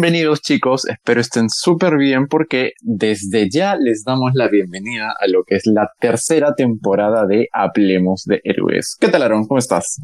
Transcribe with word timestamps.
Bienvenidos 0.00 0.42
chicos, 0.42 0.86
espero 0.86 1.20
estén 1.20 1.50
súper 1.50 1.96
bien 1.96 2.28
porque 2.28 2.70
desde 2.80 3.50
ya 3.50 3.74
les 3.74 4.04
damos 4.04 4.30
la 4.32 4.46
bienvenida 4.46 5.12
a 5.18 5.26
lo 5.26 5.42
que 5.42 5.56
es 5.56 5.66
la 5.66 5.90
tercera 5.98 6.54
temporada 6.54 7.26
de 7.26 7.48
Hablemos 7.52 8.22
de 8.24 8.40
Héroes. 8.44 8.96
¿Qué 9.00 9.08
tal 9.08 9.24
Aaron? 9.24 9.48
¿Cómo 9.48 9.58
estás? 9.58 10.00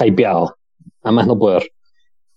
Hypeado, 0.00 0.54
a 1.02 1.10
más 1.10 1.26
no 1.26 1.36
poder. 1.36 1.68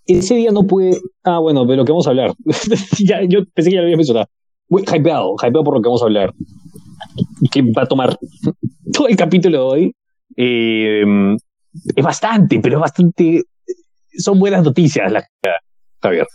Ese 0.07 0.33
día 0.33 0.49
no 0.49 0.65
pude... 0.65 0.99
Ah, 1.23 1.37
bueno, 1.37 1.65
de 1.65 1.75
lo 1.75 1.85
que 1.85 1.91
vamos 1.91 2.07
a 2.07 2.09
hablar. 2.09 2.33
ya, 3.05 3.21
yo 3.29 3.41
pensé 3.53 3.69
que 3.69 3.75
ya 3.75 3.81
lo 3.81 3.85
había 3.85 3.97
mencionado. 3.97 4.27
Hypeado, 4.71 5.35
hypeado 5.35 5.63
por 5.63 5.75
lo 5.75 5.81
que 5.83 5.87
vamos 5.87 6.01
a 6.01 6.05
hablar. 6.05 6.33
Que 7.51 7.61
va 7.61 7.83
a 7.83 7.87
tomar 7.87 8.17
todo 8.91 9.07
el 9.07 9.15
capítulo 9.15 9.55
de 9.55 9.63
hoy. 9.63 9.95
Eh, 10.35 11.03
es 11.95 12.03
bastante, 12.03 12.59
pero 12.59 12.77
es 12.77 12.81
bastante... 12.81 13.43
Son 14.17 14.39
buenas 14.39 14.63
noticias 14.63 15.11
las 15.11 15.25
Javier? 16.01 16.25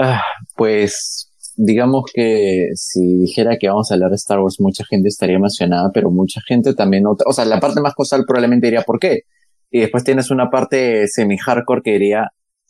Ah, 0.00 0.22
pues 0.54 1.28
digamos 1.56 2.04
que 2.14 2.68
si 2.76 3.16
dijera 3.18 3.56
que 3.58 3.68
vamos 3.68 3.90
a 3.90 3.94
hablar 3.94 4.10
de 4.10 4.16
Star 4.16 4.38
Wars, 4.38 4.60
mucha 4.60 4.84
gente 4.84 5.08
estaría 5.08 5.36
emocionada, 5.36 5.90
pero 5.92 6.08
mucha 6.12 6.40
gente 6.46 6.72
también, 6.72 7.04
o 7.04 7.32
sea, 7.32 7.44
la 7.44 7.58
parte 7.58 7.80
más 7.80 7.94
cosal 7.94 8.24
probablemente 8.24 8.68
diría 8.68 8.82
¿por 8.82 9.00
qué? 9.00 9.22
Y 9.72 9.80
después 9.80 10.04
tienes 10.04 10.30
una 10.30 10.50
parte 10.50 11.08
semi-hardcore 11.08 11.82
que 11.82 11.92
diría, 11.94 12.28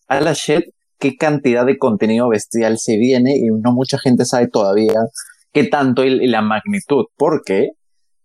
a 0.08 0.20
la 0.22 0.32
shit, 0.32 0.64
qué 0.98 1.16
cantidad 1.16 1.66
de 1.66 1.76
contenido 1.76 2.30
bestial 2.30 2.78
se 2.78 2.96
viene 2.96 3.36
y 3.36 3.48
no 3.50 3.72
mucha 3.74 3.98
gente 3.98 4.24
sabe 4.24 4.48
todavía 4.48 4.94
qué 5.52 5.64
tanto 5.64 6.04
y, 6.04 6.26
la 6.26 6.40
magnitud, 6.40 7.04
porque 7.18 7.72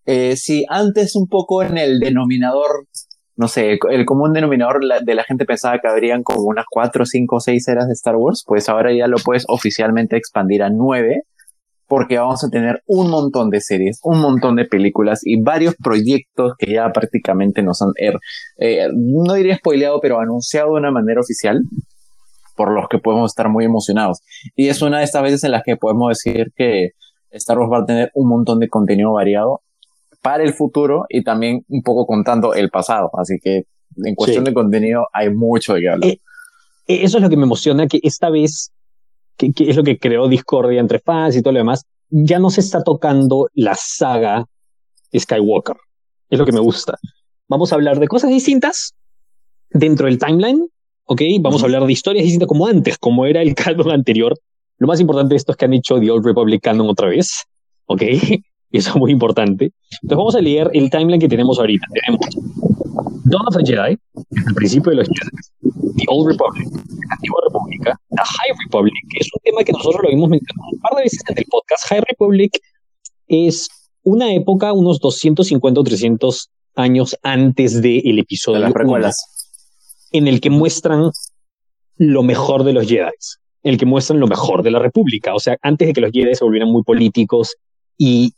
eh, 0.05 0.37
si 0.37 0.63
antes 0.69 1.17
un 1.17 1.27
poco 1.27 1.61
en 1.61 1.77
el 1.77 1.99
denominador 1.99 2.87
no 3.35 3.47
sé, 3.47 3.79
el 3.89 4.05
común 4.05 4.33
denominador 4.33 4.81
de 5.03 5.15
la 5.15 5.23
gente 5.23 5.45
pensaba 5.45 5.79
que 5.79 5.87
habrían 5.87 6.23
como 6.23 6.43
unas 6.43 6.65
cuatro, 6.69 7.05
cinco, 7.05 7.39
seis 7.39 7.67
eras 7.67 7.87
de 7.87 7.93
Star 7.93 8.15
Wars, 8.15 8.43
pues 8.45 8.69
ahora 8.69 8.93
ya 8.93 9.07
lo 9.07 9.17
puedes 9.17 9.45
oficialmente 9.47 10.17
expandir 10.17 10.61
a 10.61 10.69
nueve, 10.69 11.23
porque 11.87 12.17
vamos 12.17 12.43
a 12.43 12.49
tener 12.49 12.81
un 12.87 13.09
montón 13.09 13.49
de 13.49 13.59
series, 13.59 13.99
un 14.03 14.19
montón 14.19 14.55
de 14.55 14.65
películas 14.65 15.21
y 15.23 15.41
varios 15.41 15.75
proyectos 15.75 16.53
que 16.57 16.73
ya 16.73 16.91
prácticamente 16.91 17.61
nos 17.63 17.81
han, 17.81 17.89
er, 17.97 18.17
eh, 18.57 18.87
no 18.93 19.33
diría 19.33 19.57
spoileado, 19.57 19.99
pero 19.99 20.19
anunciado 20.19 20.73
de 20.73 20.79
una 20.79 20.91
manera 20.91 21.21
oficial, 21.21 21.61
por 22.55 22.71
los 22.71 22.87
que 22.87 22.99
podemos 22.99 23.31
estar 23.31 23.49
muy 23.49 23.65
emocionados. 23.65 24.21
Y 24.55 24.69
es 24.69 24.81
una 24.81 24.99
de 24.99 25.05
estas 25.05 25.23
veces 25.23 25.43
en 25.43 25.51
las 25.51 25.63
que 25.63 25.75
podemos 25.75 26.09
decir 26.09 26.51
que 26.55 26.89
Star 27.31 27.57
Wars 27.57 27.71
va 27.71 27.79
a 27.79 27.85
tener 27.85 28.11
un 28.13 28.29
montón 28.29 28.59
de 28.59 28.69
contenido 28.69 29.13
variado 29.13 29.61
para 30.23 30.43
el 30.43 30.53
futuro 30.53 31.05
y 31.09 31.21
también 31.21 31.65
un 31.67 31.83
poco 31.83 32.07
contando 32.07 32.53
el 32.53 32.69
pasado. 32.69 33.11
Así 33.19 33.39
que 33.43 33.65
en 33.97 34.15
cuestión 34.15 34.45
de 34.45 34.53
contenido 34.53 35.05
hay 35.11 35.29
mucho 35.29 35.73
de 35.73 35.81
qué 35.81 35.89
hablar. 35.89 36.09
Eh, 36.09 36.21
eh, 36.87 36.99
eso 37.03 37.17
es 37.17 37.23
lo 37.23 37.29
que 37.29 37.35
me 37.35 37.43
emociona, 37.43 37.87
que 37.87 37.99
esta 38.01 38.29
vez, 38.29 38.71
que, 39.37 39.51
es 39.57 39.75
lo 39.75 39.83
que 39.83 39.99
creó 39.99 40.29
discordia 40.29 40.79
entre 40.79 40.99
fans 40.99 41.35
y 41.35 41.41
todo 41.41 41.51
lo 41.51 41.59
demás, 41.59 41.85
ya 42.09 42.39
no 42.39 42.49
se 42.49 42.61
está 42.61 42.81
tocando 42.83 43.49
la 43.53 43.75
saga 43.75 44.45
Skywalker. 45.15 45.75
Es 46.29 46.39
lo 46.39 46.45
que 46.45 46.53
me 46.53 46.61
gusta. 46.61 46.97
Vamos 47.49 47.73
a 47.73 47.75
hablar 47.75 47.99
de 47.99 48.07
cosas 48.07 48.29
distintas 48.29 48.95
dentro 49.71 50.05
del 50.05 50.19
timeline, 50.19 50.69
¿ok? 51.03 51.21
Vamos 51.41 51.61
a 51.61 51.65
hablar 51.65 51.85
de 51.85 51.91
historias 51.91 52.23
distintas 52.23 52.47
como 52.47 52.65
antes, 52.65 52.97
como 52.97 53.25
era 53.25 53.41
el 53.41 53.55
canon 53.55 53.91
anterior. 53.91 54.39
Lo 54.77 54.87
más 54.87 55.01
importante 55.01 55.33
de 55.33 55.37
esto 55.37 55.51
es 55.51 55.57
que 55.57 55.65
han 55.65 55.73
hecho 55.73 55.99
The 55.99 56.09
Old 56.09 56.25
Republic 56.25 56.61
canon 56.63 56.89
otra 56.89 57.09
vez, 57.09 57.43
¿ok? 57.87 58.03
Y 58.73 58.79
eso 58.79 58.89
es 58.89 58.95
muy 58.95 59.11
importante. 59.11 59.71
Entonces 60.01 60.17
vamos 60.17 60.35
a 60.35 60.41
leer 60.41 60.69
el 60.73 60.89
timeline 60.89 61.21
que 61.21 61.29
tenemos 61.29 61.59
ahorita. 61.59 61.85
Tenemos 61.93 62.25
Dawn 63.25 63.47
of 63.47 63.55
the 63.55 63.63
Jedi, 63.63 63.97
el 64.47 64.53
principio 64.55 64.89
de 64.89 64.95
los 64.97 65.07
Jedi, 65.07 65.77
The 65.97 66.05
Old 66.07 66.31
Republic, 66.31 66.67
la 67.07 67.15
Antigua 67.15 67.41
República, 67.45 67.99
The 68.09 68.23
High 68.23 68.57
Republic, 68.65 68.93
que 69.11 69.19
es 69.19 69.27
un 69.31 69.41
tema 69.43 69.63
que 69.63 69.73
nosotros 69.73 70.01
lo 70.03 70.09
hemos 70.09 70.27
mencionado 70.27 70.69
un 70.71 70.79
par 70.79 70.95
de 70.95 71.03
veces 71.03 71.21
en 71.29 71.37
el 71.37 71.45
podcast. 71.45 71.87
High 71.87 72.01
Republic 72.09 72.59
es 73.27 73.69
una 74.01 74.33
época, 74.33 74.73
unos 74.73 74.99
250 74.99 75.79
o 75.79 75.83
300 75.83 76.49
años 76.75 77.15
antes 77.21 77.79
del 77.79 78.17
episodio 78.17 78.57
de 78.57 78.63
las 78.63 78.73
precuelas, 78.73 79.15
en 80.11 80.27
el 80.27 80.41
que 80.41 80.49
muestran 80.49 81.11
lo 81.97 82.23
mejor 82.23 82.63
de 82.63 82.73
los 82.73 82.87
Jedi, 82.87 83.11
en 83.61 83.73
el 83.73 83.77
que 83.77 83.85
muestran 83.85 84.19
lo 84.19 84.25
mejor 84.25 84.63
de 84.63 84.71
la 84.71 84.79
República. 84.79 85.35
O 85.35 85.39
sea, 85.39 85.57
antes 85.61 85.87
de 85.87 85.93
que 85.93 86.01
los 86.01 86.11
Jedi 86.11 86.33
se 86.33 86.43
volvieran 86.43 86.69
muy 86.69 86.81
políticos 86.81 87.55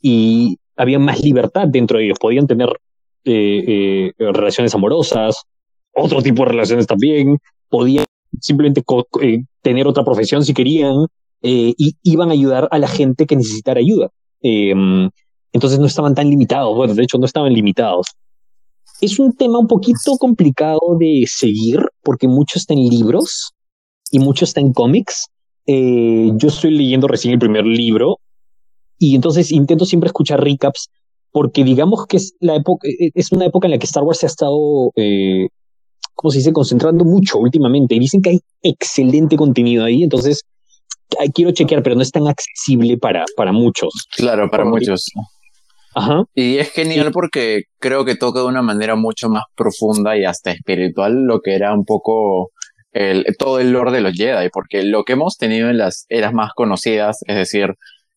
y, 0.01 0.57
había 0.77 0.99
más 0.99 1.21
libertad 1.21 1.67
dentro 1.67 1.97
de 1.97 2.05
ellos. 2.05 2.19
Podían 2.19 2.47
tener 2.47 2.69
eh, 3.23 4.11
eh, 4.17 4.31
relaciones 4.33 4.75
amorosas, 4.75 5.43
otro 5.93 6.21
tipo 6.21 6.43
de 6.43 6.49
relaciones 6.49 6.85
también, 6.85 7.37
podían 7.69 8.05
simplemente 8.41 8.83
eh, 9.21 9.43
tener 9.61 9.87
otra 9.87 10.03
profesión 10.03 10.43
si 10.43 10.53
querían 10.53 11.07
y 11.41 11.95
iban 12.01 12.29
a 12.29 12.33
ayudar 12.33 12.67
a 12.71 12.79
la 12.79 12.87
gente 12.87 13.27
que 13.27 13.35
necesitara 13.35 13.79
ayuda. 13.79 14.09
Em, 14.41 15.09
entonces 15.53 15.79
no 15.79 15.85
estaban 15.85 16.15
tan 16.15 16.27
limitados, 16.27 16.75
bueno, 16.75 16.95
de 16.95 17.03
hecho 17.03 17.19
no 17.19 17.25
estaban 17.25 17.53
limitados. 17.53 18.07
Es 18.99 19.19
un 19.19 19.31
tema 19.33 19.59
un 19.59 19.67
poquito 19.67 20.17
complicado 20.19 20.79
de 20.99 21.23
seguir 21.27 21.81
porque 22.01 22.27
mucho 22.27 22.57
está 22.57 22.73
en 22.73 22.79
libros 22.89 23.51
y 24.09 24.17
mucho 24.17 24.43
está 24.43 24.59
en 24.59 24.73
cómics. 24.73 25.27
yo 25.67 26.47
estoy 26.47 26.71
leyendo 26.71 27.07
recién 27.07 27.33
el 27.33 27.39
primer 27.39 27.65
libro 27.65 28.17
y 28.97 29.15
entonces 29.15 29.51
intento 29.51 29.85
siempre 29.85 30.07
escuchar 30.07 30.43
recaps 30.43 30.89
porque 31.31 31.65
digamos 31.65 32.05
que 32.07 32.15
es, 32.15 32.33
la 32.39 32.55
época, 32.55 32.87
e, 32.87 33.07
e, 33.07 33.11
es 33.13 33.33
una 33.33 33.45
época 33.45 33.67
en 33.67 33.71
la 33.71 33.77
que 33.77 33.85
Star 33.85 34.03
Wars 34.03 34.19
se 34.19 34.25
ha 34.25 34.29
estado, 34.29 34.91
eh, 34.95 35.47
¿cómo 36.13 36.31
se 36.31 36.37
dice?, 36.37 36.53
concentrando 36.53 37.03
mucho 37.03 37.39
últimamente. 37.39 37.93
Y 37.93 37.99
dicen 37.99 38.21
que 38.21 38.29
hay 38.29 38.39
excelente 38.61 39.35
contenido 39.35 39.83
ahí, 39.83 40.03
entonces 40.03 40.43
quiero 41.33 41.51
chequear, 41.51 41.83
pero 41.83 41.97
no 41.97 42.03
es 42.03 42.11
tan 42.11 42.27
accesible 42.27 42.97
para, 42.97 43.25
para 43.35 43.51
muchos. 43.51 44.07
Claro, 44.15 44.49
para 44.49 44.63
muchos. 44.63 45.11
Ajá. 45.93 46.23
Y 46.33 46.57
es 46.57 46.71
genial 46.71 47.11
porque 47.11 47.63
creo 47.79 48.05
que 48.05 48.15
toca 48.15 48.39
de 48.39 48.45
una 48.45 48.61
manera 48.61 48.95
mucho 48.95 49.27
más 49.27 49.43
profunda 49.55 50.17
y 50.17 50.23
hasta 50.23 50.51
espiritual 50.51 51.25
lo 51.25 51.41
que 51.41 51.55
era 51.55 51.73
un 51.73 51.83
poco 51.83 52.51
el, 52.93 53.25
todo 53.37 53.59
el 53.59 53.71
lore 53.71 53.91
de 53.91 53.99
los 53.99 54.13
Jedi, 54.13 54.49
porque 54.53 54.83
lo 54.83 55.03
que 55.03 55.13
hemos 55.13 55.35
tenido 55.37 55.69
en 55.69 55.77
las 55.77 56.05
eras 56.07 56.33
más 56.33 56.51
conocidas, 56.55 57.19
es 57.27 57.35
decir, 57.35 57.75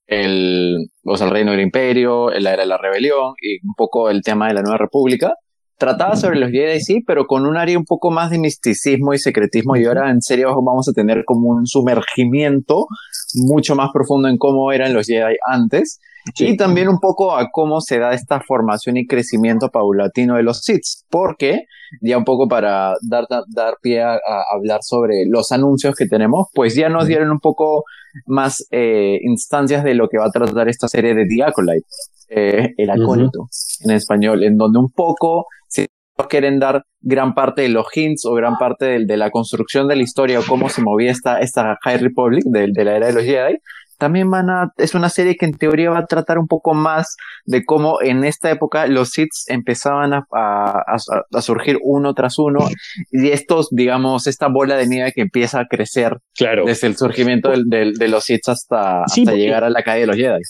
el, 0.09 0.91
o 1.05 1.17
sea, 1.17 1.27
el 1.27 1.33
reino 1.33 1.53
del 1.53 1.61
imperio, 1.61 2.31
la 2.31 2.55
era 2.55 2.63
de 2.63 2.69
la 2.69 2.79
rebelión 2.79 3.35
y 3.41 3.65
un 3.65 3.75
poco 3.77 4.11
el 4.11 4.23
tema 4.23 4.49
de 4.49 4.55
la 4.55 4.63
nueva 4.63 4.79
república. 4.79 5.35
Trataba 5.77 6.17
sobre 6.17 6.41
los 6.41 6.51
Jedi, 6.51 6.81
sí, 6.81 7.05
pero 7.07 7.27
con 7.27 7.47
un 7.47 7.57
área 7.57 7.79
un 7.79 7.85
poco 7.85 8.11
más 8.11 8.31
de 8.31 8.39
misticismo 8.39 9.15
y 9.15 9.19
secretismo. 9.19 9.77
Y 9.77 9.85
ahora 9.85 10.11
en 10.11 10.23
serio 10.23 10.49
vamos 10.61 10.89
a 10.89 10.93
tener 10.93 11.25
como 11.25 11.51
un 11.51 11.67
sumergimiento 11.67 12.87
mucho 13.35 13.77
más 13.77 13.91
profundo 13.93 14.29
en 14.29 14.39
cómo 14.39 14.73
eran 14.73 14.93
los 14.93 15.07
Jedi 15.07 15.37
antes. 15.47 16.01
Y 16.37 16.57
también 16.57 16.89
un 16.89 16.99
poco 17.01 17.37
a 17.37 17.49
cómo 17.51 17.81
se 17.81 17.99
da 17.99 18.13
esta 18.13 18.41
formación 18.41 18.97
y 18.97 19.07
crecimiento 19.07 19.69
paulatino 19.71 20.37
de 20.37 20.43
los 20.43 20.61
Sith. 20.63 20.85
Porque, 21.11 21.65
ya 22.01 22.19
un 22.19 22.25
poco 22.25 22.49
para 22.49 22.95
dar, 23.09 23.27
dar 23.49 23.75
pie 23.81 24.03
a, 24.03 24.15
a 24.15 24.45
hablar 24.55 24.81
sobre 24.83 25.25
los 25.29 25.53
anuncios 25.53 25.95
que 25.95 26.07
tenemos, 26.07 26.49
pues 26.55 26.75
ya 26.75 26.89
nos 26.89 27.07
dieron 27.07 27.31
un 27.31 27.41
poco 27.41 27.85
más 28.27 28.67
eh, 28.71 29.19
instancias 29.23 29.85
de 29.85 29.95
lo 29.95 30.09
que 30.09 30.19
va 30.19 30.27
a 30.27 30.31
tratar 30.31 30.69
esta 30.69 30.89
serie 30.89 31.15
de 31.15 31.27
The 31.27 31.45
Acolyte, 31.45 31.87
eh, 32.29 32.75
el 32.77 32.91
acólito 32.91 33.49
en 33.85 33.91
español, 33.93 34.45
en 34.45 34.57
donde 34.57 34.79
un 34.79 34.91
poco, 34.91 35.47
si 35.69 35.87
quieren 36.29 36.59
dar 36.59 36.83
gran 37.01 37.35
parte 37.35 37.63
de 37.63 37.69
los 37.69 37.87
hints 37.95 38.25
o 38.27 38.35
gran 38.35 38.59
parte 38.59 38.85
de, 38.87 39.07
de 39.07 39.17
la 39.17 39.31
construcción 39.31 39.89
de 39.89 39.97
la 39.97 40.03
historia 40.03 40.41
o 40.41 40.43
cómo 40.47 40.69
se 40.69 40.83
movía 40.83 41.11
esta, 41.11 41.41
esta 41.41 41.79
High 41.83 41.99
Republic 41.99 42.45
de, 42.47 42.69
de 42.73 42.85
la 42.85 42.97
era 42.97 43.07
de 43.07 43.13
los 43.13 43.25
Jedi, 43.25 43.59
también 43.99 44.31
van 44.31 44.49
a, 44.49 44.73
es 44.77 44.95
una 44.95 45.09
serie 45.11 45.37
que 45.37 45.45
en 45.45 45.59
teoría 45.59 45.91
va 45.91 45.99
a 45.99 46.07
tratar 46.07 46.39
un 46.39 46.47
poco 46.47 46.73
más 46.73 47.17
de 47.45 47.65
cómo 47.65 48.01
en 48.01 48.25
esta 48.25 48.51
época 48.51 48.87
los 48.87 49.11
Sith 49.11 49.31
empezaban 49.49 50.15
a, 50.15 50.27
a, 50.33 50.97
a, 51.33 51.43
surgir 51.43 51.79
uno 51.83 52.15
tras 52.15 52.39
uno 52.39 52.61
y 53.13 53.29
estos, 53.29 53.69
digamos, 53.71 54.27
esta 54.27 54.49
bola 54.49 54.77
de 54.77 54.87
nieve 54.87 55.13
que 55.13 55.23
empieza 55.23 55.61
a 55.61 55.67
crecer 55.67 56.19
claro. 56.37 56.65
desde 56.65 56.87
el 56.87 56.97
surgimiento 56.97 57.51
del, 57.51 57.95
de 57.95 58.09
los 58.09 58.25
Sith 58.25 58.49
hasta, 58.49 59.03
hasta 59.03 59.35
llegar 59.35 59.65
a 59.65 59.71
la 59.71 59.83
calle 59.83 60.01
de 60.01 60.07
los 60.07 60.17
Jedi. 60.17 60.41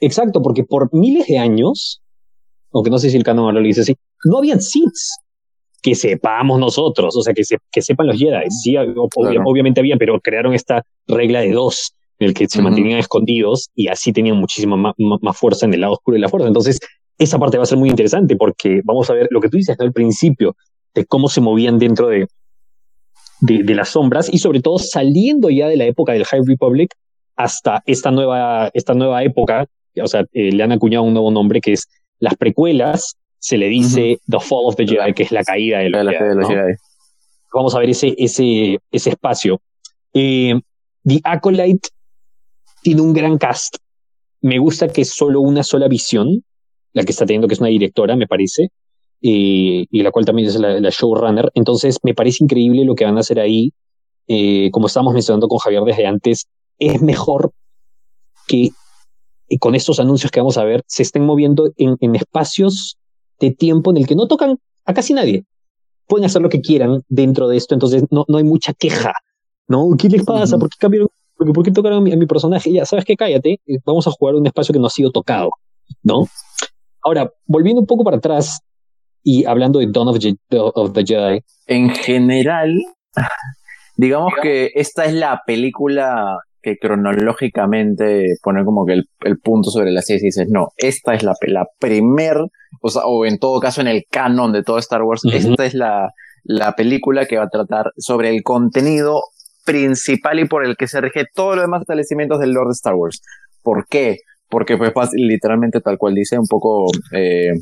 Exacto, 0.00 0.42
porque 0.42 0.64
por 0.64 0.88
miles 0.92 1.26
de 1.26 1.38
años, 1.38 2.02
aunque 2.72 2.90
no 2.90 2.98
sé 2.98 3.10
si 3.10 3.16
el 3.16 3.24
canon 3.24 3.54
lo 3.54 3.60
dice 3.60 3.82
así, 3.82 3.96
no 4.24 4.38
habían 4.38 4.60
Sith 4.60 4.96
que 5.82 5.94
sepamos 5.94 6.58
nosotros, 6.58 7.14
o 7.14 7.20
sea, 7.20 7.34
que, 7.34 7.44
se, 7.44 7.58
que 7.70 7.82
sepan 7.82 8.06
los 8.06 8.16
Jedi. 8.16 8.50
Sí, 8.50 8.74
obviamente 8.76 9.80
habían, 9.80 9.98
pero 9.98 10.18
crearon 10.18 10.54
esta 10.54 10.82
regla 11.06 11.40
de 11.40 11.52
dos 11.52 11.94
en 12.18 12.28
el 12.28 12.34
que 12.34 12.48
se 12.48 12.62
mantenían 12.62 12.98
escondidos 12.98 13.70
y 13.74 13.88
así 13.88 14.12
tenían 14.12 14.36
muchísima 14.36 14.76
más, 14.76 15.36
fuerza 15.36 15.66
en 15.66 15.74
el 15.74 15.80
lado 15.80 15.94
oscuro 15.94 16.14
de 16.14 16.20
la 16.20 16.28
fuerza. 16.28 16.48
Entonces, 16.48 16.78
esa 17.18 17.38
parte 17.38 17.56
va 17.56 17.64
a 17.64 17.66
ser 17.66 17.78
muy 17.78 17.88
interesante 17.88 18.36
porque 18.36 18.80
vamos 18.84 19.10
a 19.10 19.14
ver 19.14 19.28
lo 19.30 19.40
que 19.40 19.48
tú 19.48 19.56
dices 19.56 19.76
al 19.78 19.92
principio, 19.92 20.56
de 20.94 21.04
cómo 21.06 21.28
se 21.28 21.40
movían 21.40 21.78
dentro 21.78 22.08
de, 22.08 22.26
de, 23.40 23.74
las 23.74 23.90
sombras 23.90 24.32
y 24.32 24.38
sobre 24.38 24.60
todo 24.60 24.78
saliendo 24.78 25.50
ya 25.50 25.68
de 25.68 25.76
la 25.76 25.84
época 25.84 26.12
del 26.12 26.24
High 26.24 26.42
Republic 26.46 26.94
hasta 27.36 27.82
esta 27.86 28.10
nueva, 28.10 28.70
esta 28.74 28.94
nueva 28.94 29.24
época, 29.24 29.66
o 30.00 30.06
sea, 30.06 30.24
eh, 30.32 30.52
le 30.52 30.62
han 30.62 30.72
acuñado 30.72 31.04
un 31.04 31.14
nuevo 31.14 31.30
nombre 31.30 31.60
que 31.60 31.72
es 31.72 31.88
las 32.20 32.36
precuelas, 32.36 33.16
se 33.38 33.58
le 33.58 33.68
dice 33.68 34.18
The 34.28 34.38
Fall 34.40 34.64
of 34.66 34.76
the 34.76 34.86
Jedi, 34.86 35.12
que 35.14 35.24
es 35.24 35.32
la 35.32 35.42
caída 35.42 35.78
de 35.78 35.90
los, 35.90 36.48
Jedi, 36.48 36.74
Vamos 37.52 37.74
a 37.74 37.78
ver 37.78 37.90
ese, 37.90 38.14
ese, 38.16 38.78
ese 38.90 39.10
espacio. 39.10 39.60
Eh, 40.12 40.54
The 41.04 41.20
Acolyte 41.22 41.88
tiene 42.84 43.00
un 43.00 43.14
gran 43.14 43.38
cast. 43.38 43.78
Me 44.42 44.58
gusta 44.58 44.88
que 44.88 45.00
es 45.00 45.14
solo 45.14 45.40
una 45.40 45.64
sola 45.64 45.88
visión, 45.88 46.44
la 46.92 47.02
que 47.02 47.12
está 47.12 47.24
teniendo, 47.24 47.48
que 47.48 47.54
es 47.54 47.60
una 47.60 47.70
directora, 47.70 48.14
me 48.14 48.26
parece, 48.28 48.68
y, 49.20 49.88
la 50.02 50.12
cual 50.12 50.26
también 50.26 50.48
es 50.48 50.56
la, 50.56 50.90
showrunner. 50.90 51.50
Entonces, 51.54 51.98
me 52.02 52.14
parece 52.14 52.44
increíble 52.44 52.84
lo 52.84 52.94
que 52.94 53.06
van 53.06 53.16
a 53.16 53.20
hacer 53.20 53.40
ahí. 53.40 53.72
Eh, 54.28 54.70
como 54.70 54.86
estábamos 54.86 55.14
mencionando 55.14 55.48
con 55.48 55.58
Javier 55.58 55.82
desde 55.84 56.06
antes, 56.06 56.46
es 56.78 57.00
mejor 57.00 57.52
que 58.46 58.68
con 59.58 59.74
estos 59.74 59.98
anuncios 59.98 60.30
que 60.30 60.40
vamos 60.40 60.58
a 60.58 60.64
ver 60.64 60.82
se 60.86 61.02
estén 61.02 61.24
moviendo 61.24 61.70
en, 61.76 61.96
en 62.00 62.14
espacios 62.14 62.98
de 63.40 63.50
tiempo 63.50 63.90
en 63.90 63.98
el 63.98 64.06
que 64.06 64.14
no 64.14 64.26
tocan 64.26 64.58
a 64.84 64.92
casi 64.92 65.14
nadie. 65.14 65.44
Pueden 66.06 66.26
hacer 66.26 66.42
lo 66.42 66.50
que 66.50 66.60
quieran 66.60 67.02
dentro 67.08 67.48
de 67.48 67.56
esto, 67.56 67.74
entonces 67.74 68.04
no, 68.10 68.26
no 68.28 68.36
hay 68.36 68.44
mucha 68.44 68.74
queja. 68.74 69.12
¿No? 69.66 69.88
¿Qué 69.98 70.10
les 70.10 70.22
pasa? 70.24 70.58
¿Por 70.58 70.68
qué 70.68 70.76
cambiaron? 70.78 71.08
¿Por 71.52 71.64
qué, 71.64 71.70
tocaron 71.70 71.98
a 71.98 72.00
mi, 72.00 72.12
a 72.12 72.16
mi, 72.16 72.26
personaje? 72.26 72.72
Ya, 72.72 72.84
¿sabes 72.84 73.04
qué? 73.04 73.16
Cállate. 73.16 73.60
Vamos 73.84 74.06
a 74.06 74.10
jugar 74.10 74.34
un 74.34 74.46
espacio 74.46 74.72
que 74.72 74.78
no 74.78 74.86
ha 74.86 74.90
sido 74.90 75.10
tocado. 75.10 75.50
¿No? 76.02 76.26
Ahora, 77.02 77.30
volviendo 77.46 77.80
un 77.80 77.86
poco 77.86 78.04
para 78.04 78.16
atrás 78.16 78.60
y 79.22 79.44
hablando 79.44 79.78
de 79.78 79.88
Dawn 79.90 80.08
of, 80.08 80.18
of 80.74 80.92
the 80.92 81.04
Jedi. 81.04 81.40
En 81.66 81.90
general, 81.90 82.74
digamos 83.96 84.32
que 84.42 84.70
esta 84.74 85.04
es 85.04 85.14
la 85.14 85.40
película 85.46 86.38
que 86.62 86.76
cronológicamente 86.78 88.36
pone 88.42 88.64
como 88.64 88.86
que 88.86 88.94
el, 88.94 89.38
punto 89.38 89.70
sobre 89.70 89.90
la 89.92 90.00
serie 90.00 90.22
y 90.22 90.26
dices, 90.26 90.48
no, 90.48 90.68
esta 90.78 91.14
es 91.14 91.22
la, 91.22 91.34
la 91.46 91.66
primer, 91.78 92.38
o 92.80 92.88
sea, 92.88 93.02
o 93.04 93.26
en 93.26 93.38
todo 93.38 93.60
caso 93.60 93.82
en 93.82 93.88
el 93.88 94.04
canon 94.10 94.52
de 94.52 94.62
todo 94.62 94.78
Star 94.78 95.02
Wars, 95.02 95.22
esta 95.30 95.66
es 95.66 95.74
la, 95.74 96.10
la 96.42 96.74
película 96.74 97.26
que 97.26 97.36
va 97.36 97.44
a 97.44 97.48
tratar 97.48 97.92
sobre 97.98 98.30
el 98.30 98.42
contenido 98.42 99.20
principal 99.64 100.40
y 100.40 100.46
por 100.46 100.64
el 100.64 100.76
que 100.76 100.88
se 100.88 101.00
rige 101.00 101.24
todo 101.34 101.56
lo 101.56 101.62
demás 101.62 101.82
establecimientos 101.82 102.40
del 102.40 102.52
Lord 102.52 102.68
de 102.68 102.72
Star 102.72 102.94
Wars. 102.94 103.22
¿Por 103.62 103.86
qué? 103.88 104.18
Porque 104.48 104.76
pues 104.76 105.10
literalmente 105.14 105.80
tal 105.80 105.98
cual 105.98 106.14
dice 106.14 106.38
un 106.38 106.46
poco 106.46 106.86
eh, 107.12 107.52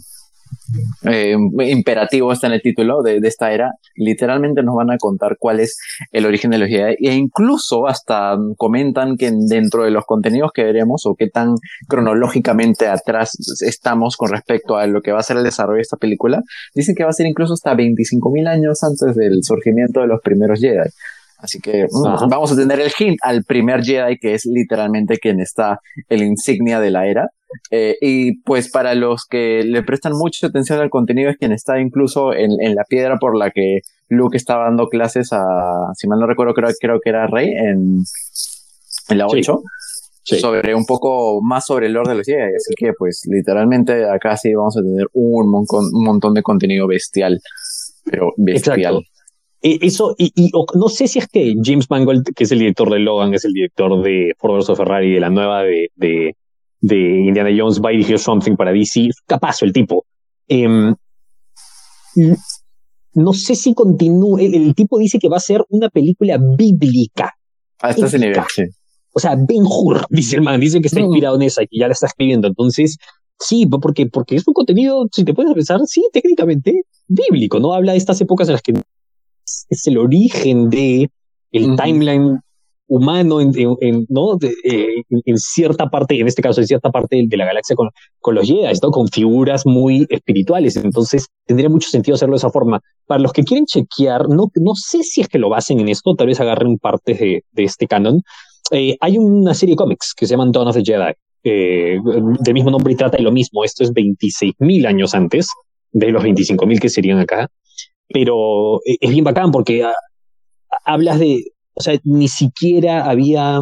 eh, 1.05 1.37
imperativo 1.67 2.33
está 2.33 2.47
en 2.47 2.55
el 2.55 2.63
título 2.63 3.03
de, 3.03 3.19
esta 3.25 3.53
era, 3.53 3.73
literalmente 3.97 4.63
nos 4.63 4.77
van 4.77 4.91
a 4.91 4.99
contar 4.99 5.37
cuál 5.39 5.61
es 5.61 5.79
el 6.13 6.27
origen 6.27 6.51
de 6.51 6.59
los 6.59 6.69
Jedi 6.69 6.95
e 7.01 7.15
incluso 7.15 7.87
hasta 7.87 8.37
comentan 8.57 9.17
que 9.17 9.33
dentro 9.49 9.85
de 9.85 9.91
los 9.91 10.05
contenidos 10.05 10.53
que 10.53 10.65
veremos 10.65 11.07
o 11.07 11.15
qué 11.15 11.29
tan 11.29 11.55
cronológicamente 11.89 12.89
atrás 12.89 13.33
estamos 13.67 14.17
con 14.17 14.31
respecto 14.31 14.77
a 14.77 14.87
lo 14.87 15.01
que 15.03 15.13
va 15.13 15.21
a 15.21 15.25
ser 15.25 15.37
el 15.37 15.45
desarrollo 15.45 15.77
de 15.77 15.83
esta 15.83 15.97
película, 15.97 16.43
dicen 16.75 16.95
que 16.95 17.05
va 17.05 17.11
a 17.11 17.15
ser 17.15 17.27
incluso 17.27 17.55
hasta 17.55 17.75
25.000 17.75 18.49
años 18.49 18.83
antes 18.83 19.17
del 19.17 19.43
surgimiento 19.43 20.01
de 20.01 20.07
los 20.07 20.21
primeros 20.21 20.61
Jedi. 20.61 20.91
Así 21.43 21.59
que 21.61 21.87
mm, 21.91 22.29
vamos 22.29 22.53
a 22.53 22.57
tener 22.57 22.81
el 22.81 22.91
hint 22.97 23.19
al 23.23 23.45
primer 23.45 23.83
Jedi, 23.83 24.17
que 24.19 24.35
es 24.35 24.47
literalmente 24.47 25.19
quien 25.19 25.41
está 25.41 25.81
el 26.09 26.23
insignia 26.23 26.81
de 26.81 26.91
la 26.91 27.07
era. 27.09 27.31
Eh, 27.71 27.97
y 28.01 28.41
pues 28.43 28.71
para 28.71 28.95
los 28.95 29.27
que 29.27 29.63
le 29.65 29.83
prestan 29.83 30.13
mucha 30.15 30.47
atención 30.47 30.81
al 30.81 30.89
contenido 30.89 31.31
es 31.31 31.37
quien 31.37 31.53
está 31.53 31.81
incluso 31.81 32.33
en, 32.33 32.57
la 32.75 32.85
piedra 32.85 33.19
por 33.19 33.37
la 33.37 33.51
que 33.51 33.81
Luke 34.09 34.37
estaba 34.37 34.65
dando 34.65 34.89
clases 34.89 35.33
a, 35.33 35.93
si 35.95 36.07
mal 36.07 36.19
no 36.19 36.27
recuerdo, 36.27 36.55
creo, 36.55 36.71
creo 36.81 37.01
que 37.03 37.11
era 37.11 37.27
Rey 37.27 37.49
en, 37.51 38.05
en 39.09 39.19
la 39.19 39.27
8. 39.27 39.63
Sobre 40.25 40.75
un 40.75 40.87
poco 40.87 41.43
más 41.43 41.67
sobre 41.67 41.87
el 41.87 41.95
Lord 41.95 42.09
de 42.09 42.15
los 42.15 42.27
Jedi. 42.27 42.55
Así 42.55 42.75
que, 42.77 42.93
pues, 42.97 43.23
literalmente 43.29 44.09
acá 44.09 44.37
sí 44.37 44.55
vamos 44.55 44.77
a 44.77 44.81
tener 44.81 45.09
un, 45.13 45.53
un 45.53 46.05
montón 46.05 46.33
de 46.33 46.43
contenido 46.43 46.87
bestial. 46.87 47.41
Pero 48.05 48.33
bestial. 48.37 49.03
Eso, 49.63 50.15
y, 50.19 50.51
no 50.75 50.89
sé 50.89 51.07
si 51.07 51.21
es 51.21 51.29
que 51.29 51.55
James 51.63 51.89
Mangold, 51.89 52.35
que 52.35 52.45
es 52.45 52.53
el 52.53 52.59
director 52.59 52.91
de 52.91 52.99
Logan, 52.99 53.33
es 53.35 53.45
el 53.45 53.53
director 53.53 54.03
de 54.03 54.33
Ford 54.39 54.57
vs 54.57 54.77
Ferrari, 54.77 55.15
de 55.15 55.21
la 55.21 55.31
nueva 55.31 55.63
de, 55.63 55.89
de, 55.95 56.37
de 56.81 56.97
Indiana 56.97 57.51
Jones 57.57 57.81
va 57.81 57.91
a 57.91 57.93
dirigir 57.93 58.19
Something 58.19 58.57
para 58.57 58.73
DC. 58.73 59.11
Capaz 59.27 59.63
el 59.63 59.73
tipo. 59.73 60.05
Em, 60.49 60.95
no 63.15 63.33
sé 63.33 63.55
si 63.55 63.73
continúa. 63.73 64.41
El, 64.41 64.75
tipo 64.75 64.99
dice 64.99 65.19
que 65.19 65.29
va 65.29 65.37
a 65.37 65.41
ser 65.41 65.65
una 65.69 65.89
película 65.89 66.39
bíblica. 66.59 67.33
Hasta 67.81 68.07
ese 68.07 68.19
nivel, 68.19 68.41
sí. 68.55 68.63
O 69.15 69.21
sea, 69.21 69.37
Ben 69.37 69.65
Hur, 69.65 70.07
dice 70.09 70.37
el 70.37 70.43
man, 70.43 70.59
dice 70.59 70.81
que 70.81 70.87
está 70.87 71.01
inspirado 71.01 71.37
en 71.37 71.43
esa 71.43 71.63
y 71.63 71.67
que 71.67 71.79
ya 71.79 71.87
la 71.87 71.93
está 71.93 72.07
escribiendo. 72.07 72.49
Entonces, 72.49 72.97
sí, 73.39 73.67
porque, 73.67 74.07
porque 74.07 74.37
es 74.37 74.49
un 74.49 74.55
contenido, 74.55 75.07
si 75.13 75.25
te 75.25 75.35
puedes 75.35 75.53
pensar, 75.53 75.81
sí, 75.87 76.03
técnicamente 76.13 76.83
bíblico, 77.07 77.61
¿no? 77.61 77.75
Habla 77.75 77.93
de 77.93 77.99
estas 77.99 78.21
épocas 78.23 78.49
en 78.49 78.53
las 78.53 78.63
que 78.63 78.73
es 79.69 79.87
el 79.87 79.99
origen 79.99 80.71
de 80.71 81.11
el 81.51 81.77
timeline 81.77 82.41
humano 82.93 83.41
en, 83.41 83.53
¿no? 84.11 84.37
Eh, 84.43 85.03
en, 85.09 85.39
cierta 85.39 85.89
parte, 85.89 86.21
en 86.21 86.27
este 86.27 86.43
caso 86.43 86.61
en 86.61 86.67
cierta 86.67 86.91
parte 86.91 87.23
de, 87.27 87.37
la 87.39 87.47
galaxia 87.47 87.75
con, 87.75 87.89
con 88.21 88.35
los 88.35 88.47
Jedi, 88.47 88.71
¿no? 88.83 88.91
con 88.91 89.09
figuras 89.09 89.65
muy 89.65 90.07
espirituales. 90.11 90.77
Entonces 90.77 91.27
tendría 91.47 91.71
mucho 91.71 91.89
sentido 91.89 92.17
hacerlo 92.17 92.35
de 92.35 92.39
esa 92.39 92.51
forma. 92.51 92.81
Para 93.07 93.21
los 93.21 93.33
que 93.33 93.45
quieren 93.45 93.65
chequear, 93.65 94.29
no, 94.29 94.51
no 94.55 94.73
sé 94.75 95.05
si 95.05 95.23
es 95.23 95.29
que 95.29 95.39
lo 95.39 95.49
basen 95.49 95.81
en 95.81 95.89
esto, 95.89 96.15
tal 96.15 96.27
vez 96.27 96.41
agarren 96.41 96.77
partes 96.77 97.19
de, 97.19 97.45
de 97.51 97.65
este 97.65 97.87
canon. 97.87 98.21
Eh, 98.71 98.97
hay 99.01 99.17
una 99.17 99.55
serie 99.55 99.73
de 99.73 99.77
cómics 99.79 100.13
que 100.15 100.27
se 100.27 100.33
llaman 100.33 100.53
Dawn 100.53 100.69
of 100.69 100.77
the 100.77 100.83
Jedi, 100.85 101.13
eh, 101.45 101.99
del 102.41 102.55
mismo 102.55 102.71
nombre 102.71 102.93
y 102.93 102.97
trata 102.97 103.17
de 103.17 103.23
lo 103.23 103.33
mismo. 103.33 103.65
Esto 103.65 103.85
es 103.85 103.93
26.000 103.93 104.87
años 104.87 105.15
antes 105.15 105.49
de 105.93 106.11
los 106.11 106.23
25.000 106.23 106.79
que 106.79 106.91
serían 106.91 107.19
acá 107.19 107.49
pero 108.13 108.77
e-, 108.85 108.99
es 109.01 109.11
bien 109.11 109.25
bacán 109.25 109.51
porque 109.51 109.85
ah, 109.85 109.95
hablas 110.85 111.19
de, 111.19 111.53
o 111.75 111.81
sea, 111.81 111.99
ni 112.05 112.29
siquiera 112.29 113.09
había 113.09 113.61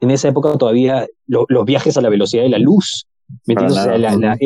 en 0.00 0.10
esa 0.10 0.28
época 0.28 0.58
todavía 0.58 1.06
los 1.26 1.64
viajes 1.64 1.96
a 1.96 2.00
la 2.00 2.08
velocidad 2.08 2.42
de 2.42 2.48
la 2.48 2.58
luz, 2.58 3.06
¿me 3.46 3.54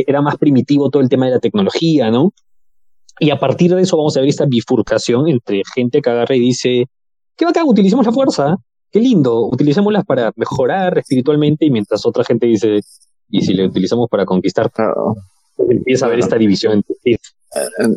era 0.06 0.20
más 0.20 0.36
primitivo 0.36 0.90
todo 0.90 1.02
el 1.02 1.08
tema 1.08 1.26
de 1.26 1.32
la 1.32 1.40
tecnología, 1.40 2.10
¿no? 2.10 2.32
Y 3.18 3.30
a 3.30 3.38
partir 3.38 3.74
de 3.74 3.80
eso 3.80 3.96
vamos 3.96 4.14
a 4.16 4.20
ver 4.20 4.28
esta 4.28 4.44
bifurcación 4.46 5.28
entre 5.28 5.62
gente 5.74 6.02
que 6.02 6.10
agarra 6.10 6.36
y 6.36 6.40
dice, 6.40 6.84
qué 7.36 7.46
bacán, 7.46 7.64
utilicemos 7.66 8.04
la 8.04 8.12
fuerza, 8.12 8.56
qué 8.90 9.00
lindo, 9.00 9.46
utilicémosla 9.46 10.02
para 10.02 10.30
mejorar 10.36 10.98
espiritualmente, 10.98 11.64
y 11.64 11.70
mientras 11.70 12.04
otra 12.04 12.22
gente 12.24 12.46
dice, 12.46 12.80
y 13.30 13.40
si 13.40 13.54
la 13.54 13.66
utilizamos 13.66 14.08
para 14.10 14.26
conquistar, 14.26 14.70
empieza 15.58 16.06
a 16.06 16.08
ver 16.08 16.18
esta 16.18 16.36
división 16.36 16.74
entre 16.74 16.94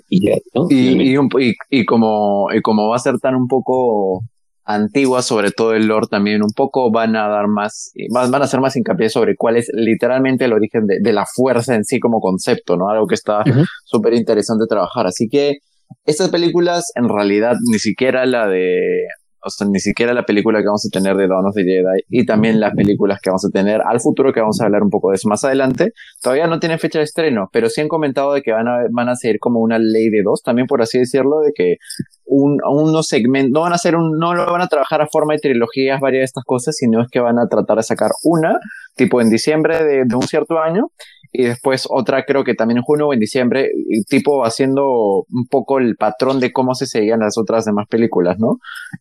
y, 0.10 0.30
y, 0.70 1.56
y, 1.70 1.86
como, 1.86 2.48
y 2.52 2.62
como 2.62 2.90
va 2.90 2.96
a 2.96 3.00
ser 3.00 3.18
tan 3.20 3.36
un 3.36 3.48
poco 3.48 4.22
antigua, 4.66 5.22
sobre 5.22 5.52
todo 5.52 5.74
el 5.74 5.88
lore 5.88 6.08
también, 6.10 6.44
un 6.44 6.52
poco 6.56 6.92
van 6.92 7.16
a 7.16 7.28
dar 7.28 7.48
más, 7.48 7.92
van 8.12 8.34
a 8.36 8.46
hacer 8.46 8.62
más 8.62 8.76
hincapié 8.76 9.10
sobre 9.10 9.36
cuál 9.36 9.58
es 9.58 9.70
literalmente 9.74 10.46
el 10.46 10.54
origen 10.54 10.86
de, 10.86 11.00
de 11.02 11.14
la 11.14 11.26
fuerza 11.26 11.76
en 11.76 11.84
sí 11.84 12.00
como 12.00 12.20
concepto, 12.20 12.78
¿no? 12.78 12.90
Algo 12.90 13.08
que 13.08 13.16
está 13.16 13.44
súper 13.86 14.14
interesante 14.14 14.66
trabajar. 14.70 15.08
Así 15.08 15.28
que 15.28 15.58
estas 16.06 16.30
películas, 16.30 16.92
en 16.96 17.10
realidad, 17.10 17.56
ni 17.72 17.80
siquiera 17.80 18.26
la 18.28 18.48
de 18.48 19.08
o 19.44 19.50
sea, 19.50 19.68
ni 19.68 19.80
siquiera 19.80 20.14
la 20.14 20.24
película 20.24 20.60
que 20.60 20.66
vamos 20.66 20.86
a 20.86 20.90
tener 20.90 21.16
de 21.16 21.28
Dawn 21.28 21.48
of 21.48 21.56
the 21.56 21.64
Jedi 21.64 22.04
y 22.10 22.26
también 22.26 22.60
las 22.60 22.74
películas 22.74 23.20
que 23.22 23.30
vamos 23.30 23.46
a 23.46 23.50
tener 23.50 23.82
al 23.86 24.00
futuro, 24.00 24.34
que 24.34 24.42
vamos 24.42 24.60
a 24.62 24.66
hablar 24.66 24.84
un 24.84 24.90
poco 24.90 25.10
de 25.10 25.16
eso 25.16 25.30
más 25.30 25.44
adelante, 25.44 25.94
todavía 26.22 26.48
no 26.48 26.60
tienen 26.60 26.80
fecha 26.80 27.00
de 27.00 27.06
estreno, 27.06 27.50
pero 27.52 27.70
sí 27.70 27.82
han 27.82 27.88
comentado 27.88 28.34
de 28.34 28.42
que 28.42 28.52
van 28.52 28.68
a, 28.68 28.80
van 28.92 29.10
a 29.10 29.16
seguir 29.16 29.40
como 29.40 29.60
una 29.60 29.80
ley 29.80 30.10
de 30.10 30.24
dos, 30.24 30.44
también 30.44 30.68
por 30.68 30.82
así 30.82 31.00
decirlo, 31.00 31.40
de 31.40 31.54
que 31.54 31.78
un, 32.26 32.60
unos 32.64 33.08
segmentos, 33.08 33.52
no 33.52 33.62
van 33.62 33.74
a 33.74 33.76
hacer 33.76 33.96
un, 33.96 34.18
no 34.18 34.34
lo 34.34 34.46
van 34.52 34.62
a 34.62 34.68
trabajar 34.68 35.02
a 35.02 35.08
forma 35.08 35.34
de 35.34 35.40
trilogías, 35.40 36.00
varias 36.00 36.22
de 36.22 36.26
estas 36.26 36.44
cosas, 36.44 36.76
sino 36.76 37.02
es 37.02 37.10
que 37.10 37.20
van 37.20 37.40
a 37.40 37.48
tratar 37.48 37.78
de 37.78 37.84
sacar 37.84 38.12
una, 38.24 38.60
tipo 39.00 39.22
en 39.22 39.30
diciembre 39.30 39.82
de, 39.82 40.04
de 40.06 40.16
un 40.16 40.24
cierto 40.24 40.60
año, 40.60 40.92
y 41.32 41.44
después 41.44 41.88
otra 41.90 42.26
creo 42.26 42.44
que 42.44 42.54
también 42.54 42.80
en 42.80 42.84
junio 42.84 43.08
o 43.08 43.14
en 43.14 43.20
diciembre, 43.20 43.70
tipo 44.10 44.44
haciendo 44.44 45.26
un 45.30 45.48
poco 45.50 45.80
el 45.80 45.96
patrón 45.96 46.40
de 46.40 46.52
cómo 46.52 46.76
se 46.76 46.86
seguían 46.86 47.22
las 47.22 47.38
otras 47.38 47.64
demás 47.66 47.88
películas, 47.88 48.38
¿no? 48.40 48.58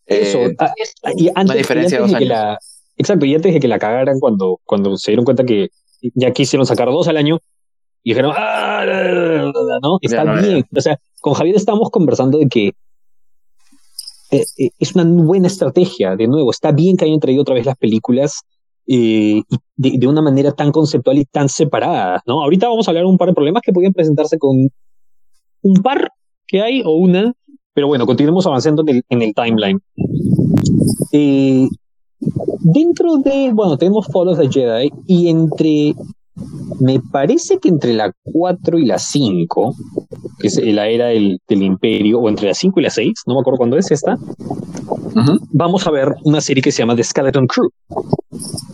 Eso, 0.07 0.38
eh, 0.38 0.57
ah, 0.61 0.73
y 1.17 1.31
antes, 1.35 1.57
diferencia 1.57 2.00
de, 2.00 2.14
que 2.14 2.25
la, 2.26 2.57
exacto, 2.97 3.26
y 3.26 3.35
antes 3.35 3.52
de 3.52 3.61
que 3.61 3.69
la 3.69 3.78
cagaran 3.78 4.21
cuando, 4.21 4.61
cuando 4.64 4.97
se 4.97 5.11
dieron 5.11 5.25
cuenta 5.25 5.45
que 5.45 5.71
ya 6.14 6.31
quisieron 6.31 6.64
sacar 6.64 6.88
dos 6.88 7.09
al 7.09 7.17
año, 7.17 7.40
y 8.05 8.11
dijeron, 8.11 8.33
ah, 8.37 8.85
no, 9.83 9.99
está 10.00 10.25
bien. 10.25 10.64
O 10.75 10.81
sea, 10.81 10.99
con 11.21 11.35
Javier 11.35 11.57
estábamos 11.57 11.90
conversando 11.90 12.38
de 12.38 12.47
que 12.47 12.69
eh, 14.31 14.45
eh, 14.59 14.71
es 14.78 14.95
una 14.95 15.05
buena 15.05 15.49
estrategia, 15.49 16.14
de 16.14 16.28
nuevo, 16.28 16.50
está 16.50 16.73
bien 16.73 16.97
que 16.97 17.07
hayan 17.07 17.19
traído 17.19 17.43
otra 17.43 17.55
vez 17.55 17.67
las 17.67 17.76
películas 17.76 18.43
de, 18.88 20.07
una 20.07 20.23
manera 20.23 20.52
tan 20.52 20.73
conceptual 20.73 21.18
y 21.18 21.25
tan 21.26 21.49
separada, 21.49 22.23
¿no? 22.26 22.42
Ahorita 22.42 22.68
vamos 22.68 22.88
a 22.88 22.90
hablar 22.90 23.04
de 23.04 23.11
un 23.11 23.18
par 23.18 23.28
de 23.28 23.35
problemas 23.35 23.62
que 23.62 23.73
podían 23.73 23.92
presentarse 23.92 24.38
con 24.38 24.68
un 25.62 25.75
par 25.83 26.11
que 26.47 26.62
hay 26.62 26.83
o 26.85 26.92
una, 26.92 27.33
pero 27.75 27.87
bueno, 27.87 28.07
continuemos 28.07 28.47
avanzando 28.47 28.83
en 28.87 29.23
el, 29.23 29.35
timeline. 29.35 29.80
Eh, 31.12 31.68
dentro 32.61 33.18
de, 33.18 33.52
bueno, 33.52 33.76
tenemos 33.76 34.07
Fall 34.07 34.28
of 34.28 34.38
the 34.38 34.49
Jedi 34.49 34.90
y 35.07 35.28
entre, 35.28 35.95
me 36.80 37.00
parece 37.00 37.59
que 37.59 37.68
entre 37.68 37.92
la 37.95 38.12
4 38.25 38.78
y 38.78 38.87
la 38.87 38.99
5 38.99 39.75
que 40.38 40.49
es 40.49 40.57
la 40.62 40.88
era 40.88 41.07
del, 41.07 41.40
Imperio, 41.49 42.21
o 42.21 42.28
entre 42.28 42.49
las 42.49 42.59
5 42.59 42.80
y 42.80 42.83
las 42.83 42.95
6, 42.95 43.12
no 43.26 43.35
me 43.35 43.40
acuerdo 43.40 43.59
cuándo 43.59 43.76
es 43.76 43.90
esta, 43.90 44.16
vamos 45.50 45.87
a 45.87 45.90
ver 45.90 46.14
una 46.25 46.40
serie 46.40 46.62
que 46.62 46.71
se 46.71 46.78
llama 46.78 46.95
The 46.95 47.04
Skeleton 47.04 47.47
Crew, 47.47 47.71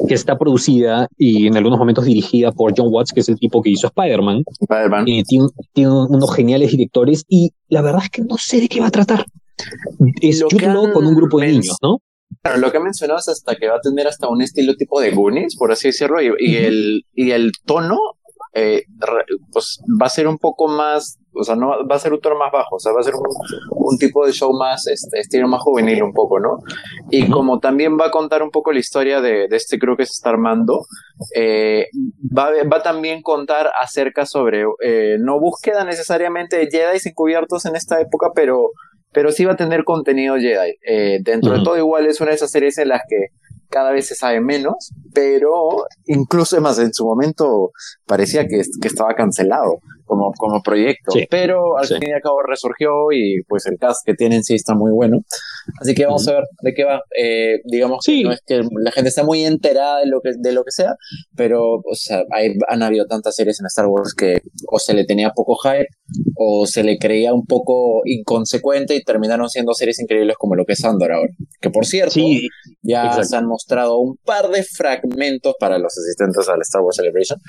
que 0.06 0.14
está 0.14 0.36
producida 0.36 1.08
y 1.16 1.46
en 1.46 1.56
algunos 1.56 1.78
momentos 1.78 2.04
dirigida 2.04 2.52
por 2.52 2.74
John 2.76 2.88
Watts, 2.90 3.12
que 3.12 3.20
es 3.20 3.28
el 3.28 3.38
tipo 3.38 3.62
que 3.62 3.70
hizo 3.70 3.86
Spider-Man. 3.86 4.42
Spider-Man. 4.60 5.08
Eh, 5.08 5.22
tiene, 5.26 5.46
tiene, 5.72 5.90
unos 5.90 6.34
geniales 6.34 6.70
directores 6.70 7.24
y 7.28 7.52
la 7.68 7.80
verdad 7.80 8.02
es 8.04 8.10
que 8.10 8.22
no 8.22 8.36
sé 8.36 8.60
de 8.60 8.68
qué 8.68 8.80
va 8.80 8.88
a 8.88 8.90
tratar. 8.90 9.24
Es 10.20 10.42
con 10.42 11.06
un 11.06 11.14
grupo 11.14 11.40
de 11.40 11.48
niños, 11.48 11.76
¿no? 11.82 11.98
Claro, 12.44 12.60
lo 12.60 12.70
que 12.70 12.78
mencionado 12.78 13.18
es 13.18 13.28
hasta 13.28 13.56
que 13.56 13.68
va 13.68 13.76
a 13.76 13.80
tener 13.80 14.06
hasta 14.06 14.28
un 14.28 14.42
estilo 14.42 14.76
tipo 14.76 15.00
de 15.00 15.12
Goonies, 15.12 15.56
por 15.56 15.72
así 15.72 15.88
decirlo, 15.88 16.20
y, 16.20 16.56
el, 16.56 17.06
y 17.14 17.30
el 17.30 17.52
tono 17.64 17.96
eh, 18.52 18.82
pues 19.50 19.80
va 20.00 20.04
a 20.06 20.10
ser 20.10 20.28
un 20.28 20.36
poco 20.36 20.68
más, 20.68 21.18
o 21.32 21.42
sea, 21.42 21.56
no 21.56 21.70
va 21.90 21.96
a 21.96 21.98
ser 21.98 22.12
un 22.12 22.20
tono 22.20 22.36
más 22.38 22.52
bajo, 22.52 22.76
o 22.76 22.78
sea, 22.78 22.92
va 22.92 23.00
a 23.00 23.02
ser 23.02 23.14
un, 23.70 23.96
tipo 23.96 24.26
de 24.26 24.32
show 24.32 24.52
más, 24.52 24.86
este, 24.88 25.20
estilo 25.20 25.48
más 25.48 25.62
juvenil 25.62 26.02
un 26.02 26.12
poco, 26.12 26.38
¿no? 26.38 26.58
Y 27.10 27.30
como 27.30 27.60
también 27.60 27.96
va 27.98 28.08
a 28.08 28.10
contar 28.10 28.42
un 28.42 28.50
poco 28.50 28.72
la 28.72 28.78
historia 28.78 29.22
de, 29.22 29.48
de 29.48 29.56
este 29.56 29.78
crew 29.78 29.96
que 29.96 30.04
se 30.04 30.12
está 30.12 30.28
armando, 30.28 30.80
eh, 31.34 31.86
va, 32.36 32.50
va 32.70 32.82
también 32.82 33.22
contar 33.22 33.70
acerca 33.80 34.26
sobre, 34.26 34.66
eh, 34.84 35.16
no 35.18 35.40
búsqueda 35.40 35.82
necesariamente 35.84 36.58
de 36.58 36.68
Jedi 36.70 36.98
encubiertos 37.06 37.64
en 37.64 37.74
esta 37.74 38.02
época, 38.02 38.32
pero 38.34 38.68
pero 39.14 39.32
sí 39.32 39.44
va 39.44 39.52
a 39.52 39.56
tener 39.56 39.84
contenido 39.84 40.34
Jedi. 40.36 40.76
Eh, 40.86 41.18
dentro 41.22 41.56
de 41.56 41.64
todo 41.64 41.78
igual 41.78 42.06
es 42.06 42.20
una 42.20 42.30
de 42.30 42.36
esas 42.36 42.50
series 42.50 42.76
en 42.78 42.88
las 42.88 43.02
que 43.08 43.28
cada 43.70 43.92
vez 43.92 44.06
se 44.06 44.14
sabe 44.14 44.40
menos, 44.40 44.92
pero 45.14 45.86
incluso 46.06 46.60
más 46.60 46.78
en 46.78 46.92
su 46.92 47.06
momento 47.06 47.70
parecía 48.06 48.46
que, 48.46 48.62
que 48.80 48.88
estaba 48.88 49.14
cancelado 49.14 49.80
como, 50.04 50.32
como 50.36 50.62
proyecto, 50.62 51.12
pero 51.30 51.78
al 51.78 51.86
fin 51.86 52.08
y 52.08 52.12
al 52.12 52.20
cabo 52.20 52.42
resurgió 52.42 53.12
y 53.12 53.42
pues 53.48 53.66
el 53.66 53.78
cast 53.78 54.00
que 54.04 54.14
tienen 54.14 54.42
sí 54.44 54.54
está 54.54 54.74
muy 54.74 54.92
bueno. 54.92 55.18
Así 55.80 55.94
que 55.94 56.04
vamos 56.04 56.26
a 56.28 56.34
ver 56.34 56.44
de 56.62 56.74
qué 56.74 56.84
va. 56.84 57.00
Eh, 57.18 57.60
digamos 57.64 58.04
que 58.04 58.22
no 58.22 58.32
es 58.32 58.40
que 58.46 58.62
la 58.82 58.92
gente 58.92 59.08
está 59.08 59.24
muy 59.24 59.44
enterada 59.44 60.00
de 60.00 60.06
lo 60.06 60.20
que, 60.20 60.32
de 60.38 60.52
lo 60.52 60.64
que 60.64 60.70
sea, 60.70 60.94
pero 61.36 61.76
o 61.76 61.94
sea, 61.94 62.22
hay, 62.32 62.54
han 62.68 62.82
habido 62.82 63.06
tantas 63.06 63.34
series 63.34 63.60
en 63.60 63.66
Star 63.66 63.86
Wars 63.86 64.14
que 64.14 64.40
o 64.70 64.78
se 64.78 64.94
le 64.94 65.04
tenía 65.04 65.30
poco 65.30 65.56
hype 65.56 65.88
o 66.36 66.66
se 66.66 66.82
le 66.82 66.98
creía 66.98 67.32
un 67.32 67.46
poco 67.46 68.02
inconsecuente 68.04 68.94
y 68.94 69.02
terminaron 69.02 69.48
siendo 69.48 69.72
series 69.74 70.00
increíbles 70.00 70.36
como 70.36 70.54
lo 70.54 70.64
que 70.64 70.74
es 70.74 70.84
Andor 70.84 71.12
ahora. 71.12 71.32
Que 71.60 71.70
por 71.70 71.86
cierto, 71.86 72.20
ya 72.82 73.22
se 73.22 73.36
han 73.36 73.46
mostrado 73.46 73.98
un 73.98 74.16
par 74.24 74.48
de 74.50 74.62
fragmentos 74.62 75.54
para 75.58 75.78
los 75.78 75.96
asistentes 75.96 76.48
al 76.48 76.60
Star 76.60 76.82
Wars 76.82 76.96
Celebration 76.96 77.40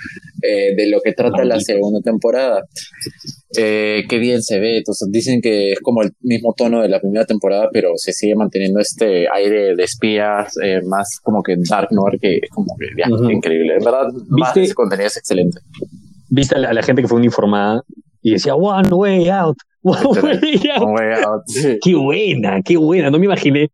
eh, 0.41 0.75
de 0.75 0.89
lo 0.89 1.01
que 1.01 1.13
trata 1.13 1.43
la 1.43 1.59
segunda 1.59 1.99
temporada 2.01 2.44
eh, 3.57 4.03
qué 4.07 4.17
bien 4.17 4.41
se 4.41 4.59
ve. 4.59 4.77
Entonces 4.77 5.09
dicen 5.11 5.41
que 5.41 5.73
es 5.73 5.79
como 5.79 6.01
el 6.01 6.11
mismo 6.21 6.53
tono 6.55 6.81
de 6.81 6.89
la 6.89 6.99
primera 6.99 7.25
temporada, 7.25 7.69
pero 7.71 7.91
se 7.95 8.11
sigue 8.13 8.35
manteniendo 8.35 8.79
este 8.79 9.27
aire 9.33 9.75
de 9.75 9.83
espías, 9.83 10.55
eh, 10.63 10.81
más 10.85 11.19
como 11.23 11.41
que 11.43 11.55
Dark 11.69 11.89
Noir, 11.91 12.19
que 12.19 12.37
es 12.37 12.49
como 12.49 12.75
que 12.77 13.33
increíble. 13.33 13.75
En 13.77 13.83
verdad, 13.83 14.07
más 14.29 14.55
ese 14.57 14.73
contenido 14.73 15.07
es 15.07 15.17
excelente. 15.17 15.59
Viste 16.29 16.55
a 16.55 16.73
la, 16.73 16.83
gente 16.83 17.01
que 17.01 17.07
fue 17.07 17.17
uniformada 17.17 17.83
y 18.21 18.31
decía 18.31 18.55
One 18.55 18.89
Way 18.89 19.29
Out. 19.29 19.57
One 19.83 20.19
Way 20.21 21.23
Out. 21.23 21.43
Qué 21.81 21.95
buena, 21.95 22.61
qué 22.63 22.77
buena. 22.77 23.09
No 23.09 23.19
me 23.19 23.25
imaginé 23.25 23.69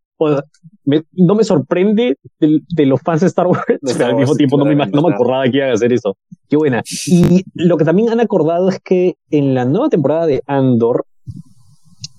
no 1.12 1.34
me 1.34 1.44
sorprende 1.44 2.16
de, 2.40 2.86
los 2.86 3.00
fans 3.02 3.20
de 3.20 3.26
Star 3.28 3.46
Wars, 3.46 3.64
pero 3.82 4.06
al 4.06 4.16
mismo 4.16 4.34
tiempo 4.34 4.56
no 4.56 4.64
me, 4.64 4.74
no 4.74 5.02
me 5.02 5.14
acordaba 5.14 5.44
que 5.44 5.58
iban 5.58 5.70
a 5.70 5.74
hacer 5.74 5.92
eso. 5.92 6.16
Qué 6.48 6.56
buena. 6.56 6.82
Y 7.06 7.44
lo 7.54 7.76
que 7.76 7.84
también 7.84 8.10
han 8.10 8.20
acordado 8.20 8.68
es 8.68 8.80
que 8.80 9.16
en 9.30 9.54
la 9.54 9.64
nueva 9.64 9.88
temporada 9.88 10.26
de 10.26 10.42
Andor, 10.46 11.06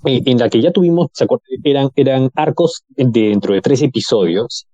eh, 0.06 0.22
en 0.26 0.38
la 0.38 0.50
que 0.50 0.62
ya 0.62 0.72
tuvimos, 0.72 1.08
eran, 1.64 1.90
eran 1.96 2.30
arcos 2.36 2.84
dentro 2.96 3.54
de 3.54 3.62
tres 3.62 3.82
episodios 3.82 4.66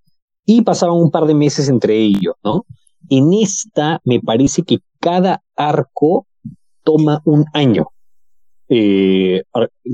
y 0.46 0.62
pasaban 0.62 0.98
un 0.98 1.12
par 1.12 1.26
de 1.26 1.36
meses 1.36 1.70
entre 1.70 1.98
ellos, 1.98 2.36
¿no? 2.44 2.66
En 3.10 3.34
esta 3.34 4.02
me 4.04 4.20
parece 4.20 4.64
que 4.64 4.80
cada 5.00 5.42
arco 5.56 6.28
toma 6.84 7.22
un 7.26 7.46
año. 7.54 7.88
Eh, 8.68 9.44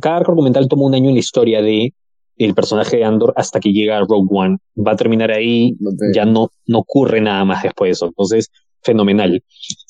cada 0.01 0.17
arco 0.17 0.31
argumental 0.31 0.67
toma 0.67 0.85
un 0.85 0.95
año 0.95 1.09
en 1.09 1.15
la 1.15 1.19
historia 1.19 1.61
de 1.61 1.93
el 2.37 2.53
personaje 2.53 2.97
de 2.97 3.05
Andor 3.05 3.33
hasta 3.35 3.59
que 3.59 3.71
llega 3.71 3.97
a 3.97 4.01
Rogue 4.01 4.27
One. 4.29 4.57
Va 4.75 4.93
a 4.93 4.95
terminar 4.95 5.31
ahí, 5.31 5.75
ya 6.13 6.25
no, 6.25 6.49
no 6.67 6.79
ocurre 6.79 7.21
nada 7.21 7.45
más 7.45 7.63
después 7.63 7.89
de 7.89 7.91
eso. 7.93 8.05
Entonces, 8.07 8.49
fenomenal. 8.81 9.43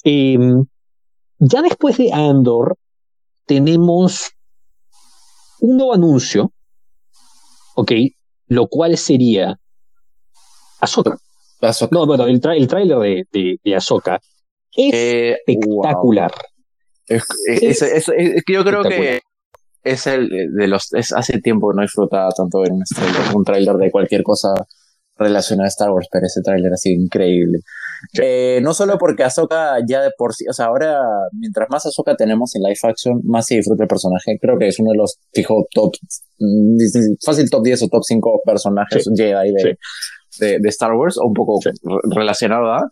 Em, 0.03 0.65
ya 1.39 1.61
después 1.61 1.97
de 1.97 2.11
Andor, 2.13 2.77
tenemos 3.45 4.31
un 5.59 5.77
nuevo 5.77 5.93
anuncio, 5.93 6.51
¿ok? 7.75 7.91
Lo 8.47 8.67
cual 8.67 8.97
sería 8.97 9.59
Ahsoka. 10.79 11.17
No, 11.91 12.05
bueno, 12.05 12.25
el, 12.27 12.41
el 12.43 12.67
tráiler 12.67 12.99
de, 12.99 13.23
de, 13.31 13.59
de, 13.63 13.75
Ahsoka 13.75 14.19
es 14.75 14.93
eh, 14.93 15.37
espectacular. 15.45 16.31
Es, 17.07 17.23
yo 18.47 18.63
creo 18.63 18.83
que 18.83 19.21
es 19.85 20.07
el 20.07 20.27
de 20.29 20.67
los. 20.67 20.91
Es, 20.93 21.13
hace 21.13 21.39
tiempo 21.39 21.69
que 21.69 21.77
no 21.77 21.81
disfrutaba 21.83 22.29
tanto 22.35 22.59
ver 22.59 22.71
un 22.71 22.83
trailer, 22.83 23.35
un 23.35 23.43
trailer 23.43 23.75
de 23.75 23.91
cualquier 23.91 24.23
cosa 24.23 24.53
relacionada 25.17 25.67
a 25.67 25.69
Star 25.69 25.91
Wars, 25.91 26.07
pero 26.11 26.25
ese 26.25 26.41
trailer 26.41 26.73
ha 26.73 26.77
sido 26.77 27.01
increíble. 27.01 27.59
Eh, 28.21 28.59
no 28.61 28.73
solo 28.73 28.97
porque 28.97 29.23
Ahsoka 29.23 29.77
ya 29.87 30.01
de 30.01 30.11
por 30.17 30.33
sí, 30.33 30.45
o 30.49 30.53
sea, 30.53 30.65
ahora 30.65 30.99
mientras 31.31 31.69
más 31.69 31.85
Ahsoka 31.85 32.15
tenemos 32.15 32.53
en 32.55 32.63
live 32.63 32.77
action, 32.83 33.21
más 33.23 33.45
se 33.45 33.55
disfruta 33.55 33.83
el 33.83 33.87
personaje. 33.87 34.37
Creo 34.41 34.57
que 34.57 34.67
es 34.67 34.79
uno 34.79 34.91
de 34.91 34.97
los, 34.97 35.17
fijo, 35.33 35.65
top, 35.71 35.93
mm, 36.39 36.77
fácil 37.23 37.49
top 37.49 37.63
10 37.63 37.83
o 37.83 37.87
top 37.87 38.03
5 38.03 38.41
personajes 38.43 39.09
Jedi 39.15 39.53
de, 39.53 39.77
de, 40.39 40.59
de, 40.59 40.69
Star 40.69 40.93
Wars, 40.93 41.17
o 41.17 41.27
un 41.27 41.33
poco 41.33 41.59
relacionado 42.13 42.73
a. 42.73 42.89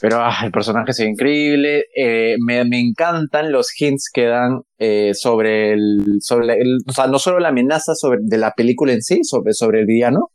Pero 0.00 0.18
ah, 0.20 0.38
el 0.44 0.50
personaje 0.50 0.92
es 0.92 1.00
increíble. 1.00 1.84
Eh, 1.94 2.36
me, 2.38 2.64
me, 2.64 2.80
encantan 2.80 3.52
los 3.52 3.68
hints 3.78 4.08
que 4.12 4.24
dan 4.24 4.60
eh, 4.78 5.12
sobre 5.12 5.72
el, 5.74 6.18
sobre 6.20 6.54
el, 6.60 6.78
o 6.86 6.92
sea, 6.92 7.06
no 7.06 7.18
solo 7.18 7.38
la 7.38 7.48
amenaza 7.48 7.94
sobre, 7.94 8.20
de 8.22 8.38
la 8.38 8.52
película 8.52 8.92
en 8.92 9.02
sí, 9.02 9.20
sobre, 9.22 9.52
sobre 9.52 9.80
el 9.80 9.86
villano, 9.86 10.30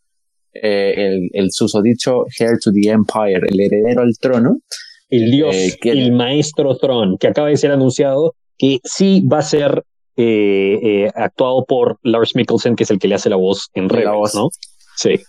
eh, 0.53 0.93
el, 0.97 1.29
el 1.33 1.51
susodicho 1.51 2.25
Heir 2.39 2.59
to 2.63 2.71
the 2.71 2.89
Empire, 2.89 3.47
el 3.47 3.59
heredero 3.59 4.01
al 4.01 4.13
trono. 4.19 4.57
El 5.09 5.31
dios, 5.31 5.55
eh, 5.55 5.77
el 5.83 6.11
maestro 6.11 6.77
Tron, 6.77 7.17
que 7.17 7.27
acaba 7.27 7.47
de 7.47 7.57
ser 7.57 7.71
anunciado 7.71 8.35
que 8.57 8.79
sí 8.83 9.21
va 9.21 9.39
a 9.39 9.43
ser 9.43 9.83
eh, 10.17 11.09
actuado 11.13 11.65
por 11.67 11.99
Lars 12.03 12.35
Mikkelsen, 12.35 12.75
que 12.75 12.83
es 12.83 12.91
el 12.91 12.99
que 12.99 13.07
le 13.07 13.15
hace 13.15 13.29
la 13.29 13.35
voz 13.35 13.69
en 13.73 13.89
Rebels, 13.89 14.33
¿no? 14.35 14.49
Sí 14.95 15.19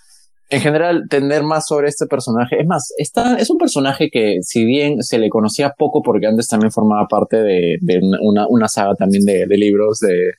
en 0.48 0.60
general, 0.60 1.04
tener 1.08 1.42
más 1.42 1.66
sobre 1.66 1.88
este 1.88 2.06
personaje. 2.06 2.60
Es 2.60 2.66
más, 2.66 2.92
está, 2.98 3.36
es 3.36 3.50
un 3.50 3.58
personaje 3.58 4.10
que, 4.10 4.38
si 4.42 4.64
bien 4.64 5.02
se 5.02 5.18
le 5.18 5.28
conocía 5.28 5.74
poco, 5.76 6.02
porque 6.02 6.26
antes 6.26 6.46
también 6.46 6.70
formaba 6.70 7.08
parte 7.08 7.42
de, 7.42 7.78
de 7.80 8.00
una, 8.20 8.46
una, 8.48 8.68
saga 8.68 8.94
también 8.94 9.24
de, 9.24 9.46
de 9.46 9.56
libros 9.56 9.98
de, 9.98 10.32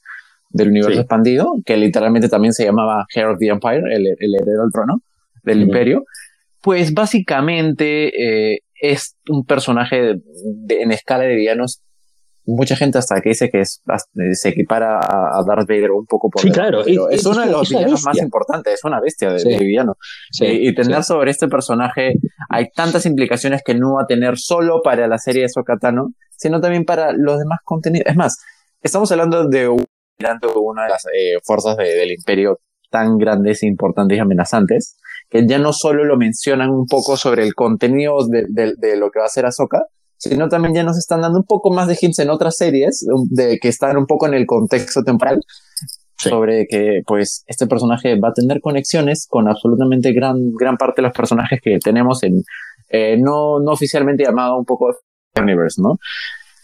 del 0.49 0.69
universo 0.69 1.01
expandido, 1.01 1.55
que 1.65 1.75
literalmente 1.75 2.29
también 2.29 2.53
se 2.53 2.63
llamaba 2.63 3.05
Heir 3.13 3.27
of 3.27 3.39
the 3.39 3.47
Empire, 3.47 3.83
el, 3.93 4.07
el 4.17 4.35
heredero 4.35 4.63
del 4.63 4.71
trono 4.71 5.01
del 5.43 5.61
imperio. 5.61 6.05
Pues 6.61 6.93
básicamente 6.93 8.53
eh, 8.53 8.59
es 8.81 9.15
un 9.29 9.45
personaje 9.45 10.19
en 10.69 10.91
escala 10.91 11.23
de 11.23 11.35
villanos 11.35 11.81
mucha 12.47 12.77
gente 12.77 12.97
hasta 12.97 13.19
que 13.21 13.29
dice 13.29 13.49
que 13.49 13.59
es, 13.59 13.83
se 14.31 14.49
equipara 14.49 14.99
a, 14.99 15.43
Darth 15.45 15.67
Vader 15.67 15.91
un 15.91 16.05
poco 16.05 16.29
por 16.29 16.41
sí, 16.41 16.49
claro. 16.49 16.85
es, 16.85 17.25
uno 17.25 17.41
de 17.41 17.51
los 17.51 17.69
villanos 17.69 18.03
más 18.05 18.17
importantes, 18.17 18.75
es 18.75 18.83
una 18.85 19.01
bestia 19.01 19.31
de, 19.31 19.59
villano. 19.59 19.97
y, 20.39 20.73
tener 20.73 21.03
sobre 21.03 21.31
este 21.31 21.49
personaje 21.49 22.13
hay 22.49 22.69
tantas 22.73 23.05
implicaciones 23.05 23.61
que 23.63 23.75
no 23.75 23.95
va 23.95 24.03
a 24.03 24.07
tener 24.07 24.37
solo 24.37 24.81
para 24.81 25.07
la 25.07 25.17
serie 25.17 25.43
de 25.43 25.49
Sokatano, 25.49 26.13
sino 26.37 26.61
también 26.61 26.85
para 26.85 27.11
los 27.11 27.37
demás 27.37 27.59
contenidos. 27.65 28.07
Es 28.07 28.15
más, 28.15 28.37
estamos 28.81 29.11
hablando 29.11 29.47
de 29.49 29.67
una 29.67 30.83
de 30.83 30.89
las 30.89 31.05
eh, 31.07 31.39
fuerzas 31.43 31.75
del 31.75 32.11
imperio 32.11 32.61
tan 32.89 33.17
grandes, 33.17 33.61
importantes 33.63 34.17
y 34.17 34.21
amenazantes, 34.21 34.97
que 35.29 35.45
ya 35.45 35.59
no 35.59 35.73
solo 35.73 36.05
lo 36.05 36.15
mencionan 36.15 36.69
un 36.69 36.85
poco 36.85 37.17
sobre 37.17 37.43
el 37.43 37.53
contenido 37.53 38.15
de, 38.25 38.73
de 38.77 38.95
lo 38.95 39.11
que 39.11 39.19
va 39.19 39.25
a 39.25 39.29
ser 39.29 39.45
Ahsoka, 39.45 39.83
sino 40.17 40.49
también 40.49 40.73
ya 40.73 40.83
nos 40.83 40.97
están 40.97 41.21
dando 41.21 41.39
un 41.39 41.45
poco 41.45 41.71
más 41.71 41.87
de 41.87 41.97
hints 41.99 42.19
en 42.19 42.29
otras 42.29 42.55
series 42.57 43.05
de 43.29 43.59
que 43.59 43.67
están 43.67 43.97
un 43.97 44.05
poco 44.05 44.27
en 44.27 44.33
el 44.33 44.45
contexto 44.45 45.03
temporal 45.03 45.41
sobre 46.17 46.65
que 46.67 47.01
pues 47.05 47.43
este 47.45 47.67
personaje 47.67 48.19
va 48.19 48.29
a 48.29 48.33
tener 48.33 48.59
conexiones 48.59 49.27
con 49.29 49.47
absolutamente 49.47 50.13
gran 50.13 50.51
gran 50.53 50.77
parte 50.77 51.01
de 51.01 51.07
los 51.07 51.15
personajes 51.15 51.59
que 51.61 51.77
tenemos 51.77 52.23
en 52.23 52.41
eh, 52.89 53.17
no 53.19 53.59
no 53.59 53.71
oficialmente 53.71 54.23
llamado 54.23 54.57
un 54.57 54.65
poco 54.65 54.95
universe 55.39 55.79
no 55.79 55.99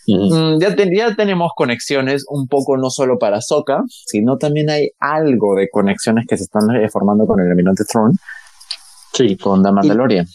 mm, 0.07 0.60
ya, 0.60 0.75
ya, 0.75 1.15
tenemos 1.15 1.51
conexiones 1.55 2.25
un 2.27 2.48
poco 2.48 2.77
no 2.77 2.89
solo 2.89 3.19
para 3.19 3.41
Soka, 3.41 3.83
sino 3.88 4.38
también 4.38 4.72
hay 4.72 4.89
algo 5.00 5.55
de 5.55 5.69
conexiones 5.69 6.25
que 6.27 6.38
se 6.38 6.45
están 6.45 6.63
formando 6.91 7.27
con 7.27 7.39
el 7.39 7.51
Eminente 7.51 7.83
Throne. 7.86 8.15
Sí. 9.13 9.38
Con 9.38 9.63
The 9.63 9.72
Mandalorian. 9.72 10.25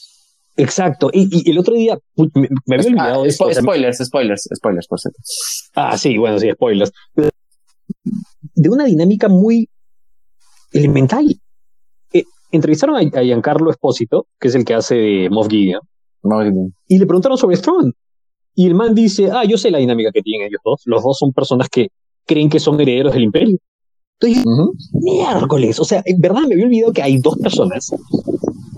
Exacto. 0.59 1.09
Y, 1.13 1.49
el 1.49 1.57
otro 1.57 1.75
día 1.75 1.97
me, 2.35 2.49
había 2.75 2.91
ah, 2.91 2.91
olvidado 2.91 3.23
de 3.23 3.29
esto. 3.29 3.49
Spoilers, 3.53 3.99
spoilers, 3.99 4.49
spoilers, 4.55 4.89
por 4.89 4.99
cierto. 4.99 5.19
Ah, 5.75 5.97
sí, 5.97 6.19
bueno, 6.19 6.39
sí, 6.39 6.51
spoilers. 6.51 6.93
De 8.55 8.69
una 8.69 8.85
dinámica 8.85 9.29
muy 9.29 9.69
elemental. 10.73 11.27
Eh, 12.13 12.25
entrevistaron 12.51 12.97
a, 12.97 13.23
Giancarlo 13.23 13.71
Espósito, 13.71 14.27
que 14.41 14.49
es 14.49 14.55
el 14.57 14.65
que 14.65 14.75
hace 14.75 14.97
de 14.97 15.31
Moff 15.31 15.49
Gideon, 15.49 15.81
y 16.89 16.99
le 16.99 17.07
preguntaron 17.07 17.39
sobre 17.39 17.57
Strong. 17.57 17.93
Y 18.57 18.67
el 18.67 18.75
man 18.75 18.97
dice, 18.97 19.31
ah, 19.33 19.45
yo 19.45 19.57
sé 19.57 19.71
la 19.71 19.79
dinámica 19.79 20.11
que 20.13 20.23
tienen 20.23 20.49
ellos 20.49 20.61
dos. 20.65 20.83
Los 20.87 21.05
dos 21.05 21.19
son 21.19 21.33
personas 21.33 21.69
que 21.69 21.89
creen 22.27 22.51
que 22.51 22.59
son 22.59 22.81
herederos 22.81 23.13
del 23.15 23.23
imperio. 23.23 23.59
Entonces, 24.21 24.45
miércoles, 24.93 25.79
o 25.79 25.85
sea, 25.85 26.03
en 26.05 26.21
verdad 26.21 26.43
me 26.49 26.55
había 26.55 26.67
olvidado 26.67 26.93
que 26.93 27.03
hay 27.03 27.19
dos 27.19 27.37
personas 27.39 27.93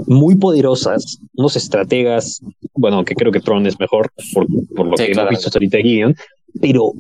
muy 0.07 0.37
poderosas, 0.37 1.19
unos 1.35 1.57
estrategas, 1.57 2.41
bueno, 2.75 3.05
que 3.05 3.15
creo 3.15 3.33
que 3.33 3.41
Tron 3.41 3.67
es 3.67 3.79
mejor 3.79 4.11
por, 4.35 4.47
por 4.77 4.87
lo 4.87 4.97
que 4.97 5.13
hemos 5.13 5.31
visto 5.31 5.47
hasta 5.47 5.59
ahorita 5.59 5.79
de 5.79 5.83
Gideon, 5.83 6.17
pero 6.61 6.93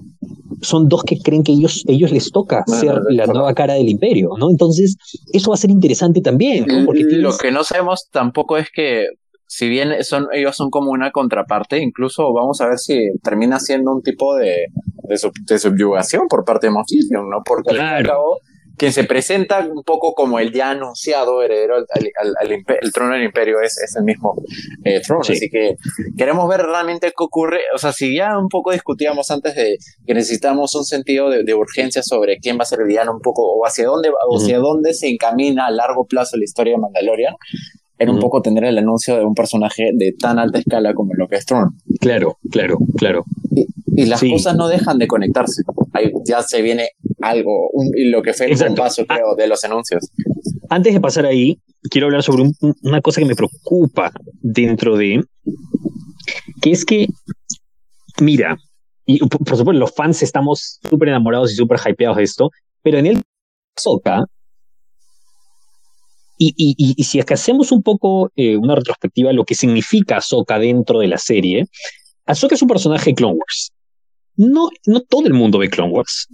son 0.62 0.88
dos 0.88 1.02
que 1.04 1.18
creen 1.18 1.42
que 1.42 1.52
ellos, 1.52 1.85
ellos 1.87 2.12
les 2.12 2.30
toca 2.30 2.64
ser 2.66 3.00
la 3.09 3.26
nueva 3.26 3.54
cara 3.54 3.75
del 3.75 3.88
imperio, 3.88 4.30
¿no? 4.38 4.50
Entonces, 4.50 4.97
eso 5.32 5.50
va 5.50 5.54
a 5.54 5.59
ser 5.59 5.70
interesante 5.70 6.20
también, 6.20 6.66
Porque 6.85 7.02
Lo 7.02 7.37
que 7.37 7.50
no 7.50 7.64
sabemos 7.64 8.09
tampoco 8.11 8.56
es 8.56 8.68
que 8.70 9.06
si 9.50 9.69
bien 9.69 10.04
son, 10.04 10.28
ellos 10.33 10.54
son 10.54 10.71
como 10.71 10.92
una 10.92 11.11
contraparte, 11.11 11.78
incluso 11.78 12.33
vamos 12.33 12.61
a 12.61 12.69
ver 12.69 12.78
si 12.78 13.11
termina 13.21 13.59
siendo 13.59 13.90
un 13.90 14.00
tipo 14.00 14.37
de, 14.37 14.66
de, 15.02 15.59
subyugación 15.59 16.28
por 16.28 16.45
parte 16.45 16.69
de 16.69 16.73
Mosquito, 16.73 17.21
¿no? 17.25 17.42
Porque 17.45 17.76
al 17.76 18.07
cabo, 18.07 18.38
quien 18.76 18.92
se 18.92 19.02
presenta 19.02 19.59
un 19.59 19.83
poco 19.83 20.14
como 20.14 20.38
el 20.38 20.52
ya 20.52 20.71
anunciado 20.71 21.42
heredero 21.42 21.78
al, 21.78 22.92
trono 22.92 23.14
del 23.14 23.25
imperio 23.25 23.61
es, 23.61 23.76
es 23.78 23.97
el 23.97 24.04
mismo 24.04 24.40
eh, 24.85 25.00
trono. 25.00 25.23
Así 25.23 25.50
que 25.50 25.75
queremos 26.16 26.49
ver 26.49 26.62
realmente 26.62 27.09
qué 27.09 27.25
ocurre. 27.25 27.59
O 27.75 27.78
sea, 27.78 27.92
si 27.92 28.14
ya 28.14 28.38
un 28.38 28.49
poco 28.49 28.71
discutíamos 28.71 29.33
antes 29.33 29.57
de 29.57 29.78
que 30.07 30.14
necesitamos 30.14 30.76
un 30.76 30.85
sentido 30.85 31.28
de, 31.28 31.54
urgencia 31.54 32.04
sobre 32.04 32.38
quién 32.38 32.57
va 32.57 32.62
a 32.62 32.66
ser 32.66 32.83
el 32.83 32.87
villano 32.87 33.12
un 33.12 33.21
poco 33.21 33.42
o 33.42 33.66
hacia 33.66 33.87
dónde, 33.87 34.11
o 34.11 34.38
hacia 34.38 34.59
dónde 34.59 34.95
se 34.95 35.09
encamina 35.09 35.66
a 35.66 35.73
largo 35.73 36.07
plazo 36.07 36.37
la 36.37 36.45
historia 36.45 36.75
de 36.75 36.78
Mandalorian, 36.78 37.35
era 38.00 38.11
un 38.12 38.19
poco 38.19 38.40
tener 38.40 38.64
el 38.64 38.78
anuncio 38.78 39.16
de 39.19 39.25
un 39.26 39.35
personaje 39.35 39.90
de 39.95 40.12
tan 40.19 40.38
alta 40.38 40.59
escala 40.59 40.95
como 40.95 41.12
lo 41.14 41.28
que 41.28 41.37
es 41.37 41.45
Tron. 41.45 41.76
Claro, 42.00 42.38
claro, 42.50 42.78
claro. 42.97 43.25
Y, 43.95 44.07
las 44.07 44.23
cosas 44.23 44.57
no 44.57 44.69
dejan 44.69 44.97
de 44.97 45.07
conectarse. 45.07 45.62
Ahí 45.92 46.11
ya 46.25 46.42
se 46.42 46.62
viene 46.62 46.92
algo, 47.21 47.69
y 47.95 48.09
lo 48.09 48.23
que 48.23 48.33
fue 48.33 48.50
el 48.50 48.75
paso, 48.75 49.02
ah. 49.07 49.14
creo, 49.14 49.35
de 49.37 49.47
los 49.47 49.62
anuncios. 49.64 50.09
Antes 50.71 50.95
de 50.95 51.00
pasar 51.00 51.26
ahí, 51.26 51.61
quiero 51.90 52.07
hablar 52.07 52.23
sobre 52.23 52.50
una 52.83 53.02
cosa 53.02 53.21
que 53.21 53.26
me 53.26 53.37
preocupa 53.37 54.11
dentro 54.40 54.97
de, 54.97 55.23
que 56.62 56.71
es 56.71 56.87
que, 56.87 57.07
mira, 58.23 58.57
y 59.04 59.19
por, 59.19 59.59
supuesto 59.59 59.73
los 59.73 59.95
fans 59.95 60.23
estamos 60.23 60.78
súper 60.88 61.11
enamorados 61.11 61.52
y 61.52 61.57
súper 61.57 61.78
hypeados 61.87 62.16
de 62.16 62.23
esto, 62.23 62.50
pero 62.83 62.97
en 62.97 63.07
el 63.07 63.23
Soca 63.76 64.25
y, 66.42 66.54
y, 66.56 66.94
y, 66.97 67.04
si 67.04 67.18
es 67.18 67.26
que 67.26 67.35
hacemos 67.35 67.70
un 67.70 67.82
poco 67.82 68.32
eh, 68.35 68.56
una 68.56 68.75
retrospectiva 68.75 69.28
de 69.28 69.35
lo 69.35 69.44
que 69.44 69.54
significa 69.54 70.16
Ahsoka 70.16 70.59
dentro 70.59 71.00
de 71.00 71.06
la 71.06 71.18
serie, 71.18 71.66
Ahsoka 72.25 72.54
es 72.54 72.62
un 72.62 72.68
personaje 72.68 73.11
de 73.11 73.14
Clone 73.14 73.35
Wars. 73.35 73.73
No, 74.37 74.70
no 74.87 75.02
todo 75.02 75.26
el 75.26 75.35
mundo 75.35 75.59
ve 75.59 75.68
Clone 75.68 75.92
Wars. 75.92 76.28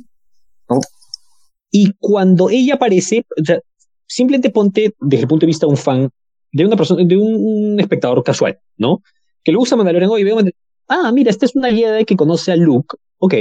Y 1.73 1.93
cuando 1.99 2.51
ella 2.51 2.75
aparece, 2.75 3.27
o 3.37 3.45
sea, 3.45 3.59
simplemente 4.07 4.51
ponte 4.51 4.95
desde 5.01 5.23
el 5.23 5.29
punto 5.29 5.45
de 5.45 5.49
vista 5.49 5.67
de 5.67 5.71
un 5.71 5.77
fan, 5.77 6.09
de 6.53 6.65
una 6.65 6.77
persona, 6.77 7.03
de 7.05 7.17
un, 7.17 7.81
espectador 7.81 8.23
casual, 8.23 8.61
¿no? 8.77 9.03
Que 9.43 9.51
le 9.51 9.59
gusta 9.59 9.75
Mandalorian 9.75 10.09
y 10.21 10.23
veo, 10.23 10.39
ah, 10.87 11.11
mira, 11.11 11.31
esta 11.31 11.47
es 11.47 11.57
una 11.57 11.71
guía 11.71 12.05
que 12.05 12.15
conoce 12.15 12.53
a 12.53 12.57
Luke, 12.57 12.97
ok, 13.19 13.35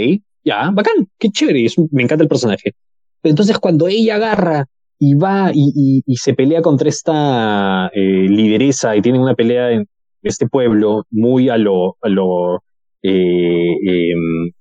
ya, 0.43 0.71
bacán, 0.73 1.10
qué 1.19 1.30
chévere, 1.30 1.67
me 1.91 2.01
encanta 2.01 2.23
el 2.23 2.28
personaje. 2.28 2.73
Pero 3.21 3.34
entonces 3.34 3.60
cuando 3.60 3.88
ella 3.88 4.15
agarra 4.15 4.65
y 4.99 5.13
va 5.15 5.51
y, 5.53 6.03
se 6.15 6.34
pelea 6.34 6.62
contra 6.62 6.89
esta 6.89 7.88
eh, 7.93 8.27
lideresa 8.29 8.95
y 8.95 9.01
tienen 9.01 9.21
una 9.21 9.36
pelea 9.36 9.71
en 9.71 9.88
este 10.23 10.47
pueblo 10.47 11.03
muy 11.12 11.49
a 11.49 11.58
lo, 11.58 11.97
a 12.01 12.10
lo 12.10 12.63
eh, 13.03 13.75
em, 13.86 14.51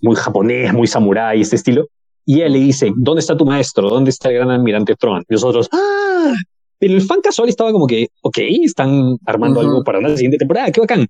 muy 0.00 0.16
japonés, 0.16 0.72
muy 0.72 0.86
samurái, 0.86 1.40
este 1.40 1.56
estilo. 1.56 1.86
Y 2.26 2.36
ella 2.36 2.48
le 2.48 2.58
dice, 2.58 2.92
¿dónde 2.96 3.20
está 3.20 3.36
tu 3.36 3.44
maestro? 3.44 3.88
¿Dónde 3.88 4.10
está 4.10 4.30
el 4.30 4.36
gran 4.36 4.50
almirante 4.50 4.94
Tron? 4.96 5.22
Y 5.28 5.34
nosotros, 5.34 5.68
¡ah! 5.72 6.32
Pero 6.78 6.94
el 6.94 7.02
fan 7.02 7.20
casual 7.20 7.48
estaba 7.48 7.70
como 7.72 7.86
que, 7.86 8.08
ok, 8.22 8.38
están 8.62 9.16
armando 9.26 9.60
algo 9.60 9.84
para 9.84 10.00
la 10.00 10.16
siguiente 10.16 10.38
temporada, 10.38 10.70
qué 10.70 10.80
bacán. 10.80 11.06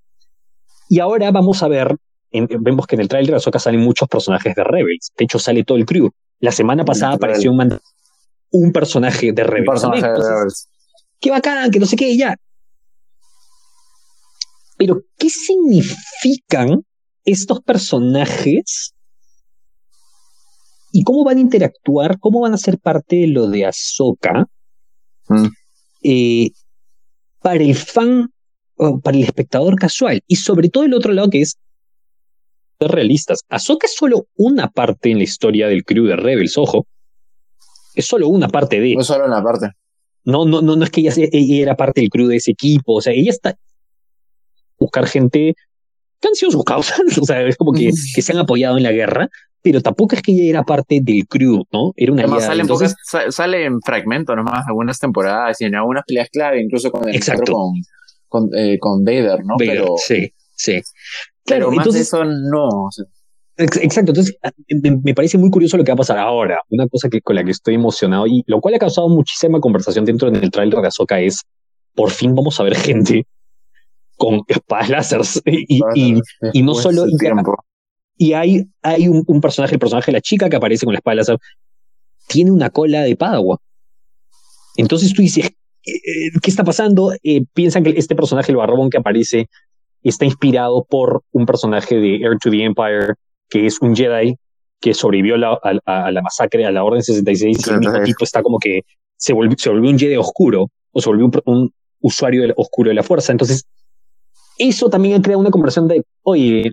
Y 0.89 1.01
ahora 1.01 1.31
vamos 1.31 1.63
a 1.63 1.69
ver, 1.69 1.97
vemos 2.33 2.87
que 2.87 2.97
en 2.97 3.01
el 3.01 3.09
trailer 3.09 3.31
de 3.31 3.37
Ahsoka 3.37 3.59
salen 3.59 3.81
muchos 3.81 4.09
personajes 4.09 4.55
de 4.55 4.65
Rebels. 4.65 5.13
De 5.17 5.25
hecho, 5.25 5.39
sale 5.39 5.65
todo 5.65 5.79
el 5.79 5.87
crew. 5.87 6.11
La 6.41 6.53
semana 6.53 6.85
pasada 6.85 7.15
apareció 7.15 7.51
un 7.51 7.57
un 8.55 8.71
personaje 8.71 9.33
de 9.33 9.43
Rebels. 9.43 9.83
Un 9.83 9.91
personaje 9.91 10.07
de 10.07 10.17
Rebels. 10.17 10.69
Qué 11.21 11.31
bacán, 11.31 11.71
que 11.73 11.81
no 11.81 11.87
sé 11.87 11.97
qué, 11.97 12.17
ya. 12.17 12.37
Pero, 14.77 15.03
¿qué 15.19 15.29
significan 15.29 16.85
estos 17.25 17.61
personajes? 17.63 18.95
¿Y 20.93 21.03
cómo 21.03 21.25
van 21.25 21.39
a 21.39 21.41
interactuar? 21.41 22.21
¿Cómo 22.21 22.41
van 22.41 22.55
a 22.55 22.59
ser 22.59 22.79
parte 22.79 23.17
de 23.17 23.27
lo 23.27 23.49
de 23.49 23.67
Ahsoka? 23.67 24.47
Mm. 25.29 25.47
Eh, 26.05 26.51
para 27.41 27.65
el 27.65 27.75
fan, 27.75 28.29
para 29.03 29.17
el 29.17 29.25
espectador 29.25 29.77
casual. 29.77 30.23
Y 30.29 30.37
sobre 30.37 30.69
todo 30.69 30.85
el 30.85 30.95
otro 30.95 31.13
lado 31.13 31.29
que 31.29 31.41
es 31.41 31.57
realistas. 32.79 33.41
Ahsoka 33.49 33.87
es 33.87 33.95
solo 33.95 34.29
una 34.37 34.71
parte 34.71 35.11
en 35.11 35.19
la 35.19 35.25
historia 35.25 35.67
del 35.67 35.85
crew 35.85 36.05
de 36.05 36.17
Rebels, 36.17 36.57
ojo 36.57 36.87
es 37.95 38.07
solo 38.07 38.29
una 38.29 38.49
parte 38.49 38.81
de. 38.81 38.95
Es 38.95 39.07
solo 39.07 39.27
una 39.27 39.43
parte. 39.43 39.71
No, 40.25 40.45
no, 40.45 40.63
no, 40.63 40.77
no 40.77 40.85
es 40.85 40.91
que 40.91 41.03
ella, 41.03 41.13
ella, 41.17 41.63
era 41.63 41.77
parte 41.77 42.01
del 42.01 42.11
crew 42.11 42.29
de 42.29 42.37
ese 42.37 42.53
equipo. 42.53 42.95
O 42.95 43.01
sea, 43.01 43.13
ella 43.13 43.31
está. 43.31 43.57
Buscar 44.79 45.07
gente 45.07 45.55
que 46.21 46.29
han 46.29 46.35
sido 46.35 46.51
sus 46.51 46.65
causas. 46.65 46.99
O 47.21 47.25
sea, 47.25 47.43
es 47.43 47.57
como 47.57 47.73
que, 47.73 47.91
que 48.15 48.23
se 48.23 48.33
han 48.33 48.39
apoyado 48.39 48.77
en 48.77 48.83
la 48.83 48.93
guerra. 48.93 49.29
Pero 49.63 49.81
tampoco 49.81 50.15
es 50.15 50.21
que 50.21 50.33
ella 50.33 50.51
era 50.51 50.63
parte 50.63 51.01
del 51.03 51.27
crew, 51.27 51.65
¿no? 51.73 51.93
Era 51.97 52.13
una 52.13 52.23
Además, 52.23 52.45
sale, 52.45 52.61
entonces... 52.61 52.95
sale 53.31 53.65
en 53.65 53.81
fragmento 53.81 54.37
nomás, 54.37 54.67
algunas 54.67 54.99
temporadas 54.99 55.59
y 55.63 55.65
en 55.65 55.75
algunas 55.75 56.05
peleas 56.07 56.29
clave, 56.29 56.63
incluso 56.63 56.91
con 56.91 57.09
el 57.09 57.17
Exacto. 57.17 57.55
con, 57.55 57.73
con, 58.29 58.51
eh, 58.55 58.77
con 58.79 59.03
Vader, 59.03 59.43
¿no? 59.43 59.55
pero, 59.57 59.95
sí, 59.97 60.31
sí. 60.55 60.83
Claro, 61.47 61.69
pero 61.69 61.71
más 61.71 61.79
entonces, 61.79 62.03
eso 62.03 62.25
no. 62.27 62.69
O 62.69 62.91
sea, 62.91 63.07
Exacto, 63.57 64.11
entonces 64.11 64.37
ah, 64.43 64.51
me 65.05 65.15
parece 65.15 65.39
muy 65.39 65.51
curioso 65.51 65.77
lo 65.77 65.85
que 65.85 65.93
va 65.93 65.95
a 65.95 65.99
pasar 65.99 66.19
ahora. 66.19 66.59
Una 66.71 66.89
cosa 66.89 67.09
que, 67.09 67.21
con 67.21 67.37
la 67.37 67.45
que 67.45 67.53
estoy 67.53 67.75
emocionado 67.75 68.27
y 68.27 68.43
lo 68.47 68.61
cual 68.61 68.75
ha 68.75 68.79
causado 68.79 69.09
muchísima 69.09 69.61
conversación 69.61 70.05
dentro 70.05 70.31
del 70.31 70.51
trailer 70.51 70.81
de 70.81 70.89
Azoka 70.89 71.21
es 71.21 71.43
por 71.95 72.11
fin 72.11 72.35
vamos 72.35 72.59
a 72.59 72.65
ver 72.65 72.75
gente 72.75 73.27
con 74.17 74.41
espadas 74.49 74.89
láser 74.91 75.21
y, 75.47 75.81
y, 75.95 76.21
y, 76.53 76.63
no 76.63 76.75
solo 76.75 77.05
y, 78.17 78.33
hay, 78.33 78.65
hay 78.83 79.09
un, 79.09 79.25
un, 79.27 79.41
personaje, 79.41 79.75
el 79.75 79.81
personaje 79.81 80.11
de 80.11 80.19
la 80.19 80.21
chica 80.21 80.49
que 80.49 80.57
aparece 80.57 80.85
con 80.85 80.95
la 80.95 80.99
espada 80.99 81.17
láser, 81.17 81.39
tiene 82.29 82.53
una 82.53 82.71
cola 82.71 83.03
de 83.03 83.17
Padawan. 83.17 83.59
Entonces 84.77 85.13
tú 85.15 85.23
dices, 85.23 85.47
eh, 85.47 85.51
eh, 85.93 86.31
¿qué 86.41 86.51
está 86.51 86.65
pasando? 86.65 87.13
Eh, 87.23 87.45
piensan 87.53 87.83
que 87.83 87.91
este 87.91 88.15
personaje, 88.15 88.53
el 88.53 88.57
barbón 88.57 88.91
que 88.91 88.99
aparece, 88.99 89.49
está 90.03 90.25
inspirado 90.25 90.85
por 90.89 91.23
un 91.33 91.47
personaje 91.47 91.97
de 91.97 92.17
Air 92.17 92.39
to 92.41 92.51
the 92.51 92.63
Empire 92.63 93.15
que 93.55 93.67
es 93.67 93.81
un 93.81 93.95
Jedi 93.95 94.35
que 94.81 94.95
sobrevivió 94.95 95.37
a, 95.37 96.11
la 96.11 96.23
masacre, 96.23 96.67
a 96.67 96.73
la 96.73 96.83
Orden 96.83 97.05
66, 97.05 97.65
y 97.65 97.71
el 97.71 97.79
mismo 97.79 98.03
tipo 98.03 98.25
está 98.25 98.43
como 98.43 98.59
que 98.59 98.81
se 99.17 99.33
volvió, 99.33 99.57
se 99.57 99.71
volvió 99.71 99.91
un 99.91 99.99
Jedi 99.99 100.17
oscuro, 100.17 100.73
o 100.91 101.01
se 101.01 101.09
volvió 101.09 101.31
un, 101.45 101.73
usuario 102.01 102.53
oscuro 102.57 102.89
de 102.89 102.97
la 102.97 103.05
fuerza. 103.05 103.31
Entonces, 103.31 103.65
eso 104.59 104.91
también 104.91 105.23
crea 105.23 105.39
una 105.39 105.51
conversación 105.51 105.87
de, 105.87 106.05
oye, 106.23 106.73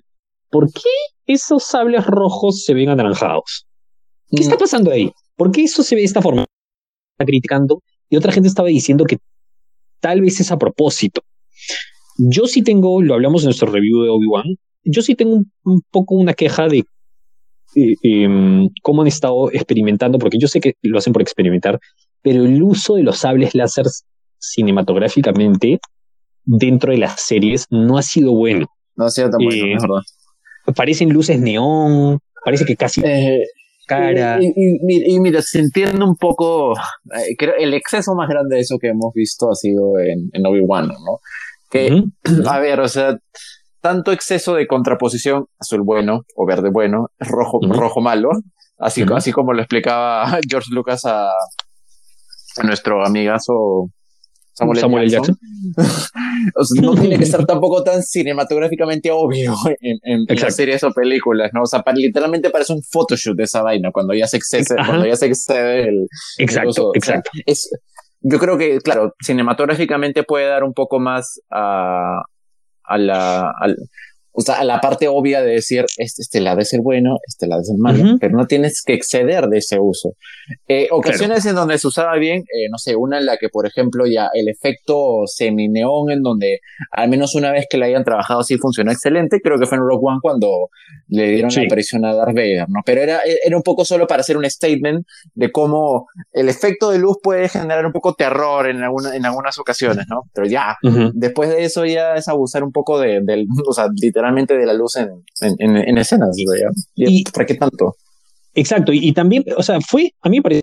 ¿por 0.49 0.73
qué 0.73 0.89
esos 1.27 1.63
sables 1.63 2.07
rojos 2.07 2.63
se 2.63 2.73
ven 2.73 2.89
anaranjados? 2.89 3.67
¿Qué 4.31 4.41
está 4.41 4.55
mm. 4.55 4.59
pasando 4.59 4.91
ahí? 4.91 5.11
¿Por 5.35 5.51
qué 5.51 5.65
eso 5.65 5.83
se 5.83 5.93
ve 5.93 6.01
de 6.01 6.05
esta 6.07 6.23
forma? 6.23 6.47
Está 7.11 7.25
criticando 7.25 7.83
y 8.09 8.17
otra 8.17 8.31
gente 8.31 8.49
estaba 8.49 8.69
diciendo 8.69 9.05
que 9.05 9.19
tal 9.99 10.19
vez 10.21 10.39
es 10.39 10.51
a 10.51 10.57
propósito. 10.57 11.21
Yo 12.17 12.47
sí 12.47 12.63
tengo, 12.63 13.03
lo 13.03 13.13
hablamos 13.13 13.43
en 13.43 13.49
nuestro 13.49 13.71
review 13.71 14.01
de 14.01 14.09
Obi-Wan, 14.09 14.57
yo 14.83 15.01
sí 15.01 15.15
tengo 15.15 15.41
un, 15.63 15.81
poco 15.91 16.15
una 16.15 16.33
queja 16.33 16.67
de 16.67 16.83
eh, 17.75 17.95
em, 18.03 18.69
cómo 18.81 19.01
han 19.01 19.07
estado 19.07 19.51
experimentando, 19.51 20.19
porque 20.19 20.37
yo 20.39 20.47
sé 20.47 20.59
que 20.59 20.73
lo 20.81 20.97
hacen 20.97 21.13
por 21.13 21.21
experimentar, 21.21 21.79
pero 22.21 22.43
el 22.43 22.61
uso 22.61 22.95
de 22.95 23.03
los 23.03 23.17
sables 23.19 23.55
láser 23.55 23.85
cinematográficamente 24.39 25.79
dentro 26.43 26.91
de 26.91 26.97
las 26.97 27.21
series 27.21 27.65
no 27.69 27.97
ha 27.97 28.01
sido 28.01 28.33
bueno. 28.33 28.67
No 28.95 29.05
ha 29.05 29.09
sido 29.09 29.29
tan 29.29 29.43
bueno, 29.43 29.65
eh, 29.65 29.77
verdad. 29.79 30.01
Parecen 30.75 31.09
luces 31.09 31.39
neón, 31.39 32.19
parece 32.43 32.65
que 32.65 32.75
casi 32.75 33.01
eh, 33.03 33.43
cara. 33.87 34.39
Y, 34.41 35.19
mira, 35.19 35.41
se 35.41 35.59
entiende 35.59 36.03
un 36.03 36.15
poco, 36.15 36.73
creo, 37.37 37.55
el 37.57 37.73
exceso 37.73 38.15
más 38.15 38.27
grande 38.29 38.55
de 38.55 38.61
eso 38.61 38.77
que 38.79 38.89
hemos 38.89 39.13
visto 39.13 39.49
ha 39.49 39.55
sido 39.55 39.97
en, 39.99 40.29
en 40.33 40.45
Obi-Wan, 40.45 40.87
¿no? 40.87 41.19
Que, 41.69 42.03
a 42.49 42.59
ver, 42.59 42.79
o 42.79 42.87
sea, 42.87 43.17
tanto 43.81 44.11
exceso 44.11 44.55
de 44.55 44.67
contraposición, 44.67 45.45
azul 45.59 45.81
bueno 45.83 46.21
o 46.35 46.45
verde 46.45 46.69
bueno, 46.71 47.07
rojo, 47.19 47.59
rojo 47.61 48.01
malo, 48.01 48.29
así, 48.77 49.03
así 49.13 49.31
como 49.31 49.53
lo 49.53 49.61
explicaba 49.61 50.39
George 50.49 50.69
Lucas 50.71 51.05
a, 51.05 51.29
a 51.29 52.63
nuestro 52.63 53.05
amigazo 53.05 53.89
Samuel, 54.53 54.79
Samuel 54.79 55.09
Jackson. 55.09 55.37
no 56.81 56.95
tiene 56.95 57.17
que 57.17 57.25
ser 57.25 57.45
tampoco 57.45 57.83
tan 57.83 58.03
cinematográficamente 58.03 59.09
obvio 59.11 59.55
en, 59.79 60.25
en, 60.27 60.51
series 60.51 60.83
o 60.83 60.91
películas, 60.91 61.51
¿no? 61.53 61.61
O 61.63 61.65
sea, 61.65 61.83
literalmente 61.95 62.49
parece 62.49 62.73
un 62.73 62.81
photoshoot 62.83 63.37
de 63.37 63.43
esa 63.43 63.61
vaina 63.61 63.91
cuando 63.91 64.13
ya 64.13 64.27
se 64.27 64.37
excede, 64.37 64.75
cuando 64.75 65.05
ya 65.05 65.15
se 65.15 65.27
excede 65.27 65.83
el. 65.83 66.07
Exacto, 66.37 66.91
exacto. 66.93 67.31
es, 67.45 67.69
yo 68.21 68.37
creo 68.37 68.57
que, 68.57 68.79
claro, 68.79 69.13
cinematográficamente 69.21 70.23
puede 70.23 70.47
dar 70.47 70.63
un 70.63 70.73
poco 70.73 70.99
más 70.99 71.39
a, 71.51 72.21
a 72.83 72.97
la, 72.97 73.53
o 74.33 74.41
sea, 74.41 74.63
la 74.63 74.79
parte 74.79 75.07
obvia 75.07 75.41
de 75.41 75.53
decir, 75.53 75.85
este, 75.97 76.21
este 76.21 76.39
lado 76.39 76.59
es 76.59 76.73
el 76.73 76.81
bueno, 76.81 77.17
este 77.27 77.47
lado 77.47 77.61
es 77.61 77.69
el 77.69 77.77
malo, 77.77 78.17
pero 78.19 78.35
no 78.35 78.45
tienes 78.47 78.81
que 78.85 78.93
exceder 78.93 79.47
de 79.47 79.57
ese 79.57 79.79
uso. 79.79 80.13
Eh, 80.67 80.87
ocasiones 80.91 81.45
en 81.45 81.55
donde 81.55 81.77
se 81.77 81.87
usaba 81.87 82.15
bien, 82.15 82.39
eh, 82.41 82.69
no 82.69 82.77
sé, 82.77 82.95
una 82.95 83.17
en 83.17 83.25
la 83.25 83.37
que, 83.37 83.49
por 83.49 83.67
ejemplo, 83.67 84.05
ya 84.07 84.29
el 84.33 84.47
efecto 84.47 85.23
semi-neón, 85.25 86.11
en 86.11 86.21
donde 86.21 86.59
al 86.91 87.09
menos 87.09 87.35
una 87.35 87.51
vez 87.51 87.65
que 87.69 87.77
la 87.77 87.87
hayan 87.87 88.03
trabajado 88.03 88.43
sí 88.43 88.57
funcionó 88.57 88.91
excelente, 88.91 89.41
creo 89.41 89.59
que 89.59 89.65
fue 89.65 89.77
en 89.77 89.83
Rogue 89.83 90.01
One 90.03 90.19
cuando 90.21 90.69
le 91.09 91.29
dieron 91.29 91.51
la 91.53 91.63
aparición 91.63 92.05
a 92.05 92.13
Darth 92.13 92.33
Vader, 92.33 92.69
¿no? 92.69 92.79
Pero 92.85 93.01
era, 93.01 93.19
era 93.43 93.57
un 93.57 93.63
poco 93.63 93.83
solo 93.83 94.07
para 94.07 94.21
hacer 94.21 94.37
un 94.37 94.49
statement 94.49 95.05
de 95.33 95.51
cómo 95.51 96.07
el 96.31 96.47
efecto 96.47 96.89
de 96.91 96.99
luz 96.99 97.17
puede 97.21 97.49
generar 97.49 97.85
un 97.85 97.91
poco 97.91 98.13
terror 98.13 98.69
en, 98.69 98.81
alguna, 98.81 99.15
en 99.15 99.25
algunas 99.25 99.59
ocasiones, 99.59 100.05
¿no? 100.09 100.23
Pero 100.33 100.47
ya, 100.47 100.77
después 101.13 101.49
de 101.49 101.63
eso 101.63 101.85
ya 101.85 102.15
es 102.15 102.27
abusar 102.27 102.63
un 102.63 102.71
poco 102.71 102.99
de, 102.99 103.19
del, 103.21 103.45
o 103.67 103.73
sea, 103.73 103.87
literalmente 104.21 104.55
de 104.55 104.65
la 104.65 104.73
luz 104.73 104.97
en, 104.97 105.23
en, 105.41 105.77
en, 105.77 105.97
escenas, 105.97 106.37
¿Y, 106.95 107.23
¿Para 107.31 107.45
qué 107.45 107.55
tanto? 107.55 107.95
Exacto, 108.53 108.91
y, 108.93 109.11
también, 109.13 109.43
o 109.57 109.63
sea, 109.63 109.79
fue, 109.81 110.13
a 110.21 110.29
mí 110.29 110.37
me 110.37 110.43
parece, 110.43 110.61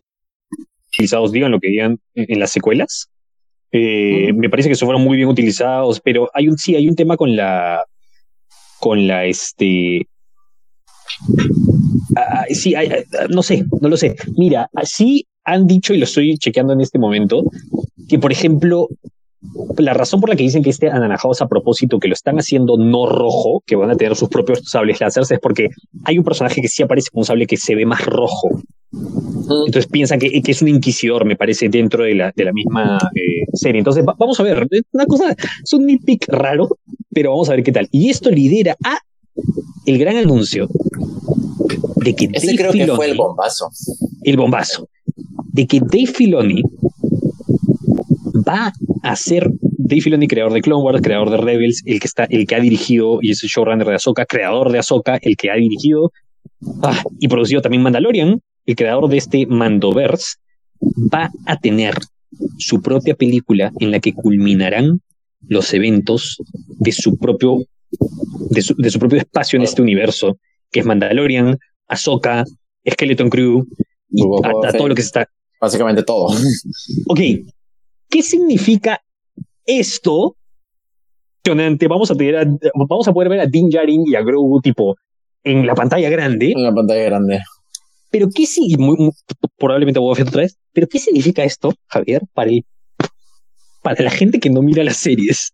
utilizados, 0.95 1.33
digan 1.33 1.51
lo 1.51 1.59
que 1.59 1.69
digan 1.69 1.99
en, 2.15 2.39
las 2.39 2.53
secuelas, 2.53 3.09
eh, 3.73 4.33
me 4.33 4.49
parece 4.49 4.69
que 4.69 4.75
eso 4.75 4.87
fueron 4.87 5.03
muy 5.03 5.17
bien 5.17 5.29
utilizados, 5.29 6.01
pero 6.01 6.29
hay 6.35 6.49
un, 6.49 6.57
sí, 6.57 6.77
hay 6.77 6.89
un 6.89 6.95
tema 6.95 7.17
con 7.17 7.35
la, 7.35 7.83
con 8.79 9.09
la, 9.09 9.25
este, 9.25 10.07
ah, 12.17 12.45
sí, 12.51 12.75
no 13.31 13.43
sé, 13.43 13.65
no 13.81 13.89
lo 13.89 13.97
sé. 13.97 14.15
Mira, 14.37 14.71
sí 14.85 15.27
han 15.45 15.67
dicho, 15.67 15.95
y 15.95 15.99
lo 15.99 16.05
estoy 16.05 16.39
chequeando 16.39 16.75
en 16.75 16.81
este 16.81 16.99
momento, 16.99 17.43
que 18.09 18.19
por 18.19 18.31
ejemplo, 18.31 18.89
la 19.79 19.95
razón 19.95 20.21
por 20.21 20.31
la 20.31 20.37
que 20.37 20.43
dicen 20.43 20.63
que 20.63 20.71
este 20.71 20.89
anaranjado 20.89 21.33
es 21.33 21.41
a 21.41 21.47
propósito, 21.47 21.99
que 21.99 22.09
lo 22.09 22.15
están 22.15 22.39
haciendo 22.39 22.77
no 22.77 23.07
rojo, 23.07 23.63
que 23.67 23.77
van 23.77 23.91
a 23.91 23.97
tener 23.97 24.17
sus 24.17 24.29
propios 24.29 24.63
sables 24.65 25.01
láser, 25.01 25.23
es 25.23 25.39
porque 25.41 25.69
hay 26.05 26.19
un 26.19 26.25
personaje 26.25 26.61
que 26.61 26.69
sí 26.69 26.83
aparece 26.83 27.11
con 27.13 27.21
un 27.21 27.25
sable 27.25 27.47
que 27.47 27.57
se 27.57 27.75
ve 27.75 27.87
más 27.87 28.05
rojo. 28.05 28.61
Entonces 28.93 29.87
piensan 29.87 30.19
que, 30.19 30.43
que, 30.43 30.51
es 30.51 30.63
un 30.63 30.69
inquisidor, 30.69 31.25
me 31.25 31.37
parece, 31.37 31.69
dentro 31.69 32.05
de 32.05 32.15
la, 32.15 32.33
de 32.35 32.45
la 32.45 32.53
misma 32.53 32.99
eh, 33.15 33.47
serie. 33.53 33.79
Entonces, 33.79 34.05
vamos 34.05 34.39
a 34.41 34.43
ver, 34.43 34.67
una 34.93 35.07
cosa, 35.07 35.37
es 35.63 35.73
un 35.73 35.87
nitpick 35.87 36.27
raro, 36.29 36.69
pero 37.11 37.31
vamos 37.31 37.49
a 37.49 37.53
ver 37.53 37.63
qué 37.63 37.73
tal. 37.73 37.89
Y 37.91 38.11
esto 38.11 38.31
lidera 38.31 38.77
a 38.85 38.99
el 39.87 39.99
gran 39.99 40.17
anuncio 40.17 40.69
de 41.97 42.15
que 42.15 42.29
Ese 42.33 42.57
creo 42.57 42.73
que 42.73 42.87
fue 42.89 43.11
el 43.11 43.17
bombazo. 43.17 43.71
El 44.23 44.37
bombazo. 44.37 44.89
De 45.53 45.67
que 45.67 45.81
Dave 45.81 46.07
Filoni 46.07 46.63
va 48.47 48.73
a 49.09 49.17
ser 49.17 49.51
Dave 49.63 50.03
Filoni, 50.03 50.29
creador 50.29 50.53
de 50.53 50.61
Clone 50.61 50.83
Wars, 50.83 51.01
creador 51.03 51.31
de 51.31 51.39
Rebels, 51.39 51.83
el 51.87 51.99
que 51.99 52.07
está, 52.07 52.25
el 52.25 52.47
que 52.47 52.55
ha 52.55 52.61
dirigido 52.61 53.21
y 53.23 53.31
es 53.31 53.43
el 53.43 53.49
showrunner 53.49 53.87
de 53.87 53.95
Ahsoka, 53.95 54.27
creador 54.27 54.71
de 54.71 54.79
Ahsoka, 54.79 55.19
el 55.23 55.37
que 55.37 55.51
ha 55.51 55.55
dirigido 55.55 56.13
ah, 56.83 57.03
y 57.19 57.29
producido 57.29 57.63
también 57.63 57.83
Mandalorian, 57.83 58.41
el 58.67 58.77
creador 58.77 59.09
de 59.09 59.17
este 59.17 59.47
Mandoverse, 59.47 60.37
va 60.83 61.31
a 61.47 61.59
tener 61.59 61.95
su 62.59 62.83
propia 62.83 63.15
película 63.15 63.73
en 63.81 63.91
la 63.91 64.01
que 64.01 64.13
culminarán 64.13 65.01
los 65.47 65.73
eventos 65.73 66.37
de 66.79 66.93
su 66.93 67.17
propio 67.17 67.59
de 68.51 68.61
su, 68.61 68.75
de 68.77 68.91
su 68.91 68.99
propio 68.99 69.19
espacio 69.19 69.57
en 69.57 69.63
este 69.63 69.81
universo, 69.81 70.37
que 70.71 70.81
es 70.81 70.87
Mandalorian, 70.87 71.57
Ahsoka, 71.87 72.45
Skeleton 72.89 73.31
Crew, 73.31 73.67
y 74.11 74.23
a, 74.23 74.73
todo 74.73 74.89
lo 74.89 74.95
que 74.95 75.01
está. 75.01 75.27
Básicamente 75.61 76.03
todo. 76.03 76.29
Ok, 77.07 77.21
¿qué 78.09 78.23
significa 78.23 79.01
esto? 79.65 80.37
Vamos 81.89 82.11
a, 82.11 82.15
tener 82.15 82.47
vamos 82.75 83.09
a 83.09 83.13
poder 83.13 83.31
ver 83.31 83.41
a 83.41 83.47
Din 83.47 83.71
Djarin 83.71 84.03
y 84.07 84.15
a 84.15 84.23
Grogu 84.23 84.61
tipo 84.61 84.97
en 85.45 85.67
la 85.67 85.75
pantalla 85.75 86.11
grande. 86.11 86.53
En 86.55 86.63
la 86.63 86.75
pantalla 86.75 87.05
grande. 87.05 87.39
Pero 88.11 88.29
qué 88.35 88.47
sí, 88.47 88.77
muy, 88.79 89.11
probablemente 89.57 90.01
voy 90.01 90.19
a 90.19 90.23
otra 90.23 90.43
vez, 90.43 90.59
pero 90.73 90.87
¿qué 90.87 90.99
significa 90.99 91.45
esto, 91.45 91.73
Javier, 91.87 92.23
para, 92.35 92.51
para 93.83 94.03
la 94.03 94.11
gente 94.11 94.41
que 94.41 94.51
no 94.51 94.63
mira 94.63 94.83
las 94.85 94.97
series? 94.97 95.53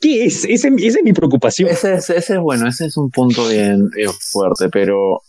¿Qué 0.00 0.26
es? 0.26 0.44
Esa, 0.44 0.68
es 0.68 0.98
mi 1.02 1.12
preocupación. 1.12 1.70
Ese 1.70 1.94
es, 1.96 2.32
bueno, 2.40 2.68
ese 2.68 2.86
es 2.86 2.96
un 2.96 3.10
punto 3.10 3.48
bien 3.48 3.88
fuerte, 4.20 4.68
pero 4.68 5.20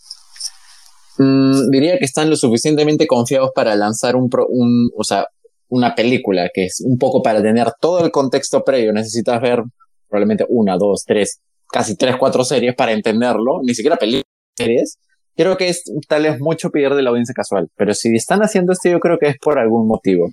mm, 1.18 1.70
diría 1.70 1.98
que 1.98 2.04
están 2.04 2.28
lo 2.28 2.36
suficientemente 2.36 3.06
confiados 3.06 3.50
para 3.54 3.76
lanzar 3.76 4.16
un, 4.16 4.28
un, 4.48 4.90
o 4.96 5.04
sea, 5.04 5.26
una 5.68 5.94
película 5.94 6.50
que 6.52 6.66
es 6.66 6.82
un 6.84 6.98
poco 6.98 7.22
para 7.22 7.42
tener 7.42 7.68
todo 7.80 8.04
el 8.04 8.10
contexto 8.10 8.62
previo. 8.64 8.92
Necesitas 8.92 9.40
ver 9.40 9.62
probablemente 10.08 10.46
una, 10.48 10.76
dos, 10.76 11.04
tres, 11.04 11.40
casi 11.70 11.96
tres, 11.96 12.16
cuatro 12.16 12.44
series 12.44 12.74
para 12.74 12.92
entenderlo, 12.92 13.60
ni 13.62 13.74
siquiera 13.74 13.96
películas, 13.96 14.26
series 14.56 14.98
creo 15.38 15.56
que 15.56 15.68
es 15.68 15.84
tal 16.08 16.24
vez 16.24 16.40
mucho 16.40 16.70
pedir 16.70 16.92
de 16.94 17.02
la 17.02 17.10
audiencia 17.10 17.32
casual, 17.32 17.68
pero 17.76 17.94
si 17.94 18.14
están 18.14 18.40
haciendo 18.40 18.72
esto 18.72 18.90
yo 18.90 18.98
creo 18.98 19.18
que 19.18 19.28
es 19.28 19.36
por 19.38 19.58
algún 19.60 19.86
motivo. 19.86 20.30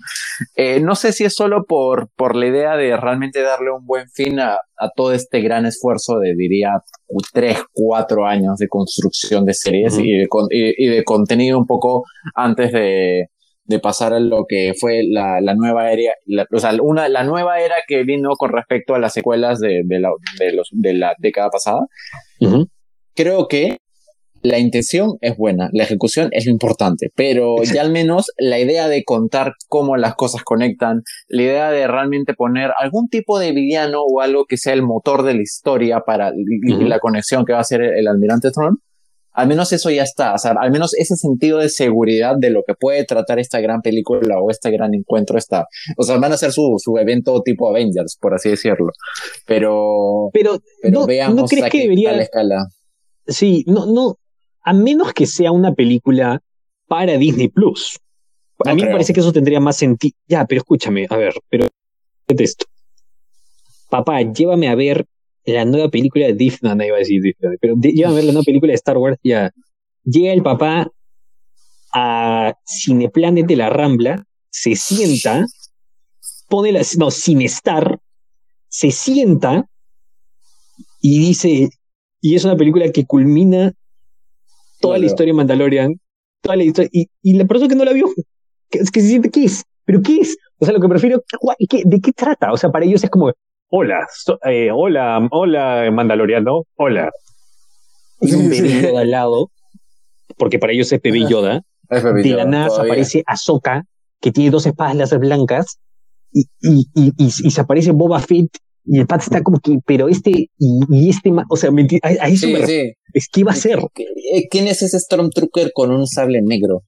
Eh, 0.55 0.79
no 0.79 0.95
sé 0.95 1.13
si 1.13 1.23
es 1.23 1.35
solo 1.35 1.63
por, 1.63 2.09
por 2.15 2.35
la 2.35 2.47
idea 2.47 2.75
de 2.75 2.97
realmente 2.97 3.43
darle 3.43 3.71
un 3.71 3.85
buen 3.85 4.09
fin 4.09 4.39
a, 4.39 4.55
a 4.77 4.89
todo 4.95 5.13
este 5.13 5.41
gran 5.41 5.67
esfuerzo 5.67 6.17
de, 6.17 6.33
diría, 6.35 6.81
tres, 7.31 7.59
cuatro 7.71 8.25
años 8.25 8.57
de 8.57 8.67
construcción 8.67 9.45
de 9.45 9.53
series 9.53 9.95
y, 9.99 10.11
de, 10.11 10.27
y, 10.49 10.87
de 10.87 11.03
contenido 11.03 11.59
un 11.59 11.67
poco 11.67 12.03
antes 12.33 12.71
de, 12.71 13.27
de 13.65 13.79
pasar 13.79 14.13
a 14.13 14.19
lo 14.19 14.45
que 14.47 14.73
fue 14.79 15.01
la, 15.03 15.41
la 15.41 15.55
nueva 15.55 15.91
era, 15.91 16.13
la, 16.25 16.45
o 16.51 16.59
sea, 16.59 16.71
una, 16.81 17.09
la 17.09 17.23
nueva 17.23 17.59
era 17.59 17.75
que 17.87 18.03
vino 18.03 18.31
con 18.37 18.51
respecto 18.51 18.95
a 18.95 18.99
las 18.99 19.13
secuelas 19.13 19.59
de, 19.59 19.81
de, 19.85 19.99
la, 19.99 20.09
de, 20.39 20.53
los, 20.53 20.69
de 20.71 20.93
la 20.93 21.15
década 21.19 21.49
pasada. 21.49 21.81
Creo 23.15 23.47
que 23.47 23.79
la 24.45 24.59
intención 24.59 25.17
es 25.21 25.35
buena, 25.37 25.69
la 25.73 25.83
ejecución 25.83 26.29
es 26.31 26.45
lo 26.45 26.51
importante, 26.51 27.09
pero 27.15 27.55
ya 27.63 27.81
al 27.81 27.91
menos 27.91 28.27
la 28.37 28.59
idea 28.59 28.87
de 28.87 29.03
contar 29.03 29.53
cómo 29.67 29.97
las 29.97 30.15
cosas 30.15 30.43
conectan, 30.43 31.01
la 31.27 31.41
idea 31.41 31.71
de 31.71 31.87
realmente 31.87 32.35
poner 32.35 32.71
algún 32.77 33.07
tipo 33.07 33.39
de 33.39 33.53
villano 33.53 34.03
o 34.03 34.21
algo 34.21 34.45
que 34.45 34.57
sea 34.57 34.73
el 34.73 34.83
motor 34.83 35.23
de 35.23 35.33
la 35.33 35.41
historia 35.41 36.01
para 36.01 36.31
la 36.35 36.99
conexión 36.99 37.43
que 37.45 37.53
va 37.53 37.59
a 37.59 37.63
ser 37.63 37.81
el, 37.81 38.07
almirante 38.07 38.51
Tron, 38.51 38.77
al 39.35 39.47
menos 39.47 39.73
eso 39.73 39.89
ya 39.89 40.03
está, 40.03 40.33
o 40.33 40.37
sea, 40.37 40.55
al 40.59 40.71
menos 40.71 40.93
ese 40.93 41.15
sentido 41.17 41.59
de 41.59 41.69
seguridad 41.69 42.35
de 42.37 42.49
lo 42.49 42.63
que 42.65 42.73
puede 42.73 43.03
tratar 43.03 43.37
esta 43.37 43.59
gran 43.59 43.81
película 43.81 44.39
o 44.39 44.49
este 44.49 44.71
gran 44.71 44.93
encuentro 44.93 45.37
está. 45.37 45.67
O 45.97 46.03
sea, 46.03 46.17
van 46.17 46.31
a 46.31 46.37
ser 46.37 46.53
su, 46.53 46.75
su 46.79 46.97
evento 46.97 47.41
tipo 47.43 47.69
Avengers, 47.69 48.17
por 48.19 48.33
así 48.33 48.49
decirlo. 48.49 48.91
Pero, 49.45 50.29
pero, 50.31 50.59
pero 50.81 51.05
veamos 51.05 51.35
¿no 51.35 51.47
crees 51.47 51.69
que 51.69 51.81
debería... 51.81 52.13
la 52.13 52.23
escala. 52.23 52.65
Sí, 53.27 53.65
no, 53.67 53.85
no, 53.85 54.15
a 54.61 54.73
menos 54.73 55.13
que 55.13 55.25
sea 55.25 55.51
una 55.51 55.73
película 55.73 56.41
para 56.87 57.17
Disney 57.17 57.49
Plus. 57.49 57.99
A 58.63 58.73
mí 58.73 58.83
me 58.83 58.91
parece 58.91 59.13
que 59.13 59.19
eso 59.19 59.33
tendría 59.33 59.59
más 59.59 59.75
sentido. 59.75 60.15
Ya, 60.27 60.45
pero 60.45 60.59
escúchame, 60.59 61.07
a 61.09 61.17
ver, 61.17 61.33
pero 61.49 61.67
esto. 62.27 62.65
Papá, 63.89 64.21
llévame 64.21 64.69
a 64.69 64.75
ver 64.75 65.05
la 65.45 65.65
nueva 65.65 65.89
película 65.89 66.25
de 66.25 66.33
Disney, 66.33 66.75
no, 66.75 66.83
iba 66.83 66.95
a 66.95 66.99
decir 66.99 67.21
Disney, 67.21 67.57
pero 67.61 67.75
llévame 67.79 68.13
a 68.13 68.15
ver 68.15 68.23
la 68.25 68.31
nueva 68.33 68.45
película 68.45 68.71
de 68.71 68.75
Star 68.75 68.97
Wars, 68.97 69.17
ya. 69.23 69.51
Llega 70.03 70.33
el 70.33 70.43
papá 70.43 70.91
a 71.93 72.53
Cineplanet 72.65 73.45
de 73.45 73.55
la 73.55 73.69
Rambla, 73.69 74.25
se 74.49 74.75
sienta, 74.75 75.45
pone 76.47 76.71
la, 76.71 76.81
no, 76.97 77.11
sin 77.11 77.41
estar, 77.41 77.99
se 78.67 78.91
sienta 78.91 79.69
y 81.01 81.19
dice, 81.19 81.69
y 82.21 82.35
es 82.35 82.43
una 82.43 82.57
película 82.57 82.91
que 82.91 83.05
culmina 83.05 83.73
toda 84.81 84.97
la 84.97 85.05
historia 85.05 85.33
de 85.33 85.37
Mandalorian, 85.37 86.01
toda 86.41 86.55
la 86.55 86.63
historia, 86.63 86.89
y, 86.91 87.07
y 87.21 87.33
la 87.33 87.45
persona 87.45 87.69
que 87.69 87.75
no 87.75 87.85
la 87.85 87.93
vio, 87.93 88.07
que, 88.69 88.79
es 88.79 88.91
que 88.91 89.01
se 89.01 89.09
siente, 89.09 89.29
¿qué 89.29 89.45
es? 89.45 89.63
¿Pero 89.85 90.01
qué 90.01 90.17
es? 90.21 90.37
O 90.57 90.65
sea, 90.65 90.73
lo 90.73 90.81
que 90.81 90.87
prefiero, 90.87 91.23
¿de 91.85 91.99
qué 92.01 92.11
trata? 92.11 92.51
O 92.51 92.57
sea, 92.57 92.71
para 92.71 92.85
ellos 92.85 93.03
es 93.03 93.09
como, 93.09 93.31
hola, 93.77 94.07
eh, 94.45 94.69
hola, 94.73 95.27
hola, 95.31 95.91
Mandaloriano, 95.91 96.63
hola. 96.77 97.11
Y 98.21 98.33
un 98.33 98.49
bebé 98.49 98.81
Yoda 98.81 99.01
al 99.01 99.11
lado, 99.11 99.51
porque 100.37 100.59
para 100.59 100.71
ellos 100.71 100.91
es 100.93 101.01
bebé 101.01 101.27
Yoda. 101.27 101.61
de 101.89 102.29
la 102.29 102.45
nada 102.45 102.67
aparece 102.67 103.23
Ahsoka, 103.27 103.83
que 104.21 104.31
tiene 104.31 104.49
dos 104.49 104.65
espadas 104.65 104.95
láser 104.95 105.19
blancas, 105.19 105.77
y, 106.31 106.45
y, 106.61 106.87
y, 106.95 107.11
y, 107.17 107.51
se 107.51 107.61
aparece 107.61 107.91
Boba 107.91 108.19
Fett 108.19 108.49
Y 108.83 108.99
el 108.99 109.07
Pat 109.07 109.21
está 109.21 109.41
como 109.41 109.59
que, 109.59 109.77
pero 109.85 110.09
este, 110.09 110.49
y, 110.57 111.09
este, 111.09 111.31
o 111.49 111.55
sea, 111.55 111.69
a, 112.01 112.27
eso 112.27 112.47
es 113.13 113.29
que 113.29 113.39
iba 113.41 113.51
a 113.51 113.55
ser. 113.55 113.79
¿Quién 114.51 114.67
es 114.67 114.81
ese 114.83 114.99
Stormtrooper 114.99 115.71
con 115.73 115.91
un 115.91 116.07
sable 116.07 116.41
negro? 116.41 116.83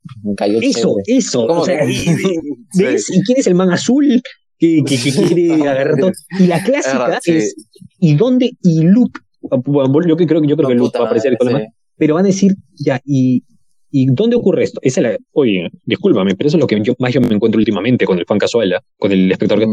eso, 0.62 0.96
eso. 1.06 1.46
O 1.48 1.66
sea, 1.66 1.86
¿ves? 2.78 3.10
¿Y 3.10 3.24
quién 3.24 3.40
es 3.40 3.48
el 3.48 3.56
man 3.56 3.72
azul? 3.72 4.22
Que, 4.60 4.84
que, 4.84 4.98
quiere 4.98 5.54
agarrar 5.54 6.00
todo. 6.00 6.12
Y 6.40 6.48
la 6.48 6.64
clásica 6.64 7.20
es, 7.26 7.56
¿y 8.00 8.16
dónde? 8.16 8.52
Y 8.62 8.82
Luke, 8.82 9.20
yo 9.42 10.18
creo, 10.18 10.44
yo 10.44 10.58
creo 10.58 10.70
que 10.70 10.76
Luke 10.76 10.98
va 10.98 11.06
a 11.06 11.08
aparecer 11.08 11.38
con 11.38 11.50
sí. 11.50 11.66
pero 11.96 12.16
van 12.16 12.26
a 12.26 12.28
decir, 12.28 12.56
ya, 12.76 13.00
y 13.06 13.44
¿Y 13.90 14.08
dónde 14.08 14.36
ocurre 14.36 14.64
esto? 14.64 14.80
Esa 14.84 15.02
la, 15.02 15.18
oye, 15.32 15.70
discúlpame, 15.86 16.36
pero 16.36 16.50
eso 16.50 16.58
es 16.58 16.62
lo 16.62 16.68
que 16.68 16.80
yo, 16.84 16.94
más 17.00 17.14
yo 17.14 17.22
me 17.22 17.34
encuentro 17.34 17.58
últimamente 17.58 18.06
con 18.06 18.20
el 18.20 18.26
fan 18.26 18.38
casual, 18.38 18.74
¿ah? 18.74 18.84
con 18.98 19.12
el 19.12 19.32
espectador. 19.32 19.66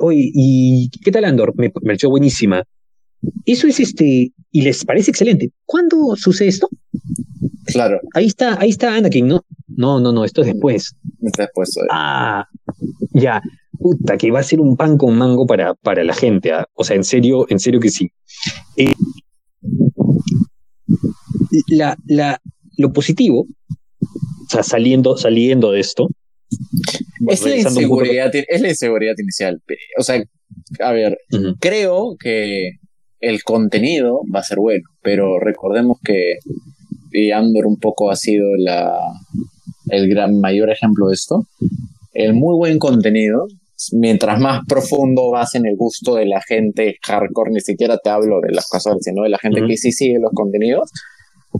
Oye, 0.00 0.30
¿y 0.34 0.90
qué 1.02 1.12
tal 1.12 1.24
Andor? 1.24 1.54
Me, 1.56 1.68
me 1.68 1.70
pareció 1.70 2.10
buenísima. 2.10 2.64
Eso 3.46 3.66
es 3.68 3.80
este, 3.80 4.32
y 4.50 4.62
les 4.62 4.84
parece 4.84 5.10
excelente. 5.10 5.52
¿Cuándo 5.64 6.16
sucede 6.16 6.48
esto? 6.48 6.68
Claro. 7.66 8.00
Ahí 8.12 8.26
está, 8.26 8.60
ahí 8.60 8.70
está 8.70 8.94
Anakin, 8.94 9.26
¿no? 9.28 9.44
No, 9.68 10.00
no, 10.00 10.12
no, 10.12 10.24
esto 10.24 10.42
es 10.42 10.48
después. 10.48 10.94
Después. 11.20 11.76
Ah, 11.90 12.46
ya. 13.12 13.40
Puta, 13.78 14.16
que 14.16 14.30
va 14.30 14.40
a 14.40 14.44
ser 14.44 14.60
un 14.60 14.76
pan 14.76 14.96
con 14.96 15.16
mango 15.16 15.46
para, 15.46 15.74
para 15.74 16.04
la 16.04 16.14
gente. 16.14 16.52
¿ah? 16.52 16.66
O 16.74 16.84
sea, 16.84 16.96
en 16.96 17.04
serio, 17.04 17.46
en 17.48 17.58
serio 17.58 17.80
que 17.80 17.90
sí. 17.90 18.10
Eh, 18.76 18.92
la, 21.68 21.96
la, 22.06 22.40
lo 22.76 22.92
positivo, 22.92 23.46
o 24.00 24.50
sea, 24.50 24.62
saliendo, 24.62 25.16
saliendo 25.16 25.72
de 25.72 25.80
esto. 25.80 26.08
Es 27.28 27.42
la, 27.44 27.56
inseguridad, 27.56 28.30
es 28.34 28.60
la 28.60 28.68
inseguridad 28.68 29.14
inicial. 29.18 29.62
O 29.98 30.02
sea, 30.02 30.22
a 30.80 30.92
ver, 30.92 31.18
creo 31.58 32.16
que 32.18 32.72
el 33.20 33.42
contenido 33.42 34.20
va 34.32 34.40
a 34.40 34.44
ser 34.44 34.58
bueno, 34.58 34.84
pero 35.02 35.40
recordemos 35.40 35.98
que 36.04 36.38
Andor 37.32 37.66
un 37.66 37.78
poco 37.78 38.10
ha 38.10 38.16
sido 38.16 38.44
la, 38.56 38.98
el 39.88 40.08
gran 40.08 40.40
mayor 40.40 40.70
ejemplo 40.70 41.08
de 41.08 41.14
esto. 41.14 41.46
El 42.12 42.34
muy 42.34 42.56
buen 42.56 42.78
contenido, 42.78 43.46
mientras 43.92 44.40
más 44.40 44.62
profundo 44.68 45.30
vas 45.30 45.54
en 45.54 45.66
el 45.66 45.76
gusto 45.76 46.14
de 46.14 46.26
la 46.26 46.40
gente 46.40 46.96
hardcore, 47.02 47.50
ni 47.50 47.60
siquiera 47.60 47.98
te 47.98 48.10
hablo 48.10 48.40
de 48.40 48.52
las 48.52 48.68
cosas, 48.68 48.96
sino 49.00 49.22
de 49.22 49.28
la 49.28 49.38
gente 49.38 49.62
que 49.66 49.76
sí 49.76 49.92
sigue 49.92 50.18
los 50.20 50.32
contenidos, 50.32 50.90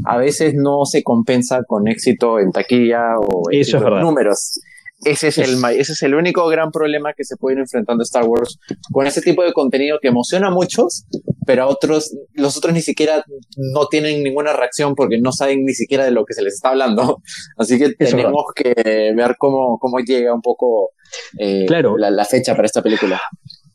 a 0.05 0.17
veces 0.17 0.55
no 0.55 0.85
se 0.85 1.03
compensa 1.03 1.63
con 1.67 1.89
éxito 1.89 2.39
en 2.41 2.51
taquilla 2.51 3.19
o 3.19 3.45
en 3.51 4.01
números. 4.01 4.61
Ese 5.03 5.29
es, 5.29 5.39
el, 5.39 5.63
ese 5.77 5.93
es 5.93 6.03
el 6.03 6.15
único 6.15 6.47
gran 6.47 6.71
problema 6.71 7.13
que 7.15 7.25
se 7.25 7.37
puede 7.37 7.57
ir 7.57 7.61
enfrentando 7.61 8.03
Star 8.05 8.25
Wars 8.25 8.59
con 8.91 9.07
ese 9.07 9.21
tipo 9.21 9.43
de 9.43 9.53
contenido 9.53 9.99
que 10.01 10.09
emociona 10.09 10.49
a 10.49 10.51
muchos, 10.51 11.05
pero 11.47 11.65
a 11.65 11.67
otros, 11.67 12.17
los 12.33 12.57
otros 12.57 12.73
ni 12.73 12.81
siquiera 12.81 13.23
no 13.57 13.87
tienen 13.89 14.23
ninguna 14.23 14.55
reacción 14.55 14.95
porque 14.95 15.19
no 15.21 15.33
saben 15.33 15.65
ni 15.65 15.75
siquiera 15.75 16.05
de 16.05 16.11
lo 16.11 16.25
que 16.25 16.33
se 16.33 16.43
les 16.43 16.55
está 16.55 16.71
hablando. 16.71 17.21
Así 17.59 17.79
que 17.79 17.91
tenemos 17.91 18.45
que 18.55 18.73
ver 19.15 19.37
cómo, 19.39 19.79
cómo 19.79 19.99
llega 19.99 20.33
un 20.33 20.43
poco 20.43 20.93
eh, 21.39 21.67
claro. 21.67 21.99
la, 21.99 22.25
fecha 22.25 22.55
para 22.55 22.67
esta 22.67 22.83
película. 22.83 23.21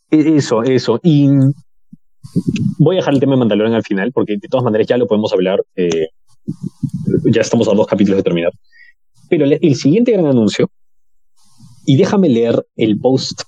E-, 0.09 0.37
eso, 0.37 0.63
eso. 0.63 0.99
Y 1.03 1.29
Voy 2.77 2.95
a 2.95 2.99
dejar 2.99 3.13
el 3.13 3.19
tema 3.19 3.33
de 3.33 3.39
Mandalorian 3.39 3.75
al 3.75 3.83
final, 3.83 4.11
porque 4.13 4.33
de 4.39 4.47
todas 4.47 4.63
maneras 4.63 4.87
ya 4.87 4.97
lo 4.97 5.07
podemos 5.07 5.33
hablar. 5.33 5.63
Eh, 5.75 6.07
ya 7.31 7.41
estamos 7.41 7.67
a 7.67 7.73
dos 7.73 7.87
capítulos 7.87 8.17
de 8.17 8.23
terminar. 8.23 8.51
Pero 9.29 9.45
el 9.45 9.75
siguiente 9.75 10.11
gran 10.11 10.25
anuncio, 10.25 10.69
y 11.89 11.97
déjame 11.97 12.29
leer 12.29 12.67
el 12.75 12.99
post 12.99 13.41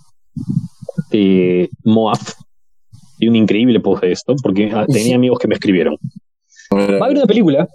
de 1.11 1.69
Moaf, 1.83 2.33
y 3.19 3.27
un 3.27 3.35
increíble 3.35 3.79
post 3.79 4.01
de 4.01 4.13
esto, 4.13 4.35
porque 4.41 4.71
ah, 4.73 4.87
tenía 4.91 5.15
amigos 5.15 5.37
que 5.37 5.47
me 5.47 5.53
escribieron. 5.53 5.95
Va 6.71 7.01
a 7.01 7.05
haber 7.05 7.17
una 7.17 7.27
película. 7.27 7.67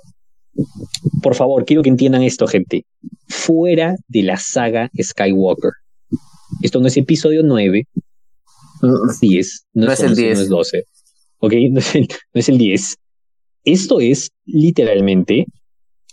Por 1.23 1.37
favor, 1.37 1.65
quiero 1.65 1.85
que 1.85 1.89
entiendan 1.89 2.25
esto, 2.25 2.49
gente. 2.49 2.85
Fuera 3.29 3.95
de 4.09 4.25
la 4.25 4.39
saga 4.39 4.91
Skywalker. 5.01 5.71
Esto 6.63 6.81
no 6.81 6.89
es 6.89 6.97
episodio 6.97 7.45
9, 7.45 7.87
10, 9.21 9.67
no, 9.73 9.93
es, 9.93 10.01
el 10.01 10.17
10. 10.17 10.37
No 10.37 10.43
es 10.43 10.49
12. 10.49 10.85
¿Ok? 11.39 11.53
No 11.71 11.79
es, 11.79 11.95
el, 11.95 12.09
no 12.35 12.41
es 12.41 12.49
el 12.49 12.59
10. 12.59 12.97
Esto 13.63 14.01
es 14.01 14.33
literalmente 14.45 15.47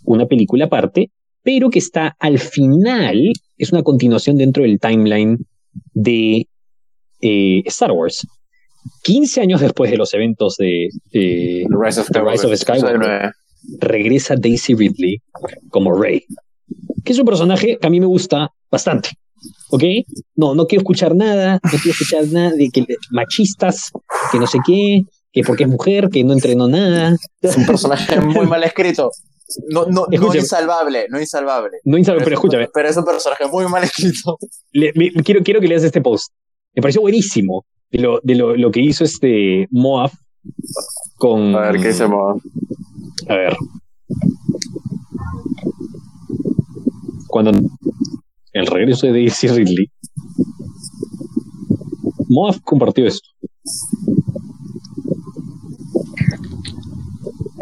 una 0.03 0.27
película 0.27 0.65
aparte, 0.65 1.09
pero 1.43 1.69
que 1.69 1.79
está 1.79 2.15
al 2.19 2.39
final, 2.39 3.31
es 3.57 3.71
una 3.71 3.83
continuación 3.83 4.37
dentro 4.37 4.63
del 4.63 4.79
timeline 4.79 5.37
de 5.93 6.47
eh, 7.21 7.61
Star 7.65 7.91
Wars. 7.91 8.25
15 9.03 9.41
años 9.41 9.61
después 9.61 9.91
de 9.91 9.97
los 9.97 10.13
eventos 10.13 10.55
de 10.57 10.89
eh, 11.11 11.63
Rise 11.69 12.01
of, 12.01 12.09
Rise 12.09 12.47
of 12.47 12.55
Skywalker, 12.55 13.31
regresa 13.79 14.35
Daisy 14.35 14.75
Ridley 14.75 15.21
como 15.69 15.93
Rey, 15.93 16.25
que 17.03 17.13
es 17.13 17.19
un 17.19 17.25
personaje 17.25 17.77
que 17.79 17.87
a 17.87 17.89
mí 17.89 17.99
me 17.99 18.05
gusta 18.05 18.49
bastante. 18.69 19.09
¿ok? 19.69 19.83
No, 20.35 20.55
no 20.55 20.65
quiero 20.67 20.81
escuchar 20.81 21.15
nada, 21.15 21.59
no 21.63 21.69
quiero 21.69 21.91
escuchar 21.91 22.27
nada 22.27 22.51
de 22.51 22.69
que 22.69 22.85
machistas, 23.11 23.91
que 24.31 24.39
no 24.39 24.47
sé 24.47 24.59
qué, 24.65 25.01
que 25.31 25.41
porque 25.43 25.63
es 25.63 25.69
mujer, 25.69 26.09
que 26.09 26.23
no 26.23 26.33
entrenó 26.33 26.67
nada. 26.67 27.15
Es 27.41 27.57
un 27.57 27.65
personaje 27.65 28.19
muy 28.21 28.45
mal 28.45 28.63
escrito. 28.63 29.09
No, 29.69 29.85
no, 29.85 30.05
no 30.09 30.35
insalvable, 30.35 31.07
no 31.09 31.19
insalvable. 31.19 31.77
No 31.83 31.97
insalvable, 31.97 32.25
pero, 32.25 32.35
escúchame. 32.35 32.69
Pero 32.73 32.89
es 32.89 32.97
un 32.97 33.05
personaje 33.05 33.45
muy 33.47 33.65
mal 33.67 33.83
escrito. 33.83 34.37
quiero, 35.23 35.43
quiero 35.43 35.61
que 35.61 35.67
leas 35.67 35.83
este 35.83 36.01
post. 36.01 36.33
Me 36.75 36.81
pareció 36.81 37.01
buenísimo 37.01 37.65
de 37.91 37.99
lo, 37.99 38.19
de 38.23 38.35
lo, 38.35 38.55
lo 38.55 38.71
que 38.71 38.81
hizo 38.81 39.03
este 39.03 39.67
Moaf 39.71 40.13
con. 41.17 41.55
A 41.55 41.71
ver, 41.71 41.81
¿qué 41.81 41.87
dice 41.89 42.07
Moaf? 42.07 42.41
A 43.29 43.35
ver. 43.35 43.55
Cuando 47.27 47.51
el 48.53 48.67
regreso 48.67 49.07
de 49.07 49.13
Daisy 49.13 49.47
Ridley, 49.47 49.91
Moaf 52.29 52.59
compartió 52.63 53.05
esto. 53.05 53.32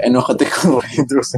Enójate 0.04 0.48
con 0.50 0.72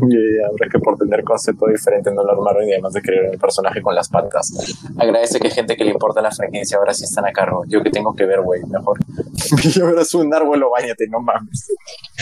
mi 0.08 0.16
idea. 0.16 0.48
Habrá 0.50 0.70
que 0.72 0.80
por 0.80 0.98
tener 0.98 1.24
concepto 1.24 1.68
diferente 1.68 2.12
no 2.14 2.24
lo 2.24 2.32
armaron 2.32 2.68
y 2.68 2.74
además 2.74 2.94
de 2.94 3.02
creer 3.02 3.26
en 3.26 3.34
el 3.34 3.40
personaje 3.40 3.82
con 3.82 3.96
las 3.96 4.10
patas. 4.10 4.54
Agradece 4.98 5.40
que 5.40 5.50
gente 5.50 5.76
que 5.76 5.84
le 5.84 5.92
importa 5.92 6.22
la 6.22 6.32
franquicia 6.32 6.78
ahora 6.78 6.94
sí 6.94 7.04
están 7.04 7.26
a 7.26 7.32
cargo. 7.32 7.64
Yo 7.68 7.84
que 7.84 7.90
tengo 7.90 8.14
que 8.14 8.26
ver, 8.26 8.42
güey, 8.42 8.62
mejor. 8.64 8.98
Yo 9.74 9.88
ahora 9.88 10.04
un 10.14 10.34
árbol 10.34 10.64
o 10.64 10.70
bañate, 10.70 11.08
no 11.08 11.20
mames. 11.20 11.68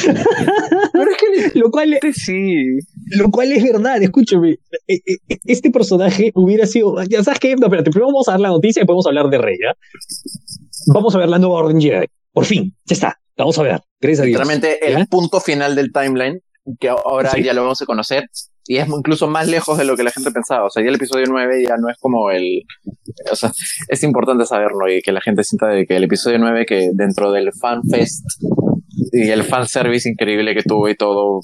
Pero 0.93 1.11
es 1.11 1.17
que 1.17 1.59
lo 1.59 1.69
cual 1.69 1.93
es, 1.93 2.15
sí. 2.15 2.79
Lo 3.17 3.29
cual 3.29 3.51
es 3.51 3.63
verdad, 3.63 4.01
escúchame. 4.01 4.57
E, 4.87 4.95
e, 4.95 5.17
e, 5.27 5.39
este 5.45 5.71
personaje 5.71 6.31
hubiera 6.35 6.65
sido. 6.65 7.01
Ya 7.03 7.23
sabes 7.23 7.39
qué, 7.39 7.55
no, 7.55 7.67
espérate, 7.67 7.91
primero 7.91 8.07
vamos 8.07 8.27
a 8.27 8.31
dar 8.31 8.39
la 8.39 8.49
noticia 8.49 8.83
y 8.83 8.85
podemos 8.85 9.05
hablar 9.07 9.29
de 9.29 9.37
Rey, 9.37 9.57
¿ya? 9.61 9.75
Vamos 10.93 11.13
a 11.15 11.19
ver 11.19 11.29
la 11.29 11.39
nueva 11.39 11.55
Orden 11.55 11.79
Jedi. 11.79 12.07
Por 12.33 12.45
fin, 12.45 12.75
ya 12.85 12.93
está. 12.93 13.20
Vamos 13.41 13.57
a 13.57 13.63
ver. 13.63 13.81
Gracias 13.99 14.19
a 14.19 14.25
Dios. 14.25 14.37
Realmente 14.37 14.87
el 14.87 15.07
punto 15.07 15.39
final 15.39 15.75
del 15.75 15.91
timeline, 15.91 16.41
que 16.79 16.89
ahora 16.89 17.31
ya 17.39 17.53
lo 17.53 17.63
vamos 17.63 17.81
a 17.81 17.87
conocer, 17.87 18.29
y 18.65 18.77
es 18.77 18.87
incluso 18.87 19.27
más 19.27 19.47
lejos 19.47 19.79
de 19.79 19.85
lo 19.85 19.97
que 19.97 20.03
la 20.03 20.11
gente 20.11 20.29
pensaba. 20.29 20.67
O 20.67 20.69
sea, 20.69 20.83
ya 20.83 20.89
el 20.89 20.95
episodio 20.95 21.25
9 21.27 21.63
ya 21.67 21.75
no 21.77 21.89
es 21.89 21.97
como 21.97 22.29
el. 22.29 22.61
O 23.31 23.35
sea, 23.35 23.51
es 23.87 24.03
importante 24.03 24.45
saberlo 24.45 24.87
y 24.91 25.01
que 25.01 25.11
la 25.11 25.21
gente 25.21 25.43
sienta 25.43 25.67
de 25.67 25.87
que 25.87 25.95
el 25.95 26.03
episodio 26.03 26.37
9, 26.37 26.67
que 26.67 26.91
dentro 26.93 27.31
del 27.31 27.51
fanfest 27.59 28.23
y 29.11 29.29
el 29.29 29.43
fanservice 29.43 30.07
increíble 30.07 30.53
que 30.53 30.61
tuvo 30.61 30.87
y 30.87 30.95
todo, 30.95 31.41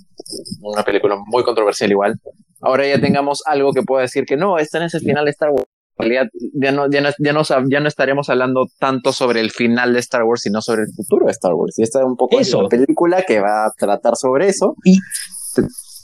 una 0.61 0.83
película 0.83 1.17
muy 1.25 1.43
controversial 1.43 1.89
igual, 1.89 2.19
ahora 2.61 2.87
ya 2.87 3.01
tengamos 3.01 3.41
algo 3.47 3.73
que 3.73 3.81
pueda 3.81 4.03
decir 4.03 4.25
que 4.25 4.37
no, 4.37 4.59
este 4.59 4.77
no 4.77 4.85
es 4.85 4.93
el 4.93 5.01
final 5.01 5.25
de 5.25 5.31
Star 5.31 5.49
Wars 5.49 5.67
realidad 5.97 6.27
ya 6.53 6.71
no, 6.71 6.89
ya, 6.89 7.01
no, 7.01 7.09
ya, 7.17 7.33
no, 7.33 7.41
ya 7.69 7.79
no 7.79 7.87
estaremos 7.87 8.29
hablando 8.29 8.67
tanto 8.79 9.11
sobre 9.13 9.41
el 9.41 9.51
final 9.51 9.93
de 9.93 9.99
Star 9.99 10.23
Wars, 10.23 10.41
sino 10.41 10.61
sobre 10.61 10.83
el 10.83 10.93
futuro 10.95 11.25
de 11.25 11.31
Star 11.31 11.53
Wars. 11.53 11.77
Y 11.77 11.83
esta 11.83 11.99
es 11.99 12.05
un 12.05 12.15
poco 12.15 12.39
eso. 12.39 12.59
una 12.59 12.69
película 12.69 13.23
que 13.23 13.39
va 13.39 13.65
a 13.65 13.71
tratar 13.77 14.15
sobre 14.15 14.47
eso. 14.47 14.75
Y, 14.83 14.99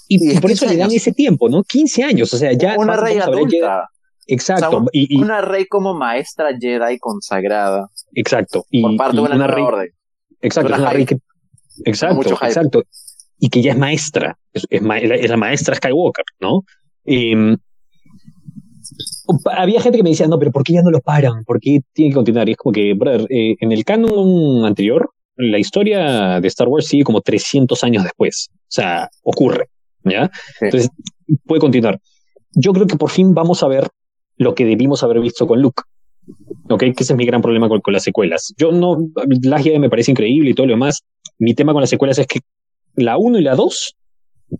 y, 0.07 0.39
por 0.39 0.51
eso 0.51 0.65
le 0.65 0.77
dan 0.77 0.91
ese 0.91 1.11
tiempo, 1.11 1.49
¿no? 1.49 1.63
15 1.63 2.03
años, 2.03 2.33
o 2.33 2.37
sea, 2.37 2.51
ya... 2.53 2.75
Una 2.77 2.97
rey 2.97 3.17
adulta. 3.19 3.89
Exacto. 4.25 4.85
y, 4.91 5.21
una 5.21 5.41
rey 5.41 5.65
como 5.65 5.93
maestra 5.93 6.51
Jedi 6.59 6.97
consagrada. 6.97 7.89
Exacto. 8.13 8.65
Y, 8.69 8.81
por 8.81 8.95
parte 8.95 9.15
de 9.15 9.21
una, 9.21 9.47
rey, 9.47 9.63
orden. 9.63 9.89
Exacto, 10.41 10.73
una, 10.73 10.89
rey 10.89 11.05
que... 11.05 11.17
Exacto, 11.85 12.29
exacto. 12.45 12.83
Y 13.39 13.49
que 13.49 13.61
ya 13.61 13.73
es 13.73 13.77
maestra, 13.77 14.37
es, 14.53 14.65
es, 14.69 15.29
la 15.29 15.37
maestra 15.37 15.75
Skywalker, 15.75 16.25
¿no? 16.39 16.61
Eh, 17.05 17.57
había 19.55 19.81
gente 19.81 19.97
que 19.97 20.03
me 20.03 20.11
decía, 20.11 20.27
no, 20.27 20.39
pero 20.39 20.51
¿por 20.51 20.63
qué 20.63 20.73
ya 20.73 20.81
no 20.81 20.91
lo 20.91 21.01
paran? 21.01 21.43
¿Por 21.45 21.59
qué 21.59 21.81
tiene 21.93 22.11
que 22.11 22.15
continuar? 22.15 22.47
Y 22.49 22.53
es 22.53 22.57
como 22.57 22.73
que, 22.73 22.93
brother, 22.93 23.27
eh, 23.29 23.55
en 23.59 23.71
el 23.71 23.83
canon 23.83 24.65
anterior, 24.65 25.09
la 25.35 25.59
historia 25.59 26.39
de 26.39 26.47
Star 26.47 26.67
Wars 26.67 26.87
sigue 26.87 27.03
como 27.03 27.21
300 27.21 27.83
años 27.83 28.03
después. 28.03 28.49
O 28.51 28.57
sea, 28.67 29.09
ocurre, 29.23 29.69
¿ya? 30.03 30.29
Entonces, 30.61 30.89
puede 31.45 31.61
continuar. 31.61 31.99
Yo 32.51 32.73
creo 32.73 32.87
que 32.87 32.97
por 32.97 33.09
fin 33.09 33.33
vamos 33.33 33.63
a 33.63 33.67
ver 33.67 33.87
lo 34.37 34.55
que 34.55 34.65
debimos 34.65 35.03
haber 35.03 35.19
visto 35.19 35.47
con 35.47 35.61
Luke. 35.61 35.83
¿ok? 36.69 36.79
Que 36.79 36.93
ese 36.99 37.13
es 37.13 37.17
mi 37.17 37.25
gran 37.25 37.41
problema 37.41 37.67
con, 37.67 37.81
las 37.87 38.03
secuelas. 38.03 38.53
Yo 38.57 38.71
no, 38.71 38.97
la 39.43 39.59
Jedi 39.61 39.79
me 39.79 39.89
parece 39.89 40.11
increíble 40.11 40.51
y 40.51 40.53
todo 40.53 40.67
lo 40.67 40.73
demás. 40.73 41.01
Mi 41.39 41.53
tema 41.53 41.73
con 41.73 41.81
las 41.81 41.89
secuelas 41.89 42.17
es 42.19 42.27
que 42.27 42.39
la 42.95 43.17
1 43.17 43.39
y 43.39 43.41
la 43.41 43.55
2, 43.55 43.95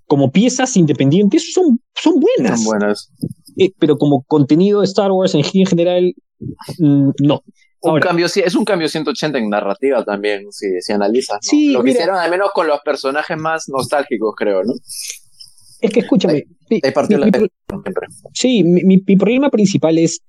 como 0.07 0.31
piezas 0.31 0.75
independientes, 0.75 1.53
son, 1.53 1.79
son 1.95 2.15
buenas. 2.19 2.63
Son 2.63 2.65
buenas. 2.65 3.09
Eh, 3.57 3.71
pero 3.77 3.97
como 3.97 4.23
contenido 4.23 4.79
de 4.79 4.85
Star 4.85 5.11
Wars 5.11 5.35
en, 5.35 5.43
general, 5.43 6.13
mm, 6.79 7.09
no. 7.21 7.41
un 7.81 7.99
cambio, 7.99 8.25
es 8.25 8.55
un 8.55 8.65
cambio 8.65 8.87
180 8.87 9.37
en 9.37 9.49
narrativa 9.49 10.03
también, 10.03 10.51
si, 10.51 10.67
si 10.81 10.93
analizas. 10.93 11.37
Sí, 11.41 11.71
lo 11.71 11.83
que 11.83 11.91
hicieron 11.91 12.17
al 12.17 12.31
menos 12.31 12.49
con 12.53 12.67
los 12.67 12.79
personajes 12.83 13.37
más 13.37 13.65
nostálgicos, 13.67 14.33
creo, 14.35 14.63
¿no? 14.63 14.73
Es 15.83 15.91
que 15.91 15.99
escúchame. 15.99 16.45
Sí, 18.33 18.63
mi, 18.63 18.97
problema 18.99 19.49
principal 19.49 19.97
es. 19.97 20.21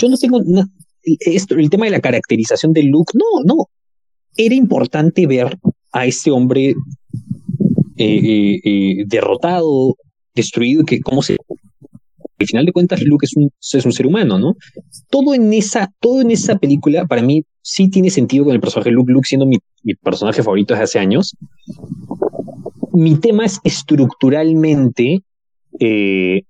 Yo 0.00 0.08
no 0.08 0.16
tengo. 0.16 0.40
esto, 1.02 1.56
el 1.56 1.68
tema 1.68 1.86
de 1.86 1.90
la 1.90 2.00
caracterización 2.00 2.72
de 2.72 2.84
Luke, 2.84 3.12
no, 3.14 3.42
no. 3.44 3.66
Era 4.36 4.54
importante 4.54 5.26
ver 5.26 5.58
a 5.92 6.06
este 6.06 6.30
hombre 6.30 6.74
eh, 7.96 8.20
eh, 8.24 8.60
eh, 8.64 9.04
derrotado, 9.06 9.96
destruido, 10.34 10.84
que 10.84 11.00
cómo 11.00 11.22
se 11.22 11.36
al 12.38 12.46
final 12.46 12.66
de 12.66 12.72
cuentas 12.72 13.00
Luke 13.02 13.24
es 13.24 13.36
un, 13.36 13.50
es 13.60 13.86
un 13.86 13.92
ser 13.92 14.06
humano, 14.06 14.38
¿no? 14.38 14.56
Todo 15.10 15.32
en 15.34 15.52
esa, 15.52 15.92
todo 16.00 16.20
en 16.22 16.32
esa 16.32 16.58
película 16.58 17.06
para 17.06 17.22
mí 17.22 17.44
sí 17.62 17.88
tiene 17.88 18.10
sentido 18.10 18.44
con 18.44 18.54
el 18.54 18.60
personaje 18.60 18.90
Luke, 18.90 19.12
Luke 19.12 19.28
siendo 19.28 19.46
mi, 19.46 19.58
mi 19.84 19.94
personaje 19.94 20.42
favorito 20.42 20.74
desde 20.74 20.84
hace 20.84 20.98
años, 20.98 21.36
mi 22.92 23.16
tema 23.16 23.44
es 23.44 23.60
estructuralmente 23.64 25.22
eh, 25.78 26.42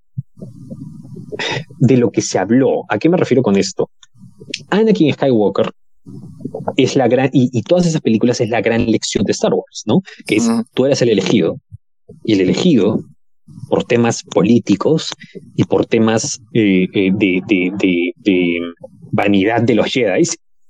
de 1.78 1.96
lo 1.96 2.10
que 2.10 2.22
se 2.22 2.38
habló. 2.38 2.84
¿A 2.88 2.98
qué 2.98 3.08
me 3.08 3.16
refiero 3.16 3.42
con 3.42 3.56
esto? 3.56 3.90
Anakin 4.70 5.12
Skywalker 5.12 5.70
es 6.76 6.96
la 6.96 7.06
gran, 7.08 7.30
y, 7.32 7.62
todas 7.62 7.86
esas 7.86 8.00
películas 8.00 8.40
es 8.40 8.48
la 8.48 8.60
gran 8.60 8.86
lección 8.86 9.24
de 9.24 9.32
Star 9.32 9.52
Wars, 9.52 9.84
¿no? 9.86 10.02
Que 10.26 10.36
es, 10.36 10.48
tú 10.74 10.84
eras 10.84 11.00
el 11.02 11.10
elegido, 11.10 11.58
y 12.24 12.32
el 12.34 12.40
elegido, 12.40 13.04
por 13.72 13.84
temas 13.84 14.22
políticos 14.22 15.14
y 15.56 15.64
por 15.64 15.86
temas 15.86 16.42
eh, 16.52 16.86
eh, 16.92 17.10
de, 17.14 18.60
vanidad 19.10 19.62
de 19.62 19.74
los 19.74 19.86
Jedi, 19.86 20.24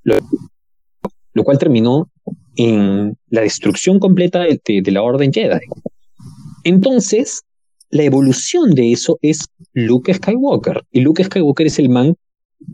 lo 0.04 1.42
cual 1.42 1.58
terminó 1.58 2.08
en 2.54 3.18
la 3.28 3.40
destrucción 3.40 3.98
completa 3.98 4.38
de, 4.38 4.82
la 4.92 5.02
Orden 5.02 5.32
Jedi. 5.32 5.58
Entonces, 6.62 7.42
la 7.90 8.04
evolución 8.04 8.70
de 8.70 8.92
eso 8.92 9.18
es 9.20 9.48
Luke 9.72 10.14
Skywalker. 10.14 10.84
Y 10.92 11.00
Luke 11.00 11.24
Skywalker 11.24 11.66
es 11.66 11.80
el 11.80 11.88
man 11.88 12.14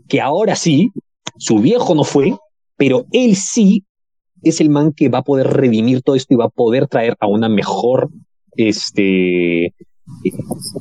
que 0.07 0.21
ahora 0.21 0.55
sí, 0.55 0.91
su 1.39 1.57
viejo 1.57 1.95
no 1.95 2.03
fue, 2.03 2.35
pero 2.77 3.07
él 3.13 3.35
sí 3.35 3.83
es 4.43 4.61
el 4.61 4.69
man 4.69 4.93
que 4.93 5.09
va 5.09 5.17
a 5.17 5.23
poder 5.23 5.47
redimir 5.47 6.03
todo 6.03 6.15
esto 6.15 6.35
y 6.35 6.37
va 6.37 6.45
a 6.45 6.49
poder 6.49 6.87
traer 6.87 7.17
a 7.19 7.25
una 7.25 7.49
mejor 7.49 8.11
este, 8.55 9.73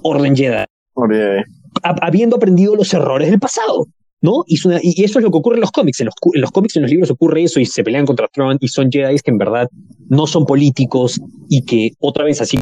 Orden 0.02 0.36
Jedi. 0.36 0.64
Habiendo 1.82 2.36
aprendido 2.36 2.74
los 2.76 2.92
errores 2.92 3.30
del 3.30 3.38
pasado. 3.38 3.86
¿no? 4.20 4.42
Y, 4.46 4.56
eso 4.56 5.18
es 5.18 5.24
lo 5.24 5.30
que 5.30 5.38
ocurre 5.38 5.56
en 5.56 5.60
los 5.60 5.70
cómics. 5.70 6.00
En 6.00 6.06
los, 6.06 6.14
en 6.34 6.40
los, 6.40 6.50
cómics, 6.50 6.76
en 6.76 6.82
los 6.82 6.90
libros 6.90 7.10
ocurre 7.10 7.44
eso 7.44 7.60
y 7.60 7.66
se 7.66 7.84
pelean 7.84 8.06
contra 8.06 8.28
Tron 8.28 8.58
y 8.60 8.68
son 8.68 8.90
Jedi 8.90 9.18
que 9.18 9.30
en 9.30 9.38
verdad 9.38 9.68
no 10.08 10.26
son 10.26 10.44
políticos 10.44 11.20
y 11.48 11.64
que 11.64 11.92
otra 12.00 12.24
vez 12.24 12.40
así 12.40 12.58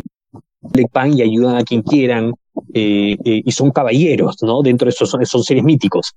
le 0.75 0.87
pan 0.87 1.17
y 1.17 1.23
ayudan 1.23 1.57
a 1.57 1.65
quien 1.65 1.83
quieran 1.83 2.33
eh, 2.75 3.17
eh, 3.25 3.43
y 3.45 3.53
son 3.53 3.71
caballeros, 3.71 4.37
¿no? 4.43 4.63
Dentro 4.63 4.87
de 4.87 4.91
esos 4.91 5.09
son, 5.09 5.25
son 5.25 5.43
seres 5.43 5.65
míticos. 5.65 6.13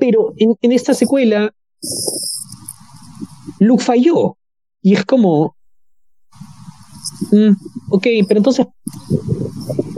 Pero 0.00 0.32
en, 0.36 0.54
en 0.60 0.72
esta 0.72 0.94
secuela, 0.94 1.52
Luke 3.60 3.82
falló 3.82 4.36
y 4.82 4.94
es 4.94 5.04
como, 5.04 5.56
mm, 7.34 7.56
ok, 7.90 8.06
pero 8.28 8.38
entonces 8.38 8.66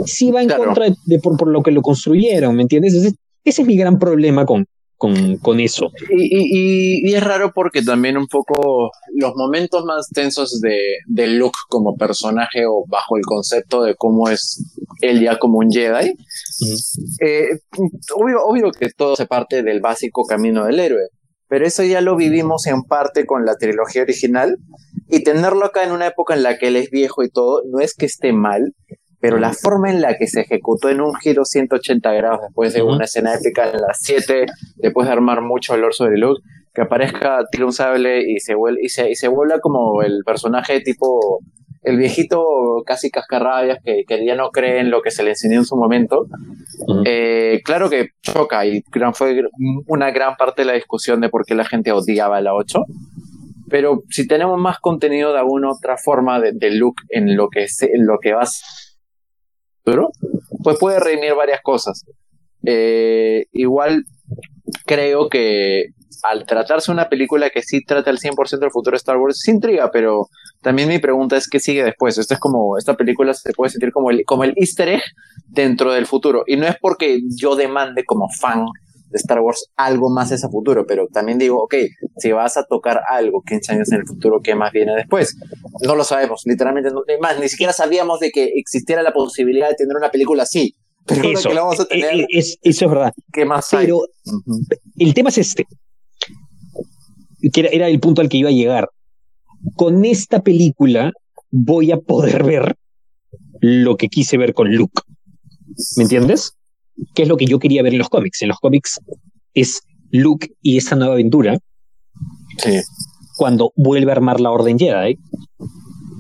sí 0.05 0.31
va 0.31 0.43
en 0.43 0.49
contra 0.49 0.87
de, 1.05 1.19
por, 1.19 1.37
por, 1.37 1.49
lo 1.49 1.63
que 1.63 1.71
lo 1.71 1.83
construyeron, 1.83 2.55
¿me 2.55 2.63
entiendes? 2.63 2.95
Ese 3.45 3.63
es 3.63 3.67
mi 3.67 3.77
gran 3.77 3.99
problema 3.99 4.47
con, 4.47 4.67
con, 4.97 5.37
con 5.39 5.61
eso. 5.61 5.91
Y, 6.11 7.09
y, 7.09 7.15
es 7.15 7.23
raro 7.23 7.53
porque 7.55 7.83
también 7.83 8.17
un 8.17 8.27
poco 8.27 8.91
los 9.15 9.35
momentos 9.37 9.85
más 9.85 10.09
tensos 10.09 10.61
de, 10.61 10.79
de 11.07 11.27
Luke 11.29 11.59
como 11.69 11.97
personaje 11.97 12.67
o 12.67 12.85
bajo 12.89 13.17
el 13.17 13.23
concepto 13.25 13.83
de 13.83 13.95
cómo 13.95 14.29
es 14.29 14.65
él 15.01 15.21
ya 15.21 15.39
como 15.39 15.59
un 15.59 15.71
Jedi, 15.71 16.15
eh, 17.21 17.49
obvio, 18.15 18.43
obvio 18.45 18.71
que 18.71 18.89
todo 18.97 19.17
se 19.17 19.27
parte 19.27 19.63
del 19.63 19.81
básico 19.81 20.25
camino 20.25 20.65
del 20.65 20.81
héroe, 20.81 21.09
pero 21.49 21.67
eso 21.67 21.83
ya 21.83 22.01
lo 22.01 22.17
vivimos 22.17 22.67
en 22.67 22.83
parte 22.83 23.27
con 23.27 23.45
la 23.45 23.57
trilogía 23.57 24.03
original 24.03 24.57
y 25.09 25.23
tenerlo 25.23 25.67
acá 25.67 25.85
en 25.85 25.93
una 25.93 26.07
época 26.07 26.35
en 26.35 26.43
la 26.43 26.59
que 26.59 26.69
él 26.69 26.77
es 26.77 26.91
viejo 26.91 27.23
y 27.23 27.31
todo, 27.31 27.63
no 27.67 27.81
es 27.81 27.95
que 27.95 28.07
esté 28.07 28.33
mal, 28.33 28.75
pero 29.21 29.39
la 29.39 29.53
forma 29.53 29.91
en 29.91 30.01
la 30.01 30.17
que 30.17 30.27
se 30.27 30.43
ejecutó 30.43 30.89
en 30.89 31.01
un 31.01 31.15
giro 31.17 31.45
180 31.45 32.13
grados 32.13 32.41
después 32.43 32.75
de 32.75 32.83
una 32.83 33.05
escena 33.05 33.35
épica 33.35 33.71
en 33.71 33.81
las 33.81 33.99
7, 34.01 34.47
después 34.77 35.07
de 35.07 35.13
armar 35.13 35.41
mucho 35.43 35.75
olor 35.75 35.95
sobre 35.95 36.19
Luke, 36.19 36.43
que 36.75 36.83
aparezca, 36.83 37.39
tira 37.51 37.65
un 37.65 37.73
sable 37.73 38.23
y 38.31 38.39
se, 38.39 38.55
vuelve, 38.55 38.81
y 38.83 38.89
se, 38.89 39.11
y 39.11 39.15
se 39.15 39.29
vuelva 39.29 39.61
como 39.61 40.03
el 40.03 40.23
personaje 40.25 40.81
tipo 40.81 41.41
el 41.87 41.97
viejito 41.99 42.83
casi 42.85 43.11
cascarrabias 43.11 43.79
que, 43.83 44.03
que, 44.09 44.27
ya 44.27 44.35
no 44.35 44.51
cree 44.51 44.81
en 44.81 44.91
lo 44.91 45.03
que 45.03 45.13
se 45.13 45.23
le 45.23 45.31
enseñó 45.31 45.59
en 45.61 45.65
su 45.65 45.77
momento. 45.77 46.27
Eh, 47.05 47.61
claro 47.65 47.89
que 47.89 48.09
choca 48.23 48.67
y 48.67 48.83
fue 49.15 49.43
una 49.87 50.11
gran 50.11 50.37
parte 50.37 50.63
de 50.63 50.67
la 50.67 50.73
discusión 50.73 51.21
de 51.21 51.29
por 51.29 51.47
qué 51.47 51.55
la 51.55 51.65
gente 51.65 51.93
odiaba 51.93 52.41
la 52.41 52.55
8. 52.55 52.81
Pero 53.69 54.03
si 54.11 54.27
tenemos 54.27 54.59
más 54.59 54.79
contenido 54.79 55.33
de 55.33 55.39
alguna 55.39 55.71
otra 55.71 55.97
forma 55.97 56.41
de, 56.41 56.71
look 56.71 56.97
en 57.09 57.37
lo 57.37 57.49
que, 57.49 57.67
en 57.81 58.07
lo 58.07 58.19
que 58.21 58.33
vas 58.33 58.63
pues 60.63 60.79
puede 60.79 61.01
redimir 61.01 61.35
varias 61.35 61.61
cosas. 61.63 62.05
Eh, 62.65 63.47
igual 63.53 64.05
creo 64.85 65.29
que 65.29 65.91
al 66.25 66.45
tratarse 66.45 66.91
una 66.91 67.09
película 67.09 67.51
que 67.51 67.63
sí 67.63 67.85
trata 67.85 68.11
el 68.11 68.19
100% 68.19 68.59
del 68.59 68.71
futuro 68.71 68.95
de 68.95 68.99
Star 68.99 69.17
Wars, 69.17 69.39
sí 69.39 69.53
intriga, 69.53 69.91
pero 69.93 70.27
también 70.63 70.89
mi 70.89 70.99
pregunta 70.99 71.37
es 71.37 71.49
qué 71.49 71.61
sigue 71.61 71.85
después. 71.85 72.19
Esto 72.19 72.35
es 72.35 72.41
como, 72.41 72.77
esta 72.79 72.95
película 72.95 73.33
se 73.35 73.53
puede 73.53 73.71
sentir 73.71 73.93
como 73.93 74.11
el, 74.11 74.25
como 74.25 74.43
el 74.43 74.55
easter 74.57 74.89
egg 74.89 75.03
dentro 75.47 75.93
del 75.93 76.07
futuro. 76.07 76.43
Y 76.47 76.57
no 76.57 76.67
es 76.67 76.77
porque 76.81 77.21
yo 77.37 77.55
demande 77.55 78.05
como 78.05 78.29
fan 78.29 78.67
de 79.11 79.19
Star 79.19 79.41
Wars 79.41 79.71
algo 79.77 80.11
más 80.11 80.33
ese 80.33 80.49
futuro, 80.49 80.85
pero 80.87 81.07
también 81.09 81.39
digo, 81.39 81.63
ok, 81.63 81.75
si 82.17 82.33
vas 82.33 82.57
a 82.57 82.65
tocar 82.65 83.01
algo 83.09 83.43
15 83.47 83.73
años 83.73 83.93
en 83.93 84.01
el 84.01 84.07
futuro, 84.07 84.41
¿qué 84.43 84.55
más 84.55 84.73
viene 84.73 84.95
después? 84.95 85.37
No 85.83 85.95
lo 85.95 86.05
sabemos, 86.05 86.43
literalmente, 86.45 86.91
no, 86.91 87.03
más, 87.21 87.39
ni 87.41 87.49
siquiera 87.49 87.73
sabíamos 87.73 88.21
de 88.21 88.31
que 88.31 88.53
existiera 88.57 89.03
la 89.03 89.13
posibilidad 89.13 89.69
de 89.69 89.75
tener 89.75 89.97
una 89.97 90.11
película 90.11 90.43
así. 90.43 90.75
Pero 91.07 91.31
eso, 91.31 91.49
que 91.49 91.55
la 91.55 91.63
vamos 91.63 91.79
a 91.79 91.87
tener, 91.87 92.15
eh, 92.15 92.27
es, 92.31 92.59
eso 92.63 92.85
es 92.87 92.91
verdad. 92.91 93.13
¿Qué 93.33 93.45
más 93.45 93.69
pero 93.71 94.01
el 94.99 95.15
tema 95.15 95.29
es 95.29 95.39
este, 95.39 95.67
que 97.53 97.61
era, 97.61 97.69
era 97.69 97.89
el 97.89 98.01
punto 98.01 98.23
al 98.23 98.29
que 98.29 98.39
iba 98.39 98.49
a 98.49 98.53
llegar. 98.53 98.89
Con 99.77 100.05
esta 100.05 100.43
película 100.43 101.13
voy 101.51 101.93
a 101.93 101.99
poder 101.99 102.43
ver 102.43 102.77
lo 103.61 103.97
que 103.97 104.09
quise 104.09 104.37
ver 104.37 104.53
con 104.53 104.75
Luke. 104.75 105.03
¿Me 105.97 106.05
entiendes? 106.05 106.56
¿Qué 107.15 107.23
es 107.23 107.29
lo 107.29 107.37
que 107.37 107.47
yo 107.47 107.59
quería 107.59 107.83
ver 107.83 107.93
en 107.93 107.99
los 107.99 108.09
cómics? 108.09 108.43
En 108.43 108.49
los 108.49 108.59
cómics 108.59 109.01
es 109.55 109.81
Luke 110.11 110.49
y 110.63 110.79
esa 110.79 110.97
nueva 110.97 111.15
aventura. 111.15 111.59
Cuando 113.37 113.73
vuelve 113.77 114.11
a 114.11 114.15
armar 114.15 114.41
la 114.41 114.51
Orden 114.51 114.79
Jedi. 114.79 115.19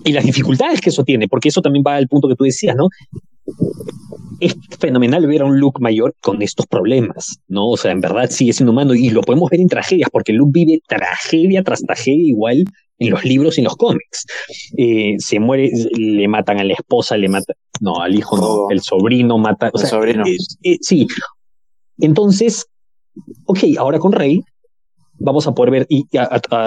Y 0.04 0.12
las 0.12 0.24
dificultades 0.24 0.80
que 0.80 0.90
eso 0.90 1.02
tiene, 1.02 1.26
porque 1.26 1.48
eso 1.48 1.60
también 1.60 1.82
va 1.84 1.96
al 1.96 2.06
punto 2.06 2.28
que 2.28 2.36
tú 2.36 2.44
decías, 2.44 2.76
¿no? 2.76 2.88
Es 4.40 4.54
fenomenal 4.78 5.26
ver 5.26 5.42
a 5.42 5.44
un 5.46 5.58
Luke 5.58 5.80
mayor 5.80 6.14
con 6.20 6.42
estos 6.42 6.66
problemas, 6.66 7.38
¿no? 7.48 7.68
O 7.68 7.76
sea, 7.76 7.90
en 7.90 8.00
verdad 8.00 8.28
sigue 8.28 8.52
siendo 8.52 8.72
humano 8.72 8.94
y 8.94 9.10
lo 9.10 9.22
podemos 9.22 9.48
ver 9.50 9.60
en 9.60 9.68
tragedias, 9.68 10.10
porque 10.10 10.32
Luke 10.32 10.52
vive 10.52 10.80
tragedia 10.86 11.62
tras 11.62 11.80
tragedia 11.82 12.28
igual 12.28 12.64
en 12.98 13.10
los 13.10 13.24
libros 13.24 13.56
y 13.56 13.60
en 13.60 13.64
los 13.64 13.76
cómics. 13.76 14.26
Eh, 14.76 15.16
se 15.18 15.40
muere, 15.40 15.70
le 15.96 16.28
matan 16.28 16.58
a 16.58 16.64
la 16.64 16.74
esposa, 16.74 17.16
le 17.16 17.28
matan, 17.28 17.56
no, 17.80 18.00
al 18.00 18.14
hijo 18.14 18.36
no, 18.36 18.70
el 18.70 18.80
sobrino 18.80 19.38
mata. 19.38 19.70
el 19.72 19.86
sobrino. 19.86 20.26
Eh, 20.26 20.36
eh, 20.62 20.78
sí. 20.80 21.06
Entonces, 21.98 22.66
ok, 23.46 23.58
ahora 23.78 23.98
con 23.98 24.12
Rey 24.12 24.42
vamos 25.18 25.46
a 25.46 25.54
poder 25.54 25.70
ver, 25.70 25.86
y 25.88 26.06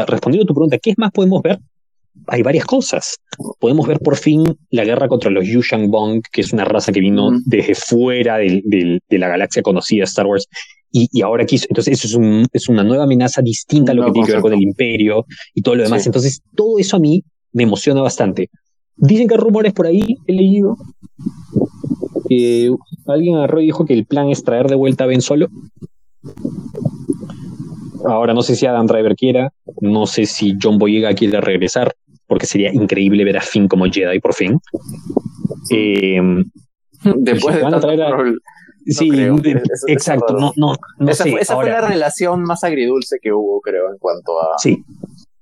respondiendo 0.08 0.44
a 0.44 0.48
tu 0.48 0.54
pregunta, 0.54 0.78
¿qué 0.80 0.94
más 0.98 1.12
podemos 1.12 1.42
ver? 1.42 1.60
Hay 2.28 2.44
varias 2.44 2.66
cosas. 2.66 3.18
Podemos 3.60 3.88
ver 3.88 4.00
por 4.00 4.16
fin 4.16 4.44
la 4.70 4.84
guerra 4.84 5.08
contra 5.08 5.32
los 5.32 5.48
Yushang 5.48 5.90
Bong, 5.90 6.22
que 6.32 6.42
es 6.42 6.54
una 6.54 6.66
raza 6.66 6.92
que 6.92 7.00
vino 7.00 7.32
desde 7.46 7.76
fuera 7.76 8.38
de 8.38 9.02
la 9.10 9.28
galaxia 9.28 9.62
conocida 9.62 10.04
Star 10.04 10.26
Wars 10.26 10.48
y, 10.92 11.22
ahora 11.22 11.44
aquí, 11.44 11.58
entonces 11.70 12.00
eso 12.00 12.08
es, 12.08 12.16
un, 12.16 12.48
es 12.52 12.68
una 12.68 12.84
nueva 12.84 13.04
amenaza 13.04 13.42
distinta 13.42 13.92
a 13.92 13.96
lo 13.96 14.06
que 14.06 14.12
tiene 14.12 14.28
que 14.28 14.34
ver 14.34 14.42
con 14.42 14.54
el 14.54 14.62
imperio 14.62 15.26
y 15.54 15.62
todo 15.62 15.76
lo 15.76 15.84
demás. 15.84 16.06
Entonces, 16.06 16.42
todo 16.56 16.80
eso 16.80 16.98
a 16.98 17.00
mí 17.00 17.24
me 17.54 17.64
emociona 17.64 18.02
bastante. 18.02 18.50
Dicen 18.96 19.28
que 19.28 19.36
hay 19.36 19.40
rumores 19.40 19.74
por 19.74 19.86
ahí, 19.86 20.18
he 20.26 20.34
leído, 20.34 20.76
que 22.28 22.72
alguien 23.08 23.36
agarró 23.36 23.62
y 23.62 23.66
dijo 23.66 23.86
que 23.86 23.94
el 23.94 24.06
plan 24.06 24.30
es 24.30 24.44
traer 24.44 24.68
de 24.68 24.76
vuelta 24.76 25.04
a 25.04 25.08
Ben 25.08 25.22
Solo. 25.22 25.48
Ahora 28.06 28.34
no 28.34 28.42
sé 28.42 28.56
si 28.56 28.66
Adam 28.66 28.88
Driver 28.88 29.16
quiera, 29.16 29.52
no 29.82 30.06
sé 30.06 30.26
si 30.26 30.56
John 30.62 30.78
Boyega 30.78 31.14
quiera 31.14 31.42
regresar, 31.42 31.94
porque 32.28 32.46
sería 32.46 32.72
increíble 32.72 33.24
ver 33.24 33.38
a 33.38 33.42
Finn 33.42 33.68
como 33.68 33.86
Jedi 33.86 34.20
por 34.20 34.34
fin. 34.34 34.60
Eh, 35.72 36.20
Después 37.16 37.56
de 37.56 37.62
van 37.62 37.82
Sí, 38.86 39.12
exacto. 39.88 40.34
no, 40.34 40.52
no, 40.56 40.74
esa, 41.12 41.26
fue, 41.26 41.42
esa 41.42 41.56
fue, 41.56 41.70
la 41.70 41.82
relación 41.82 42.42
más 42.42 42.64
agridulce 42.64 43.18
que 43.22 43.32
hubo, 43.32 43.62
creo, 43.62 43.92
en 43.92 43.98
cuanto 44.00 44.42
a, 44.42 44.58
sí. 44.58 44.84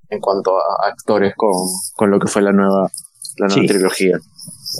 en 0.10 0.20
cuanto 0.20 0.58
a 0.58 0.90
actores 0.90 1.34
con, 1.38 1.54
con 1.96 2.12
lo 2.12 2.20
que 2.20 2.28
fue 2.28 2.42
la 2.42 2.52
nueva, 2.52 2.90
la 3.38 3.48
nueva 3.48 3.68
trilogía. 3.68 4.20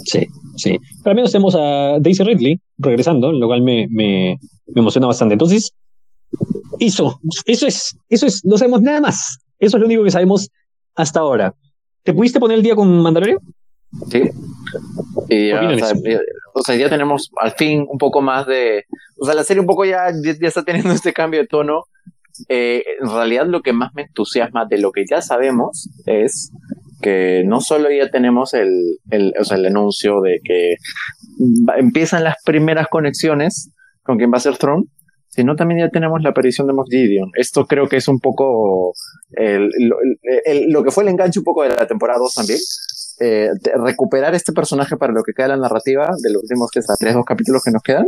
Sí, 0.04 0.26
sí. 0.56 0.78
Pero 1.02 1.10
al 1.10 1.14
menos 1.14 1.32
tenemos 1.32 1.54
a 1.54 1.98
Daisy 1.98 2.24
Ridley 2.24 2.60
regresando, 2.76 3.32
lo 3.32 3.46
cual 3.46 3.62
me, 3.62 3.86
me, 3.90 4.38
me 4.66 4.80
emociona 4.80 5.06
bastante. 5.06 5.34
Entonces, 5.34 5.72
eso, 6.78 7.20
eso 7.44 7.66
es, 7.66 7.96
eso 8.08 8.26
es, 8.26 8.44
no 8.44 8.56
sabemos 8.58 8.82
nada 8.82 9.00
más. 9.00 9.38
Eso 9.58 9.76
es 9.76 9.80
lo 9.80 9.86
único 9.86 10.04
que 10.04 10.10
sabemos 10.10 10.48
hasta 10.94 11.20
ahora. 11.20 11.54
¿Te 12.02 12.14
pudiste 12.14 12.40
poner 12.40 12.58
el 12.58 12.62
día 12.62 12.76
con 12.76 13.02
Mandalorian? 13.02 13.38
Sí. 14.10 14.22
Y 15.28 15.48
ya, 15.48 15.60
o, 16.54 16.62
sea, 16.62 16.76
ya 16.76 16.88
tenemos 16.88 17.30
al 17.40 17.52
fin 17.52 17.86
un 17.88 17.98
poco 17.98 18.20
más 18.20 18.46
de. 18.46 18.84
O 19.18 19.24
sea, 19.24 19.34
la 19.34 19.44
serie 19.44 19.60
un 19.60 19.66
poco 19.66 19.84
ya, 19.84 20.10
ya 20.22 20.48
está 20.48 20.64
teniendo 20.64 20.92
este 20.94 21.12
cambio 21.12 21.40
de 21.40 21.46
tono. 21.46 21.84
Eh, 22.48 22.84
en 23.00 23.10
realidad, 23.10 23.46
lo 23.46 23.62
que 23.62 23.72
más 23.72 23.92
me 23.94 24.02
entusiasma 24.02 24.64
de 24.64 24.78
lo 24.78 24.92
que 24.92 25.04
ya 25.10 25.20
sabemos 25.20 25.90
es 26.06 26.52
que 27.02 27.42
no 27.44 27.60
solo 27.60 27.90
ya 27.90 28.10
tenemos 28.10 28.54
el, 28.54 28.98
el, 29.10 29.34
o 29.38 29.44
sea, 29.44 29.56
el 29.56 29.66
anuncio 29.66 30.20
de 30.20 30.40
que 30.44 30.76
empiezan 31.76 32.24
las 32.24 32.36
primeras 32.44 32.86
conexiones 32.88 33.70
con 34.02 34.18
quien 34.18 34.32
va 34.32 34.38
a 34.38 34.40
ser 34.40 34.56
Throne, 34.56 34.84
sino 35.38 35.54
también 35.54 35.78
ya 35.78 35.88
tenemos 35.88 36.20
la 36.20 36.30
aparición 36.30 36.66
de 36.66 36.72
Moff 36.72 36.88
Gideon. 36.90 37.30
Esto 37.34 37.64
creo 37.64 37.86
que 37.86 37.98
es 37.98 38.08
un 38.08 38.18
poco 38.18 38.92
lo 39.36 40.82
que 40.82 40.90
fue 40.90 41.04
el 41.04 41.10
enganche 41.10 41.38
un 41.38 41.44
poco 41.44 41.62
de 41.62 41.68
la 41.68 41.86
temporada 41.86 42.18
2 42.18 42.34
también. 42.34 42.58
Eh, 43.20 43.50
recuperar 43.84 44.34
este 44.34 44.52
personaje 44.52 44.96
para 44.96 45.12
lo 45.12 45.22
que 45.22 45.32
queda 45.32 45.46
de 45.46 45.56
la 45.56 45.62
narrativa 45.62 46.08
de 46.20 46.32
los 46.32 46.42
últimos 46.42 46.70
que 46.72 46.80
tres 46.98 47.14
dos 47.14 47.24
capítulos 47.24 47.62
que 47.64 47.70
nos 47.70 47.82
quedan 47.82 48.06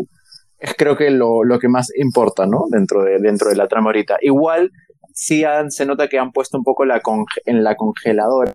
es 0.59 0.75
creo 0.77 0.97
que 0.97 1.11
lo, 1.11 1.43
lo 1.43 1.59
que 1.59 1.69
más 1.69 1.89
importa 1.97 2.47
no 2.47 2.67
dentro 2.71 3.03
de 3.03 3.19
dentro 3.19 3.49
de 3.49 3.57
la 3.57 3.67
trama 3.67 3.89
ahorita 3.89 4.19
igual 4.21 4.71
sí 5.13 5.43
se 5.71 5.85
nota 5.85 6.07
que 6.07 6.21
han 6.21 6.31
puesto 6.31 6.59
un 6.59 6.63
poco 6.63 6.85
la 6.85 7.03
en 7.45 7.65
la 7.65 7.75
congeladora 7.75 8.53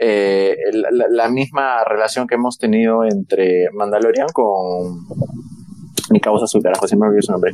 eh, 0.00 0.56
la, 0.70 1.28
misma 1.28 1.82
relación 1.82 2.28
que 2.28 2.36
hemos 2.36 2.56
tenido 2.56 3.04
entre 3.04 3.68
Mandalorian 3.72 4.28
con 4.32 5.06
mi 6.10 6.20
causa 6.20 6.46
su 6.46 6.60
carajo, 6.60 6.86
me 6.96 7.06
olvidó 7.06 7.22
su 7.22 7.32
nombre. 7.32 7.52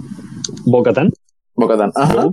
Bocatan. 0.64 1.10
Bocatan, 1.54 1.92
ajá. 1.94 2.30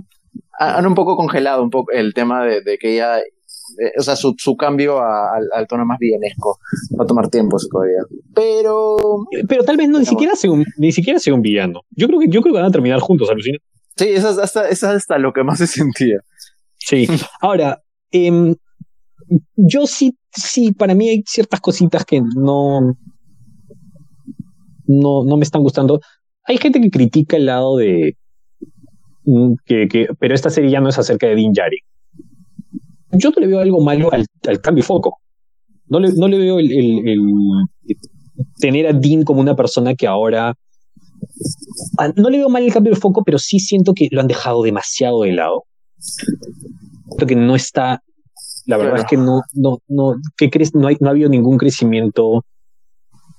Han 0.58 0.86
un 0.86 0.94
poco 0.94 1.16
congelado 1.16 1.62
un 1.62 1.70
poco 1.70 1.92
el 1.92 2.14
tema 2.14 2.44
de, 2.44 2.60
de 2.62 2.78
que 2.78 2.94
ella, 2.94 3.18
eh, 3.18 3.92
o 3.98 4.02
sea, 4.02 4.16
su, 4.16 4.34
su 4.38 4.56
cambio 4.56 5.00
al 5.00 5.66
tono 5.68 5.84
más 5.84 5.98
bienesco 5.98 6.58
va 6.98 7.04
a 7.04 7.06
tomar 7.06 7.28
tiempo 7.28 7.56
todavía. 7.70 8.02
Pero. 8.34 8.96
Pero 9.48 9.64
tal 9.64 9.76
vez 9.76 9.88
no, 9.88 9.98
ni 9.98 10.06
siquiera 10.06 10.34
sea 10.36 10.50
un, 10.50 10.64
ni 10.78 10.92
siquiera 10.92 11.18
sea 11.18 11.34
un 11.34 11.42
villano. 11.42 11.80
Yo 11.90 12.06
creo 12.06 12.20
que, 12.20 12.28
yo 12.28 12.40
creo 12.40 12.54
que 12.54 12.60
van 12.60 12.68
a 12.68 12.72
terminar 12.72 13.00
juntos, 13.00 13.30
alucina. 13.30 13.58
Sí, 13.96 14.08
eso 14.08 14.30
es 14.30 14.38
hasta, 14.38 14.68
eso 14.68 14.88
es 14.88 14.96
hasta 14.96 15.18
lo 15.18 15.32
que 15.32 15.44
más 15.44 15.58
se 15.58 15.66
sentía. 15.66 16.18
Sí. 16.76 17.06
Ahora, 17.40 17.82
eh, 18.12 18.54
yo 19.56 19.86
sí, 19.86 20.18
sí, 20.30 20.72
para 20.72 20.94
mí 20.94 21.08
hay 21.08 21.22
ciertas 21.26 21.60
cositas 21.60 22.04
que 22.04 22.20
no, 22.20 22.96
no, 24.86 25.24
no 25.24 25.36
me 25.36 25.44
están 25.44 25.62
gustando. 25.62 26.00
Hay 26.44 26.58
gente 26.58 26.80
que 26.80 26.90
critica 26.90 27.36
el 27.36 27.46
lado 27.46 27.76
de 27.76 28.16
mm, 29.24 29.54
que, 29.64 29.88
que, 29.88 30.08
pero 30.18 30.34
esta 30.34 30.50
serie 30.50 30.70
ya 30.70 30.80
no 30.80 30.88
es 30.88 30.98
acerca 30.98 31.26
de 31.26 31.36
Dean 31.36 31.54
Yari. 31.54 31.78
Yo 33.12 33.30
no 33.30 33.40
le 33.40 33.46
veo 33.46 33.60
algo 33.60 33.80
malo 33.82 34.10
al, 34.12 34.26
cambio 34.60 34.82
de 34.82 34.86
foco. 34.86 35.18
No 35.86 36.00
le, 36.00 36.12
no 36.14 36.28
le 36.28 36.38
veo 36.38 36.58
el, 36.58 36.72
el, 36.72 37.20
tener 38.58 38.86
a 38.86 38.92
Dean 38.92 39.22
como 39.22 39.40
una 39.40 39.54
persona 39.54 39.94
que 39.94 40.06
ahora. 40.06 40.54
Ah, 41.98 42.12
no 42.16 42.28
le 42.30 42.38
veo 42.38 42.48
mal 42.48 42.64
el 42.64 42.72
cambio 42.72 42.92
de 42.92 43.00
foco, 43.00 43.22
pero 43.24 43.38
sí 43.38 43.60
siento 43.60 43.92
que 43.94 44.08
lo 44.10 44.20
han 44.20 44.26
dejado 44.26 44.62
demasiado 44.62 45.22
de 45.22 45.32
lado. 45.32 45.64
Siento 45.98 47.26
que 47.26 47.36
no 47.36 47.54
está 47.54 48.02
la 48.66 48.76
verdad 48.78 49.00
es 49.00 49.04
que 49.04 49.16
no, 49.16 49.42
no, 49.52 49.78
no, 49.88 50.14
¿qué 50.36 50.50
crees? 50.50 50.74
No, 50.74 50.88
hay, 50.88 50.96
no 51.00 51.08
ha 51.08 51.10
habido 51.10 51.28
ningún 51.28 51.58
crecimiento 51.58 52.44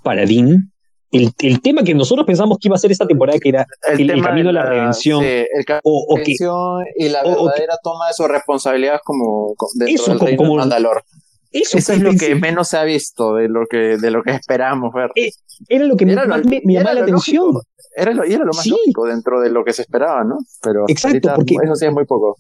para 0.03 0.25
Dean. 0.25 0.71
El, 1.11 1.31
el, 1.39 1.61
tema 1.61 1.83
que 1.83 1.93
nosotros 1.93 2.25
pensamos 2.25 2.57
que 2.59 2.67
iba 2.67 2.75
a 2.75 2.79
ser 2.79 2.91
esta 2.91 3.05
temporada, 3.05 3.39
que 3.39 3.49
era 3.49 3.65
el, 3.97 4.21
camino 4.21 4.49
a 4.49 4.53
la, 4.53 4.65
redención. 4.65 5.23
el 5.23 5.63
camino 5.65 5.81
o, 5.83 6.19
y 6.19 7.09
la 7.09 7.23
verdadera 7.23 7.77
toma 7.81 8.07
de 8.07 8.13
su 8.13 8.27
responsabilidad 8.27 8.99
como 9.03 9.55
dentro 9.75 9.95
eso, 9.95 10.11
del 10.11 10.19
reino 10.19 10.37
como, 10.37 10.55
Mandalor. 10.55 11.03
Eso, 11.51 11.77
eso 11.77 11.93
es 11.93 12.01
lo 12.01 12.11
que 12.15 12.35
menos 12.35 12.67
se 12.67 12.77
ha 12.77 12.83
visto 12.83 13.35
de 13.35 13.47
lo 13.47 13.65
que, 13.69 13.97
de 13.97 14.11
lo 14.11 14.23
que 14.23 14.31
esperamos 14.31 14.93
ver. 14.93 15.11
Eh, 15.15 15.31
era 15.69 15.85
lo 15.85 15.95
que 15.95 16.05
me, 16.05 16.15
me, 16.15 16.73
llamaba 16.73 16.95
la 16.95 17.01
atención. 17.01 17.53
Era 17.95 18.11
lo, 18.11 18.25
y 18.25 18.33
era 18.33 18.43
lo 18.43 18.53
más 18.53 18.67
lógico 18.67 19.05
dentro 19.07 19.39
de 19.39 19.49
lo 19.49 19.63
que 19.63 19.71
se 19.71 19.83
esperaba, 19.83 20.23
¿no? 20.25 20.39
Pero 20.61 20.83
Exacto, 20.89 21.31
porque, 21.33 21.55
eso 21.63 21.75
sí 21.75 21.85
es 21.85 21.93
muy 21.93 22.05
poco. 22.05 22.37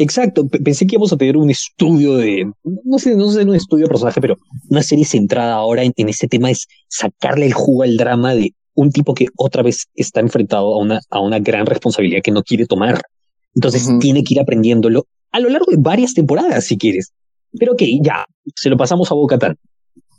Exacto, 0.00 0.48
pensé 0.48 0.86
que 0.86 0.94
íbamos 0.94 1.12
a 1.12 1.18
tener 1.18 1.36
un 1.36 1.50
estudio 1.50 2.16
de, 2.16 2.50
no 2.64 2.98
sé, 2.98 3.14
no 3.16 3.30
sé, 3.30 3.42
un 3.42 3.54
estudio 3.54 3.84
de 3.84 3.90
personaje, 3.90 4.18
pero 4.18 4.38
una 4.70 4.82
serie 4.82 5.04
centrada 5.04 5.52
ahora 5.52 5.82
en, 5.84 5.92
este 6.08 6.26
tema 6.26 6.50
es 6.50 6.66
sacarle 6.88 7.44
el 7.44 7.52
jugo 7.52 7.82
al 7.82 7.98
drama 7.98 8.34
de 8.34 8.54
un 8.72 8.92
tipo 8.92 9.12
que 9.12 9.26
otra 9.36 9.62
vez 9.62 9.88
está 9.94 10.20
enfrentado 10.20 10.72
a 10.74 10.78
una, 10.78 11.00
a 11.10 11.20
una 11.20 11.38
gran 11.38 11.66
responsabilidad 11.66 12.22
que 12.24 12.30
no 12.30 12.42
quiere 12.42 12.64
tomar. 12.64 13.02
Entonces 13.54 13.90
tiene 14.00 14.24
que 14.24 14.32
ir 14.32 14.40
aprendiéndolo 14.40 15.06
a 15.32 15.40
lo 15.40 15.50
largo 15.50 15.70
de 15.70 15.76
varias 15.78 16.14
temporadas, 16.14 16.64
si 16.64 16.78
quieres. 16.78 17.12
Pero 17.58 17.74
ok, 17.74 17.82
ya, 18.02 18.24
se 18.54 18.70
lo 18.70 18.78
pasamos 18.78 19.12
a 19.12 19.14
Bocatán. 19.14 19.58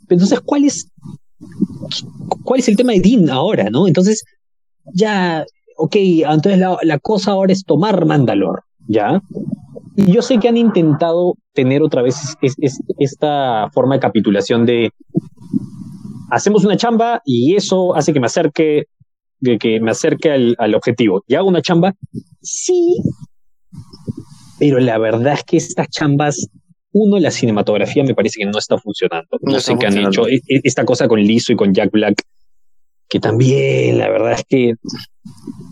Entonces, 0.08 0.38
¿cuál 0.42 0.64
es, 0.64 0.92
¿cuál 2.44 2.60
es 2.60 2.68
el 2.68 2.76
tema 2.76 2.92
de 2.92 3.00
Dean 3.00 3.28
ahora, 3.30 3.68
no? 3.68 3.88
Entonces, 3.88 4.22
ya, 4.94 5.44
ok, 5.76 5.96
entonces 5.96 6.60
la, 6.60 6.78
la 6.84 7.00
cosa 7.00 7.32
ahora 7.32 7.52
es 7.52 7.64
tomar 7.64 8.06
Mandalor, 8.06 8.62
¿ya? 8.86 9.20
Y 9.96 10.12
yo 10.12 10.22
sé 10.22 10.38
que 10.38 10.48
han 10.48 10.56
intentado 10.56 11.34
tener 11.52 11.82
otra 11.82 12.02
vez 12.02 12.16
esta 12.98 13.68
forma 13.72 13.96
de 13.96 14.00
capitulación 14.00 14.64
de 14.64 14.90
hacemos 16.30 16.64
una 16.64 16.76
chamba 16.76 17.20
y 17.26 17.56
eso 17.56 17.94
hace 17.94 18.12
que 18.12 18.20
me 18.20 18.26
acerque, 18.26 18.84
que, 19.60 19.80
me 19.80 19.90
acerque 19.90 20.30
al, 20.30 20.74
objetivo. 20.74 21.22
¿Y 21.26 21.34
hago 21.34 21.48
una 21.48 21.60
chamba? 21.60 21.94
Sí, 22.40 22.96
pero 24.58 24.78
la 24.78 24.96
verdad 24.98 25.34
es 25.34 25.44
que 25.44 25.56
estas 25.58 25.88
chambas, 25.88 26.48
uno, 26.92 27.18
la 27.18 27.30
cinematografía 27.30 28.02
me 28.02 28.14
parece 28.14 28.40
que 28.40 28.46
no 28.46 28.58
está 28.58 28.78
funcionando. 28.78 29.28
No, 29.42 29.60
sé 29.60 29.76
qué 29.78 29.86
han 29.86 29.98
hecho. 29.98 30.26
E, 30.26 30.36
e, 30.36 30.60
esta 30.64 30.86
cosa 30.86 31.06
con 31.06 31.20
Liso 31.20 31.52
y 31.52 31.56
con 31.56 31.74
Jack 31.74 31.90
Black, 31.90 32.22
que 33.08 33.20
también, 33.20 33.98
la 33.98 34.08
verdad 34.08 34.32
es 34.32 34.44
que... 34.48 34.74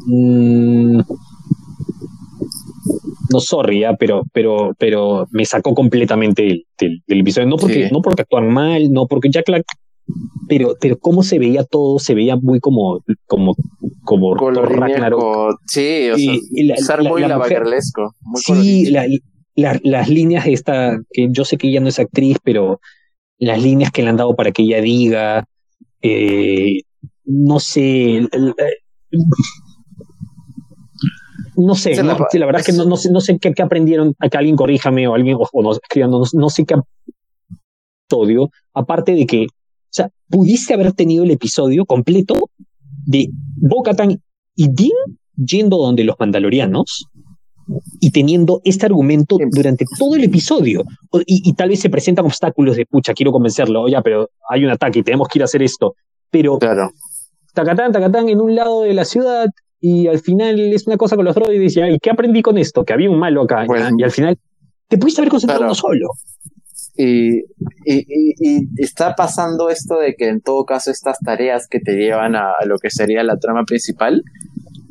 Mm, 0.06 1.00
no 3.30 3.40
sorry, 3.40 3.84
pero, 3.98 4.22
pero, 4.32 4.74
pero 4.78 5.26
me 5.30 5.44
sacó 5.44 5.74
completamente 5.74 6.64
del, 6.78 7.02
episodio. 7.08 7.48
No 7.48 7.56
porque, 7.56 7.88
no 7.90 8.02
porque 8.02 8.22
actúan 8.22 8.52
mal, 8.52 8.90
no 8.90 9.06
porque 9.06 9.30
Jack 9.30 9.46
Black, 9.46 9.64
pero, 10.48 10.76
pero 10.80 10.98
cómo 10.98 11.22
se 11.22 11.38
veía 11.38 11.64
todo, 11.64 11.98
se 11.98 12.14
veía 12.14 12.36
muy 12.36 12.60
como, 12.60 13.02
como, 13.26 13.54
como 14.04 14.34
Sí, 15.66 16.10
o 16.10 16.18
sea, 16.18 16.34
y, 16.50 16.66
la, 16.66 16.76
muy 17.08 17.20
la, 17.22 17.38
muy 17.38 18.40
Sí, 18.42 18.90
las 19.54 20.08
líneas 20.08 20.46
esta, 20.46 20.98
que 21.12 21.28
yo 21.30 21.44
sé 21.44 21.56
que 21.56 21.68
ella 21.68 21.80
no 21.80 21.88
es 21.88 21.98
actriz, 21.98 22.38
pero 22.42 22.80
las 23.38 23.62
líneas 23.62 23.90
que 23.90 24.02
le 24.02 24.10
han 24.10 24.16
dado 24.16 24.34
para 24.34 24.52
que 24.52 24.62
ella 24.62 24.80
diga, 24.80 25.44
eh, 26.02 26.80
no 27.24 27.60
sé, 27.60 28.28
no 31.57 31.74
sé, 31.74 31.94
la, 32.03 32.14
verdad 32.46 32.61
es 32.61 32.66
que 32.66 32.72
no, 32.72 32.84
no, 32.84 32.96
sé, 32.96 33.11
no 33.11 33.20
sé 33.20 33.38
qué, 33.38 33.53
aprendieron, 33.62 34.14
a 34.18 34.28
que 34.28 34.36
alguien 34.36 34.57
corríjame 34.57 35.07
o 35.09 35.14
alguien, 35.14 35.36
o, 35.38 35.62
no, 35.62 35.72
no, 36.09 36.22
no, 36.32 36.51
sé 36.51 36.64
qué 36.64 36.74
episodio, 38.11 38.51
aparte 38.74 39.12
de 39.12 39.26
que, 39.26 39.44
o 39.44 39.92
sea, 39.92 40.09
pudiste 40.28 40.74
haber 40.74 40.92
tenido 40.92 41.24
el 41.24 41.30
episodio 41.30 41.84
completo 41.84 42.34
de 43.07 43.28
Bo-Katan 43.57 44.20
y 44.57 44.68
Dean 44.68 45.18
yendo 45.36 45.78
donde 45.78 46.05
los 46.05 46.16
mandalorianos 46.18 47.07
y 48.01 48.11
teniendo 48.11 48.61
este 48.64 48.86
argumento 48.86 49.36
durante 49.51 49.84
todo 49.98 50.16
el 50.16 50.24
episodio. 50.24 50.82
Y, 51.26 51.48
y, 51.48 51.55
tal 51.55 51.68
vez 51.68 51.80
se 51.80 51.88
presentan 51.88 52.26
obstáculos 52.26 52.76
de, 52.76 52.84
pucha, 52.84 53.14
quiero 53.14 53.30
convencerlo, 53.32 53.88
ya, 53.88 54.03
pero 54.03 54.28
hay 54.48 54.64
un 54.64 54.70
ataque 54.70 55.01
y 55.01 55.03
tenemos 55.03 55.28
que 55.28 55.38
ir 55.38 55.42
a 55.42 55.44
hacer 55.44 55.62
esto. 55.62 55.94
Pero, 56.30 56.59
claro. 56.59 56.90
tacatán, 57.55 57.92
tacatán, 57.92 58.28
en 58.28 58.40
un 58.40 58.55
lado 58.55 58.82
de 58.82 58.94
la 58.94 59.05
ciudad, 59.05 59.46
y 59.80 60.06
al 60.06 60.18
final 60.18 60.58
es 60.72 60.86
una 60.86 60.96
cosa 60.96 61.16
con 61.16 61.24
los 61.24 61.34
droides 61.34 61.76
y, 61.76 61.98
¿qué 62.00 62.10
aprendí 62.10 62.42
con 62.42 62.58
esto? 62.58 62.84
Que 62.84 62.92
había 62.92 63.10
un 63.10 63.18
malo 63.18 63.42
acá 63.42 63.64
y 63.96 64.02
al 64.02 64.10
final 64.10 64.38
te 64.88 64.98
pudiste 64.98 65.20
haber 65.20 65.30
concentrado 65.30 65.64
uno 65.64 65.74
solo. 65.74 66.08
Y, 66.96 67.38
y, 67.38 67.44
y, 67.86 68.68
está 68.76 69.14
pasando 69.14 69.70
esto 69.70 69.98
de 69.98 70.14
que 70.16 70.28
en 70.28 70.40
todo 70.42 70.64
caso 70.64 70.90
estas 70.90 71.18
tareas 71.20 71.66
que 71.68 71.78
te 71.80 71.92
llevan 71.92 72.34
a, 72.36 72.52
lo 72.66 72.76
que 72.78 72.90
sería 72.90 73.22
la 73.22 73.38
trama 73.38 73.64
principal 73.64 74.22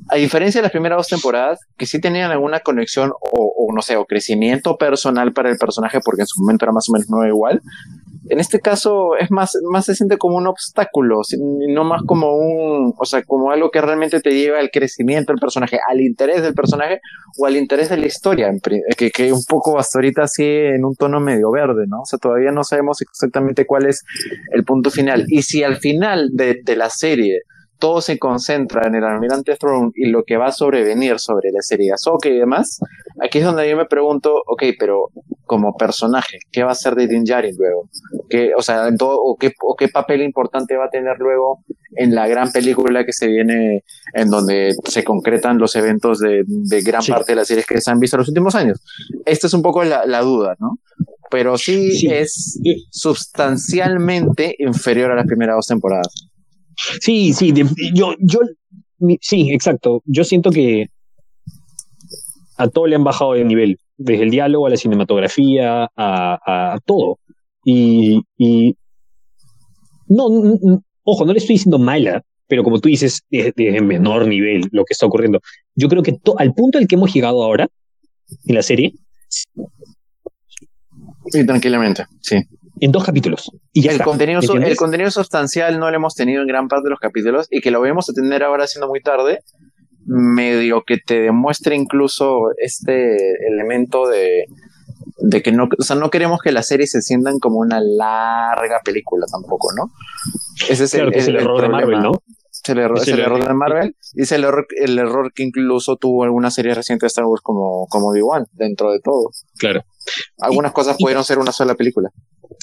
a 0.10 0.16
diferencia 0.16 0.60
de 0.60 0.64
las 0.64 0.72
primeras 0.72 0.98
dos 0.98 1.08
temporadas, 1.08 1.60
que 1.78 1.86
sí 1.86 2.00
tenían 2.02 2.32
alguna 2.32 2.60
conexión 2.62 3.12
o, 3.22 3.72
no 3.74 3.82
sé, 3.82 3.96
o 3.96 4.06
crecimiento 4.06 4.78
personal 4.78 5.34
para 5.34 5.50
el 5.50 5.58
personaje, 5.58 6.00
porque 6.04 6.22
en 6.22 6.28
su 6.28 6.42
momento 6.42 6.66
era 6.66 6.72
más 6.72 6.90
o 6.90 6.94
menos 6.94 7.10
nuevo 7.10 7.28
igual, 7.28 7.62
en 8.30 8.40
este 8.40 8.60
caso 8.60 9.16
es 9.18 9.32
más, 9.32 9.58
más 9.72 9.86
se 9.86 9.96
siente 9.96 10.18
como 10.18 10.38
un 10.38 10.48
obstáculo, 10.48 11.22
no 11.70 11.84
más 11.84 12.04
como 12.06 12.36
un, 12.36 12.94
o 12.98 13.06
sea, 13.06 13.24
como 13.24 13.52
algo 13.52 13.72
que 13.72 13.82
realmente 13.82 14.22
te 14.22 14.36
lleva 14.36 14.60
al 14.60 14.70
crecimiento 14.70 15.34
del 15.34 15.40
personaje, 15.40 15.80
al 15.90 16.00
interés 16.02 16.44
del 16.44 16.54
personaje 16.54 17.02
o 17.38 17.48
al 17.48 17.58
interés 17.58 17.90
de 17.90 17.98
la 17.98 18.06
historia, 18.06 18.52
que, 18.98 19.10
que 19.10 19.34
un 19.34 19.44
poco 19.48 19.80
hasta 19.80 19.98
ahorita 19.98 20.24
así 20.24 20.46
en 20.46 20.86
un 20.86 20.96
tono 20.96 21.20
medio 21.20 21.52
verde, 21.52 21.86
¿no? 21.88 22.02
O 22.02 22.06
sea, 22.06 22.20
todavía 22.20 22.52
no 22.52 22.64
sabemos 22.64 23.02
exactamente 23.02 23.66
cuál 23.66 23.88
es 23.88 24.04
el 24.52 24.64
punto 24.64 24.92
final. 24.92 25.26
Y 25.28 25.42
si 25.42 25.64
al 25.64 25.78
final 25.78 26.30
de, 26.34 26.60
de 26.64 26.76
la 26.76 26.90
serie 26.90 27.42
todo 27.80 28.02
se 28.02 28.20
concentra 28.20 28.88
en 28.88 28.96
el 28.96 29.04
almirante 29.06 29.56
Throne 29.56 29.92
y 29.96 30.10
lo 30.10 30.24
que 30.24 30.38
va 30.38 30.48
a 30.48 30.52
sobrevenir 30.52 31.18
sobre 31.18 31.50
la 31.52 31.62
serie 31.62 31.94
Ahsoka 31.94 32.30
y 32.30 32.38
demás, 32.38 32.80
aquí 33.22 33.40
es 33.40 33.46
donde 33.46 33.70
yo 33.70 33.78
me 33.78 33.86
pregunto, 33.86 34.36
ok, 34.46 34.64
pero 34.78 35.10
como 35.46 35.76
personaje, 35.76 36.40
¿qué 36.52 36.64
va 36.64 36.72
a 36.72 36.76
ser 36.76 36.94
de 36.94 37.08
Din 37.08 37.24
Djarin 37.24 37.56
luego? 37.58 37.90
¿Qué, 38.30 38.52
o 38.56 38.62
sea, 38.62 38.88
todo, 38.96 39.18
o, 39.20 39.36
qué, 39.38 39.54
o 39.64 39.76
qué 39.76 39.88
papel 39.88 40.22
importante 40.22 40.76
va 40.76 40.86
a 40.86 40.90
tener 40.90 41.18
luego 41.18 41.64
en 41.96 42.14
la 42.14 42.28
gran 42.28 42.52
película 42.52 43.04
que 43.06 43.14
se 43.14 43.28
viene, 43.28 43.84
en 44.14 44.30
donde 44.30 44.76
se 44.84 45.04
concretan 45.04 45.58
los 45.58 45.76
eventos 45.76 46.20
de, 46.20 46.44
gran 46.84 47.04
parte 47.04 47.32
de 47.32 47.38
las 47.38 47.48
series 47.48 47.66
que 47.66 47.82
se 47.82 47.90
han 47.90 48.00
visto 48.00 48.18
en 48.18 48.20
los 48.20 48.28
últimos 48.28 48.54
años? 48.56 48.80
Esta 49.26 49.48
es 49.48 49.54
un 49.54 49.64
poco 49.64 49.84
la, 49.84 50.22
duda, 50.22 50.56
¿no? 50.60 50.78
Pero 51.32 51.58
sí, 51.58 52.08
es 52.12 52.60
sustancialmente 52.92 54.56
inferior 54.60 55.12
a 55.12 55.16
las 55.16 55.26
primeras 55.26 55.56
dos 55.56 55.68
temporadas. 55.68 56.29
Sí, 57.02 57.34
sí, 57.34 57.54
yo, 57.94 58.16
yo, 58.20 58.40
sí, 59.22 59.52
exacto. 59.52 60.02
Yo 60.06 60.24
siento 60.24 60.52
que 60.52 60.88
a 62.58 62.68
todo 62.70 62.88
le 62.88 62.96
han 62.96 63.04
bajado 63.04 63.34
de 63.34 63.44
nivel, 63.44 63.78
desde 63.98 64.24
el 64.24 64.32
diálogo 64.32 64.68
a 64.68 64.70
la 64.70 64.78
cinematografía, 64.78 65.90
a, 65.96 66.74
a 66.74 66.80
todo. 66.86 67.20
Y, 67.64 68.22
y 68.38 68.76
no, 70.08 70.26
ojo, 71.04 71.26
no 71.26 71.34
le 71.34 71.40
estoy 71.40 71.56
diciendo 71.56 71.80
mala, 71.80 72.24
pero 72.48 72.64
como 72.64 72.80
tú 72.80 72.90
dices, 72.90 73.24
desde 73.30 73.82
menor 73.82 74.28
nivel 74.28 74.70
lo 74.72 74.86
que 74.86 74.94
está 74.94 75.06
ocurriendo. 75.06 75.42
Yo 75.76 75.90
creo 75.90 76.04
que 76.04 76.18
al 76.38 76.54
punto 76.54 76.78
al 76.78 76.88
que 76.88 76.96
hemos 76.96 77.14
llegado 77.14 77.44
ahora 77.44 77.68
en 78.46 78.56
la 78.56 78.64
serie. 78.64 78.94
Sí, 81.28 81.46
tranquilamente, 81.46 82.06
sí 82.22 82.38
en 82.80 82.92
dos 82.92 83.04
capítulos. 83.04 83.52
Y 83.74 83.88
el, 83.88 84.02
contenido, 84.02 84.42
el 84.42 84.76
contenido 84.76 85.12
sustancial 85.12 85.80
no 85.80 85.90
lo 85.90 85.96
hemos 85.96 86.16
tenido 86.16 86.42
en 86.42 86.48
gran 86.48 86.68
parte 86.68 86.86
de 86.86 86.92
los 86.92 87.00
capítulos 87.00 87.48
y 87.50 87.62
que 87.62 87.72
lo 87.72 87.82
vamos 87.82 88.10
a 88.10 88.14
tener 88.14 88.44
ahora 88.44 88.68
siendo 88.68 88.88
muy 88.88 89.02
tarde, 89.02 89.40
medio 90.06 90.84
que 90.86 90.98
te 90.98 91.22
demuestre 91.22 91.76
incluso 91.76 92.52
este 92.58 93.16
elemento 93.48 94.08
de, 94.08 94.46
de 95.20 95.42
que 95.42 95.52
no, 95.52 95.68
o 95.78 95.84
sea, 95.84 95.96
no 95.96 96.10
queremos 96.10 96.40
que 96.42 96.52
las 96.52 96.68
series 96.68 96.92
se 96.92 97.02
sientan 97.02 97.40
como 97.40 97.60
una 97.60 97.80
larga 97.82 98.80
película 98.84 99.26
tampoco, 99.32 99.70
¿no? 99.76 99.92
Ese 100.70 100.86
es 100.86 100.94
el, 100.94 101.36
error 101.36 101.62
de 101.62 101.70
Marvel, 101.70 102.00
¿no? 102.02 102.12
Es 102.52 102.70
el 102.70 102.80
error, 102.80 103.00
error 103.08 103.48
de 103.48 103.54
Marvel 103.54 103.96
y 104.14 104.24
es 104.24 104.32
el 104.32 104.44
error, 104.44 104.68
el 104.76 105.00
error 105.00 105.32
que 105.34 105.44
incluso 105.44 105.96
tuvo 105.96 106.24
alguna 106.24 106.52
serie 106.52 106.74
reciente 106.74 107.06
de 107.06 107.08
Star 107.08 107.26
Wars 107.26 107.42
como, 107.42 107.88
como 107.88 108.10
Obi-Wan, 108.10 108.46
dentro 108.54 108.92
de 108.92 109.00
todo. 109.00 109.30
Claro. 109.58 109.84
Algunas 110.40 110.72
cosas 110.72 110.98
pudieron 111.00 111.24
ser 111.24 111.40
una 111.40 111.52
sola 111.52 111.76
película. 111.76 112.12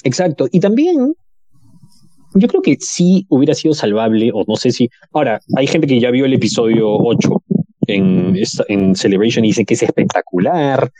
Exacto. 0.03 0.47
Y 0.51 0.59
también, 0.59 1.13
yo 2.35 2.47
creo 2.47 2.61
que 2.61 2.77
sí 2.79 3.25
hubiera 3.29 3.53
sido 3.53 3.73
salvable, 3.73 4.31
o 4.33 4.43
no 4.47 4.55
sé 4.55 4.71
si. 4.71 4.89
Ahora, 5.11 5.39
hay 5.55 5.67
gente 5.67 5.87
que 5.87 5.99
ya 5.99 6.11
vio 6.11 6.25
el 6.25 6.33
episodio 6.33 6.89
8 6.89 7.43
en, 7.87 8.35
en 8.67 8.95
Celebration 8.95 9.45
y 9.45 9.49
dice 9.49 9.65
que 9.65 9.73
es 9.73 9.83
espectacular, 9.83 10.91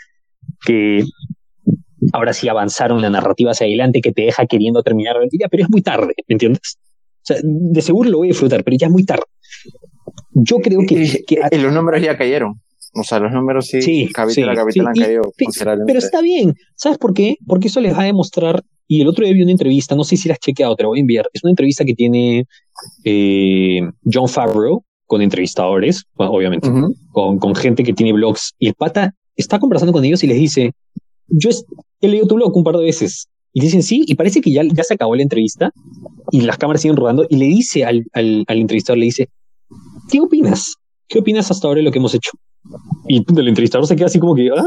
que 0.65 1.03
ahora 2.13 2.33
sí 2.33 2.47
avanzaron 2.47 3.01
la 3.01 3.09
narrativa 3.09 3.51
hacia 3.51 3.65
adelante, 3.65 4.01
que 4.01 4.11
te 4.11 4.23
deja 4.23 4.45
queriendo 4.45 4.83
terminar 4.83 5.15
la 5.15 5.27
vida, 5.29 5.47
pero 5.49 5.63
es 5.63 5.69
muy 5.69 5.81
tarde, 5.81 6.13
¿me 6.27 6.33
entiendes? 6.33 6.77
O 6.77 7.25
sea, 7.27 7.37
de 7.43 7.81
seguro 7.81 8.09
lo 8.09 8.19
voy 8.19 8.27
a 8.27 8.31
disfrutar, 8.31 8.63
pero 8.63 8.77
ya 8.77 8.87
es 8.87 8.93
muy 8.93 9.03
tarde. 9.03 9.25
Yo 10.31 10.57
creo 10.59 10.79
que. 10.87 11.23
que 11.27 11.39
y 11.51 11.57
los 11.57 11.73
números 11.73 12.01
ya 12.01 12.17
cayeron. 12.17 12.61
O 12.93 13.03
sea, 13.03 13.19
los 13.19 13.31
números 13.31 13.67
sí, 13.67 13.81
sí 13.81 14.09
capítulo 14.13 14.55
capítulo 14.55 14.87
han 14.87 14.95
caído 14.95 15.21
considerablemente. 15.37 15.93
Pero 15.93 15.99
está 15.99 16.21
bien. 16.21 16.55
¿Sabes 16.75 16.97
por 16.97 17.13
qué? 17.13 17.35
Porque 17.45 17.67
eso 17.67 17.81
les 17.81 17.93
va 17.93 18.03
a 18.03 18.05
demostrar 18.05 18.63
y 18.87 19.01
el 19.01 19.07
otro 19.07 19.25
día 19.25 19.33
vi 19.33 19.41
una 19.41 19.51
entrevista, 19.51 19.95
no 19.95 20.03
sé 20.03 20.15
si 20.17 20.27
la 20.27 20.33
has 20.33 20.39
chequeado, 20.39 20.75
te 20.75 20.83
la 20.83 20.89
voy 20.89 20.99
a 20.99 21.01
enviar. 21.01 21.25
Es 21.33 21.43
una 21.43 21.51
entrevista 21.51 21.83
que 21.83 21.93
tiene 21.93 22.45
eh, 23.03 23.81
John 24.11 24.29
Favreau 24.29 24.83
con 25.05 25.21
entrevistadores, 25.21 26.03
obviamente, 26.15 26.69
con, 27.11 27.37
con, 27.37 27.55
gente 27.55 27.83
que 27.83 27.93
tiene 27.93 28.13
blogs. 28.13 28.53
Y 28.59 28.67
el 28.67 28.75
pata 28.75 29.13
está 29.35 29.59
conversando 29.59 29.93
con 29.93 30.03
ellos 30.05 30.23
y 30.23 30.27
les 30.27 30.37
dice: 30.37 30.71
Yo 31.27 31.49
he 32.01 32.07
leído 32.07 32.27
tu 32.27 32.35
blog 32.35 32.55
un 32.55 32.63
par 32.63 32.77
de 32.77 32.85
veces. 32.85 33.27
Y 33.53 33.61
dicen 33.61 33.81
sí, 33.81 34.03
y 34.05 34.15
parece 34.15 34.39
que 34.39 34.51
ya, 34.51 34.61
ya 34.63 34.83
se 34.83 34.93
acabó 34.93 35.15
la 35.15 35.23
entrevista 35.23 35.71
y 36.31 36.41
las 36.41 36.57
cámaras 36.57 36.81
siguen 36.81 36.97
rodando. 36.97 37.25
Y 37.29 37.37
le 37.37 37.45
dice 37.45 37.85
al, 37.85 38.05
al, 38.13 38.45
al 38.47 38.57
entrevistador: 38.57 38.99
Le 38.99 39.05
dice, 39.05 39.29
¿qué 40.09 40.19
opinas? 40.19 40.75
¿Qué 41.07 41.19
opinas 41.19 41.49
hasta 41.51 41.67
ahora 41.67 41.79
de 41.79 41.83
lo 41.83 41.91
que 41.91 41.99
hemos 41.99 42.13
hecho? 42.13 42.31
Y 43.07 43.17
el 43.17 43.47
entrevistador 43.47 43.87
se 43.87 43.95
queda 43.95 44.07
así 44.07 44.19
como 44.19 44.35
que, 44.35 44.49
¿ah? 44.49 44.63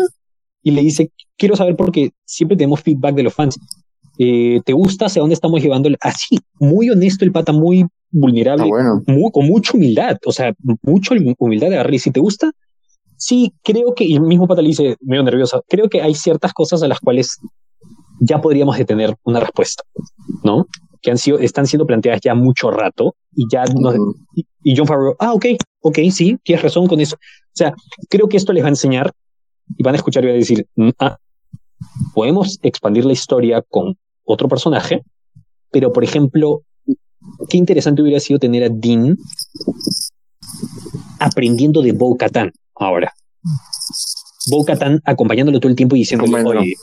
Y 0.63 0.73
le 0.73 0.83
dice, 0.83 1.11
quiero 1.37 1.57
saber 1.57 1.77
porque 1.77 2.11
siempre 2.25 2.57
tenemos 2.57 2.81
feedback 2.81 3.15
de 3.15 3.23
los 3.23 3.35
fans. 3.35 3.59
Eh, 4.23 4.61
¿te 4.67 4.75
gusta 4.75 5.07
hacia 5.07 5.21
dónde 5.21 5.33
estamos 5.33 5.63
llevando? 5.63 5.89
Así, 6.03 6.39
muy 6.59 6.91
honesto 6.91 7.25
el 7.25 7.33
pata, 7.33 7.53
muy 7.53 7.87
vulnerable, 8.11 8.71
muy, 9.07 9.31
con 9.33 9.47
mucha 9.47 9.73
humildad, 9.75 10.19
o 10.27 10.33
sea, 10.33 10.53
mucha 10.83 11.15
humildad 11.39 11.69
de 11.69 11.75
agarrar. 11.77 11.95
Y 11.95 12.01
si 12.01 12.11
te 12.11 12.21
gusta, 12.21 12.51
sí, 13.17 13.55
creo 13.65 13.95
que, 13.95 14.05
y 14.05 14.17
el 14.17 14.21
mismo 14.21 14.47
pata 14.47 14.61
le 14.61 14.69
dice, 14.69 14.97
medio 15.01 15.23
nervioso, 15.23 15.65
creo 15.67 15.89
que 15.89 16.03
hay 16.03 16.15
ciertas 16.15 16.53
cosas 16.53 16.83
a 16.83 16.89
las 16.89 17.01
cuales 17.01 17.39
ya 18.21 18.43
podríamos 18.43 18.77
detener 18.77 19.17
una 19.25 19.41
respuesta, 19.41 19.85
¿no? 20.45 20.67
Que 21.01 21.13
han 21.13 21.17
sido, 21.17 21.39
están 21.39 21.67
siendo 21.67 21.87
planteadas 21.87 22.21
ya 22.21 22.35
mucho 22.35 22.71
rato 22.71 23.15
y 23.35 23.47
ya 23.51 23.65
y, 24.63 24.77
John 24.77 24.87
Favreau, 24.87 25.17
ah, 25.19 25.33
ok, 25.33 25.47
ok, 25.81 25.99
sí, 26.11 26.37
tienes 26.45 26.63
razón 26.63 26.87
con 26.89 27.01
eso. 27.01 27.17
O 27.17 27.55
sea, 27.55 27.73
creo 28.11 28.29
que 28.29 28.37
esto 28.37 28.53
les 28.53 28.63
va 28.63 28.67
a 28.67 28.77
enseñar 28.77 29.11
y 29.79 29.83
van 29.83 29.95
a 29.95 29.97
escuchar 29.97 30.25
y 30.25 30.27
van 30.27 30.37
a 30.37 30.39
decir, 30.41 30.67
mm, 30.77 30.91
ah, 30.99 31.17
podemos 32.13 32.59
expandir 32.63 33.07
la 33.07 33.15
historia 33.15 33.65
con 33.67 33.97
otro 34.33 34.49
personaje, 34.49 35.03
pero 35.71 35.93
por 35.93 36.05
ejemplo, 36.05 36.63
qué 37.49 37.57
interesante 37.57 38.03
hubiera 38.03 38.21
sido 38.21 38.39
tener 38.39 38.65
a 38.65 38.69
Dean 38.71 39.17
aprendiendo 41.19 41.83
de 41.83 41.93
Bo 41.93 42.17
Katan 42.17 42.53
ahora. 42.75 43.13
Bo 44.51 44.65
Katan 44.65 45.01
acompañándolo 45.05 45.61
todo 45.61 45.71
el 45.71 45.77
tiempo 45.77 45.97
y 45.97 46.01
diciéndole, 46.01 46.43
oye, 46.43 46.75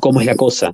¿cómo 0.00 0.20
es 0.20 0.26
la 0.26 0.36
cosa? 0.36 0.72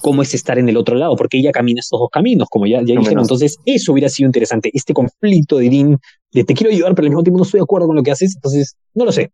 ¿Cómo 0.00 0.22
es 0.22 0.32
estar 0.32 0.58
en 0.58 0.68
el 0.68 0.76
otro 0.76 0.96
lado? 0.96 1.14
Porque 1.16 1.38
ella 1.38 1.52
camina 1.52 1.80
estos 1.80 2.00
dos 2.00 2.08
caminos, 2.10 2.48
como 2.50 2.66
ya, 2.66 2.78
ya 2.78 2.98
dijeron. 2.98 3.20
Entonces, 3.20 3.58
eso 3.66 3.92
hubiera 3.92 4.08
sido 4.08 4.26
interesante. 4.26 4.70
Este 4.72 4.94
conflicto 4.94 5.58
de 5.58 5.68
Dean, 5.68 5.98
de 6.32 6.44
te 6.44 6.54
quiero 6.54 6.72
ayudar, 6.72 6.94
pero 6.94 7.06
al 7.06 7.10
mismo 7.10 7.22
tiempo 7.22 7.38
no 7.38 7.44
estoy 7.44 7.58
de 7.58 7.64
acuerdo 7.64 7.86
con 7.86 7.96
lo 7.96 8.02
que 8.02 8.10
haces. 8.10 8.34
Entonces, 8.34 8.76
no 8.94 9.04
lo 9.04 9.12
sé. 9.12 9.30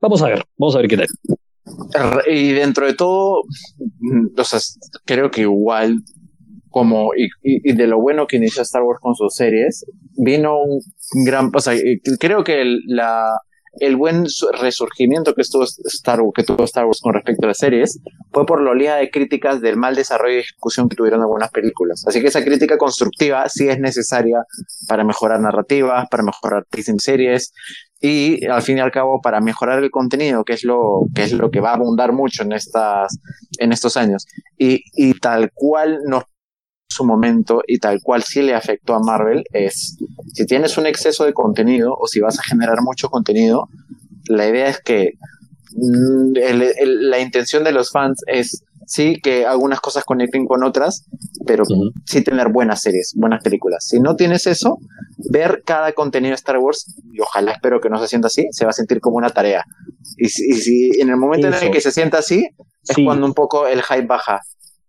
Vamos 0.00 0.22
a 0.22 0.26
ver, 0.26 0.44
vamos 0.56 0.74
a 0.74 0.78
ver 0.78 0.88
qué 0.88 0.96
tal. 0.96 1.06
Y 2.26 2.52
dentro 2.52 2.86
de 2.86 2.94
todo, 2.94 3.42
mm, 4.00 4.38
o 4.38 4.44
sea, 4.44 4.60
creo 5.04 5.30
que 5.30 5.42
igual, 5.42 6.02
como, 6.70 7.10
y, 7.16 7.72
de 7.72 7.86
lo 7.86 8.00
bueno 8.00 8.26
que 8.26 8.36
inició 8.36 8.62
Star 8.62 8.82
Wars 8.82 9.00
con 9.00 9.14
sus 9.14 9.34
series, 9.34 9.84
vino 10.16 10.58
un 10.62 11.24
gran, 11.24 11.50
o 11.54 11.60
sea, 11.60 11.74
creo 12.20 12.44
que 12.44 12.60
el, 12.60 12.80
la, 12.86 13.30
el 13.80 13.96
buen 13.96 14.24
resurgimiento 14.60 15.34
que, 15.34 15.42
estuvo 15.42 15.64
Star 15.64 16.20
Wars, 16.20 16.32
que 16.34 16.44
tuvo 16.44 16.64
Star 16.64 16.86
Wars 16.86 17.00
con 17.00 17.14
respecto 17.14 17.46
a 17.46 17.48
las 17.48 17.58
series 17.58 18.00
fue 18.32 18.46
por 18.46 18.62
la 18.62 18.70
oleada 18.70 18.98
de 18.98 19.10
críticas 19.10 19.60
del 19.60 19.76
mal 19.76 19.94
desarrollo 19.94 20.36
y 20.36 20.40
ejecución 20.40 20.88
que 20.88 20.96
tuvieron 20.96 21.20
algunas 21.20 21.50
películas. 21.50 22.04
Así 22.06 22.20
que 22.20 22.28
esa 22.28 22.44
crítica 22.44 22.78
constructiva 22.78 23.48
sí 23.48 23.68
es 23.68 23.78
necesaria 23.78 24.38
para 24.88 25.04
mejorar 25.04 25.40
narrativas, 25.40 26.08
para 26.10 26.22
mejorar 26.22 26.66
series, 26.98 27.52
y 28.00 28.44
al 28.46 28.62
fin 28.62 28.78
y 28.78 28.80
al 28.80 28.90
cabo 28.90 29.20
para 29.20 29.40
mejorar 29.40 29.82
el 29.82 29.90
contenido, 29.90 30.44
que 30.44 30.52
es 30.52 30.64
lo 30.64 31.02
que, 31.14 31.24
es 31.24 31.32
lo 31.32 31.50
que 31.50 31.60
va 31.60 31.70
a 31.70 31.74
abundar 31.74 32.12
mucho 32.12 32.42
en, 32.42 32.52
estas, 32.52 33.18
en 33.58 33.72
estos 33.72 33.96
años. 33.96 34.26
Y, 34.58 34.82
y 34.94 35.14
tal 35.14 35.50
cual 35.54 36.00
nos 36.06 36.24
su 36.88 37.04
momento 37.04 37.62
y 37.66 37.78
tal 37.78 38.00
cual 38.02 38.22
sí 38.22 38.42
le 38.42 38.54
afectó 38.54 38.94
a 38.94 39.00
Marvel 39.00 39.44
es 39.52 39.98
si 40.32 40.46
tienes 40.46 40.78
un 40.78 40.86
exceso 40.86 41.24
de 41.24 41.32
contenido 41.32 41.94
o 41.98 42.06
si 42.06 42.20
vas 42.20 42.38
a 42.38 42.42
generar 42.42 42.78
mucho 42.80 43.08
contenido, 43.10 43.68
la 44.28 44.48
idea 44.48 44.68
es 44.68 44.80
que 44.80 45.12
mm, 45.72 46.32
la 46.82 47.18
intención 47.18 47.64
de 47.64 47.72
los 47.72 47.90
fans 47.90 48.22
es 48.26 48.62
sí 48.86 49.16
que 49.22 49.44
algunas 49.44 49.80
cosas 49.80 50.04
conecten 50.04 50.46
con 50.46 50.64
otras, 50.64 51.06
pero 51.46 51.64
sí 52.06 52.22
tener 52.22 52.48
buenas 52.50 52.80
series, 52.80 53.12
buenas 53.16 53.42
películas. 53.42 53.84
Si 53.86 54.00
no 54.00 54.16
tienes 54.16 54.46
eso, 54.46 54.78
ver 55.30 55.62
cada 55.64 55.92
contenido 55.92 56.30
de 56.30 56.36
Star 56.36 56.58
Wars, 56.58 56.96
y 57.12 57.20
ojalá 57.20 57.52
espero 57.52 57.80
que 57.80 57.90
no 57.90 57.98
se 57.98 58.08
sienta 58.08 58.28
así, 58.28 58.46
se 58.50 58.64
va 58.64 58.70
a 58.70 58.74
sentir 58.74 59.00
como 59.00 59.16
una 59.16 59.30
tarea. 59.30 59.64
Y 60.16 60.28
si, 60.28 60.90
en 61.00 61.10
el 61.10 61.16
momento 61.16 61.48
en 61.48 61.54
el 61.54 61.70
que 61.70 61.80
se 61.80 61.90
sienta 61.90 62.18
así, 62.18 62.46
es 62.88 62.96
cuando 63.04 63.26
un 63.26 63.34
poco 63.34 63.66
el 63.66 63.82
hype 63.82 64.06
baja. 64.06 64.40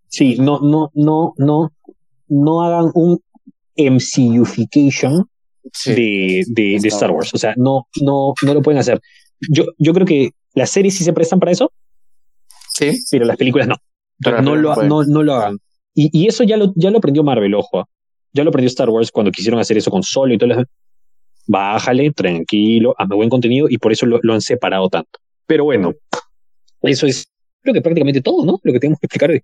Sí, 0.07 0.37
no, 0.39 0.59
no, 0.61 0.91
no, 0.93 1.33
no, 1.37 1.73
no 2.29 2.61
hagan 2.61 2.91
un 2.93 3.19
MCUification 3.75 5.29
de, 5.85 6.43
de, 6.47 6.87
Star 6.87 7.11
Wars. 7.11 7.33
O 7.33 7.37
sea, 7.37 7.53
no, 7.57 7.87
no, 8.01 8.33
no 8.43 8.53
lo 8.53 8.61
pueden 8.61 8.79
hacer. 8.79 9.01
Yo, 9.49 9.65
yo 9.77 9.93
creo 9.93 10.05
que 10.05 10.31
las 10.53 10.69
series 10.69 10.95
sí 10.95 11.03
se 11.03 11.13
prestan 11.13 11.39
para 11.39 11.51
eso. 11.51 11.71
Sí. 12.73 12.99
Pero 13.11 13.25
las 13.25 13.37
películas 13.37 13.67
no. 13.67 13.75
No, 14.19 14.55
lo, 14.55 14.75
no, 14.83 15.03
no, 15.03 15.23
lo 15.23 15.33
hagan. 15.33 15.57
Y, 15.93 16.09
y, 16.11 16.27
eso 16.27 16.43
ya 16.43 16.57
lo, 16.57 16.73
ya 16.75 16.91
lo 16.91 16.99
aprendió 16.99 17.23
Marvel, 17.23 17.55
ojo. 17.55 17.87
Ya 18.33 18.43
lo 18.43 18.49
aprendió 18.49 18.67
Star 18.67 18.89
Wars 18.89 19.11
cuando 19.11 19.31
quisieron 19.31 19.59
hacer 19.59 19.77
eso 19.77 19.89
con 19.89 20.03
Solo 20.03 20.33
y 20.33 20.37
todo. 20.37 20.49
Las... 20.49 20.65
Bájale, 21.47 22.11
tranquilo, 22.11 22.93
hazme 22.97 23.15
buen 23.15 23.29
contenido 23.29 23.67
y 23.69 23.77
por 23.77 23.91
eso 23.91 24.05
lo, 24.05 24.19
lo 24.21 24.33
han 24.33 24.41
separado 24.41 24.89
tanto. 24.89 25.19
Pero 25.45 25.63
bueno, 25.63 25.93
eso 26.81 27.07
es 27.07 27.27
creo 27.67 27.73
que 27.73 27.81
prácticamente 27.81 28.21
todo, 28.21 28.45
¿no? 28.45 28.59
Lo 28.63 28.73
que 28.73 28.79
tenemos 28.79 28.99
que 28.99 29.07
explicar 29.07 29.31
hoy. 29.31 29.41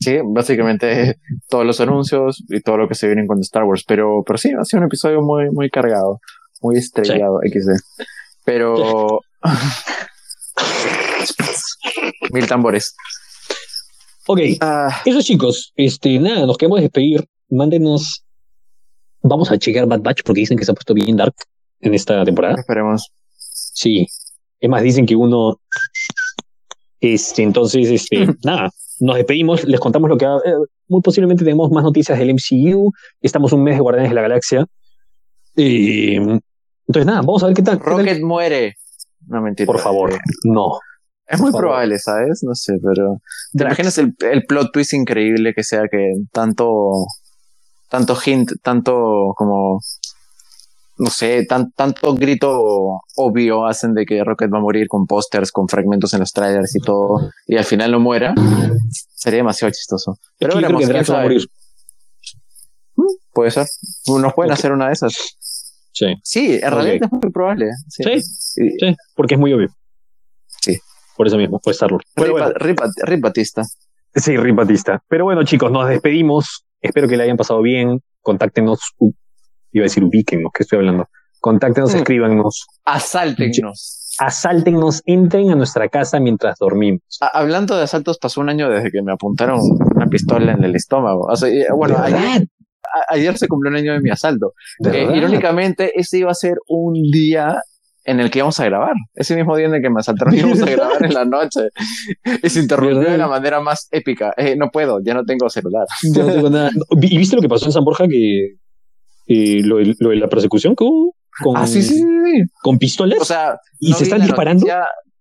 Sí, 0.00 0.18
básicamente 0.24 1.16
todos 1.48 1.66
los 1.66 1.80
anuncios 1.80 2.42
y 2.48 2.60
todo 2.60 2.78
lo 2.78 2.88
que 2.88 2.94
se 2.94 3.06
viene 3.06 3.26
con 3.26 3.38
Star 3.40 3.64
Wars. 3.64 3.84
Pero, 3.86 4.22
pero 4.26 4.38
sí, 4.38 4.50
ha 4.58 4.64
sido 4.64 4.80
un 4.80 4.86
episodio 4.86 5.20
muy, 5.22 5.50
muy 5.50 5.70
cargado, 5.70 6.20
muy 6.62 6.76
estrellado, 6.76 7.40
XD. 7.42 7.72
Pero. 8.44 9.20
Mil 12.32 12.46
tambores. 12.46 12.96
Ok, 14.28 14.40
ah. 14.60 15.02
eso 15.04 15.22
chicos, 15.22 15.72
este, 15.76 16.18
nada, 16.18 16.46
nos 16.46 16.58
queremos 16.58 16.80
despedir. 16.80 17.24
Mándenos. 17.48 18.24
Vamos 19.22 19.50
a 19.50 19.58
checar 19.58 19.86
Bad 19.86 20.00
Batch 20.00 20.22
porque 20.24 20.40
dicen 20.40 20.58
que 20.58 20.64
se 20.64 20.72
ha 20.72 20.74
puesto 20.74 20.94
bien 20.94 21.16
dark 21.16 21.34
en 21.80 21.94
esta 21.94 22.24
temporada. 22.24 22.56
Esperemos. 22.58 23.12
Sí. 23.30 24.06
Es 24.58 24.70
más, 24.70 24.82
dicen 24.82 25.06
que 25.06 25.14
uno. 25.14 25.60
Este, 27.00 27.42
entonces, 27.42 27.88
este, 27.88 28.26
nada, 28.44 28.70
nos 29.00 29.16
despedimos, 29.16 29.64
les 29.64 29.78
contamos 29.78 30.10
lo 30.10 30.16
que 30.16 30.24
eh, 30.24 30.54
muy 30.88 31.00
posiblemente 31.02 31.44
tenemos 31.44 31.70
más 31.70 31.84
noticias 31.84 32.18
del 32.18 32.34
MCU, 32.34 32.92
estamos 33.20 33.52
un 33.52 33.62
mes 33.62 33.76
de 33.76 33.80
Guardianes 33.80 34.10
de 34.10 34.14
la 34.14 34.22
Galaxia. 34.22 34.66
Y, 35.54 36.16
entonces 36.16 37.06
nada, 37.06 37.20
vamos 37.20 37.42
a 37.42 37.46
ver 37.46 37.56
qué 37.56 37.62
tal. 37.62 37.78
Rocket 37.78 38.22
muere. 38.22 38.74
No 39.26 39.40
mentira. 39.40 39.66
Por 39.66 39.78
favor, 39.78 40.18
no. 40.44 40.78
Es 41.28 41.40
muy 41.40 41.52
probable, 41.52 41.98
¿sabes? 41.98 42.42
No 42.42 42.54
sé, 42.54 42.74
pero. 42.82 43.20
¿Te 43.52 43.64
imaginas 43.64 43.98
el, 43.98 44.14
el, 44.20 44.44
plot 44.46 44.72
twist 44.72 44.94
increíble 44.94 45.54
que 45.54 45.64
sea 45.64 45.82
que 45.90 46.12
tanto. 46.32 47.06
tanto 47.88 48.16
hint, 48.24 48.52
tanto 48.62 49.34
como 49.36 49.80
no 50.98 51.10
sé, 51.10 51.44
tan, 51.44 51.72
tanto 51.72 52.14
grito 52.14 53.02
obvio 53.16 53.66
hacen 53.66 53.92
de 53.92 54.06
que 54.06 54.24
Rocket 54.24 54.52
va 54.52 54.58
a 54.58 54.62
morir 54.62 54.88
con 54.88 55.06
pósters, 55.06 55.52
con 55.52 55.68
fragmentos 55.68 56.14
en 56.14 56.20
los 56.20 56.32
trailers 56.32 56.74
y 56.74 56.80
todo, 56.80 57.30
y 57.46 57.56
al 57.56 57.64
final 57.64 57.90
no 57.90 58.00
muera, 58.00 58.34
sería 59.14 59.38
demasiado 59.38 59.72
chistoso. 59.72 60.18
Pero 60.38 60.54
creo 60.54 60.78
que 60.78 61.02
va 61.02 61.18
a 61.18 61.22
morir. 61.22 61.46
Mm, 62.96 63.02
puede 63.32 63.50
ser. 63.50 63.66
Nos 64.06 64.32
pueden 64.32 64.52
hacer 64.52 64.72
una 64.72 64.86
de 64.86 64.92
esas. 64.94 65.12
Sí. 65.92 66.14
Sí, 66.22 66.54
en 66.62 66.70
realidad 66.70 66.98
es 67.02 67.12
muy 67.12 67.30
probable. 67.32 67.70
Sí. 67.88 68.02
Sí, 68.20 68.96
porque 69.14 69.34
es 69.34 69.40
muy 69.40 69.52
obvio. 69.52 69.68
Por 71.16 71.26
eso 71.26 71.36
mismo, 71.36 71.58
puede 71.60 71.72
estarlo. 71.72 71.98
Rip, 72.16 73.20
Batista. 73.20 73.62
Sí, 74.14 74.36
Rip 74.36 74.56
Batista. 74.56 75.02
Pero 75.08 75.24
bueno, 75.24 75.44
chicos, 75.44 75.70
nos 75.70 75.88
despedimos. 75.88 76.64
Espero 76.80 77.08
que 77.08 77.16
le 77.16 77.24
hayan 77.24 77.36
pasado 77.36 77.62
bien. 77.62 78.00
Contáctenos 78.20 78.80
iba 79.76 79.84
a 79.84 79.88
decir 79.88 80.04
ubíquennos, 80.04 80.50
¿qué 80.54 80.62
estoy 80.62 80.78
hablando? 80.78 81.08
Contáctenos, 81.40 81.94
mm. 81.94 81.98
escríbanos. 81.98 82.66
Asáltenos. 82.84 84.16
Asáltenos, 84.18 85.02
entren 85.04 85.50
a 85.50 85.54
nuestra 85.54 85.88
casa 85.88 86.18
mientras 86.18 86.58
dormimos. 86.58 87.02
hablando 87.20 87.76
de 87.76 87.82
asaltos, 87.82 88.18
pasó 88.18 88.40
un 88.40 88.48
año 88.48 88.70
desde 88.70 88.90
que 88.90 89.02
me 89.02 89.12
apuntaron 89.12 89.60
una 89.94 90.06
pistola 90.06 90.52
en 90.52 90.64
el 90.64 90.74
estómago. 90.74 91.28
bueno, 91.76 91.98
ayer, 93.08 93.36
se 93.36 93.46
cumplió 93.46 93.70
un 93.70 93.76
año 93.76 93.92
de 93.92 94.00
mi 94.00 94.10
asalto. 94.10 94.54
irónicamente, 94.80 95.92
ese 96.00 96.18
iba 96.18 96.30
a 96.30 96.34
ser 96.34 96.56
un 96.66 96.94
día 96.94 97.56
en 98.06 98.20
el 98.20 98.30
que 98.30 98.38
íbamos 98.38 98.58
a 98.60 98.64
grabar. 98.64 98.94
Ese 99.14 99.34
mismo 99.34 99.56
día 99.56 99.66
en 99.66 99.74
el 99.74 99.82
que 99.82 99.90
me 99.90 99.98
asaltaron 99.98 100.34
íbamos 100.34 100.62
a 100.62 100.66
grabar 100.66 101.04
en 101.04 101.12
la 101.12 101.24
noche. 101.24 101.68
Y 102.42 102.48
se 102.48 102.60
interrumpió 102.60 103.00
de 103.00 103.18
la 103.18 103.26
manera 103.26 103.60
más 103.60 103.88
épica. 103.90 104.32
Eh, 104.36 104.56
no 104.56 104.70
puedo, 104.70 105.00
ya 105.04 105.12
no 105.12 105.24
tengo 105.24 105.50
celular. 105.50 105.86
no 106.14 106.26
tengo 106.26 106.50
nada. 106.50 106.70
¿Y 107.02 107.18
viste 107.18 107.36
lo 107.36 107.42
que 107.42 107.48
pasó 107.48 107.66
en 107.66 107.72
San 107.72 107.84
Borja? 107.84 108.06
Que 108.06 108.54
lo, 109.64 109.80
lo, 109.80 110.10
de 110.10 110.16
la 110.16 110.28
persecución 110.28 110.76
con, 110.76 111.56
ah, 111.56 111.66
sí, 111.66 111.82
sí, 111.82 111.98
sí. 111.98 112.04
con 112.62 112.78
pistolas. 112.78 113.20
O 113.20 113.24
sea, 113.24 113.58
y 113.80 113.92
se 113.92 114.04
están 114.04 114.22
disparando. 114.22 114.64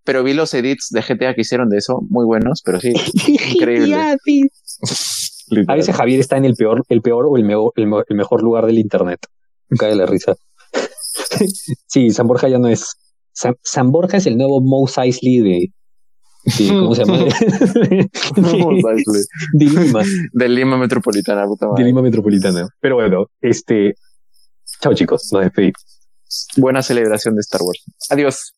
pero 0.03 0.23
vi 0.23 0.33
los 0.33 0.53
edits 0.53 0.89
de 0.91 1.01
GTA 1.01 1.33
que 1.33 1.41
hicieron 1.41 1.67
de 1.69 1.79
eso, 1.79 2.01
muy 2.09 2.25
buenos, 2.25 2.61
pero 2.63 2.79
sí, 2.79 2.93
increíble. 3.53 3.95
A 5.67 5.75
veces 5.75 5.95
Javier 5.95 6.19
está 6.19 6.37
en 6.37 6.45
el 6.45 6.53
peor, 6.53 6.83
el 6.89 7.01
peor 7.01 7.25
o 7.27 7.35
el, 7.35 7.43
mejor, 7.43 7.73
el, 7.75 8.15
mejor 8.15 8.43
lugar 8.43 8.67
del 8.67 8.77
internet. 8.77 9.19
Cae 9.79 9.95
la 9.95 10.05
risa. 10.05 10.35
Sí, 11.87 12.11
San 12.11 12.27
Borja 12.27 12.47
ya 12.47 12.59
no 12.59 12.67
es. 12.67 12.95
San, 13.33 13.91
Borja 13.91 14.17
es 14.17 14.27
el 14.27 14.37
nuevo 14.37 14.61
Mose 14.61 15.01
Eisley 15.01 15.39
de, 15.39 15.73
¿Cómo 16.69 16.95
se 16.95 17.05
llama? 17.05 17.17
de, 19.53 19.65
Lima. 19.65 20.03
De 20.31 20.49
Lima 20.49 20.77
Metropolitana, 20.77 21.45
puta 21.45 21.67
De 21.75 21.83
Lima 21.83 22.01
Metropolitana. 22.01 22.67
Pero 22.79 22.95
bueno, 22.95 23.25
este. 23.41 23.95
Chao 24.81 24.93
chicos, 24.93 25.29
nos 25.31 25.43
despedimos. 25.43 25.83
Buena 26.57 26.81
celebración 26.81 27.35
de 27.35 27.41
Star 27.41 27.61
Wars. 27.61 27.83
Adiós. 28.09 28.53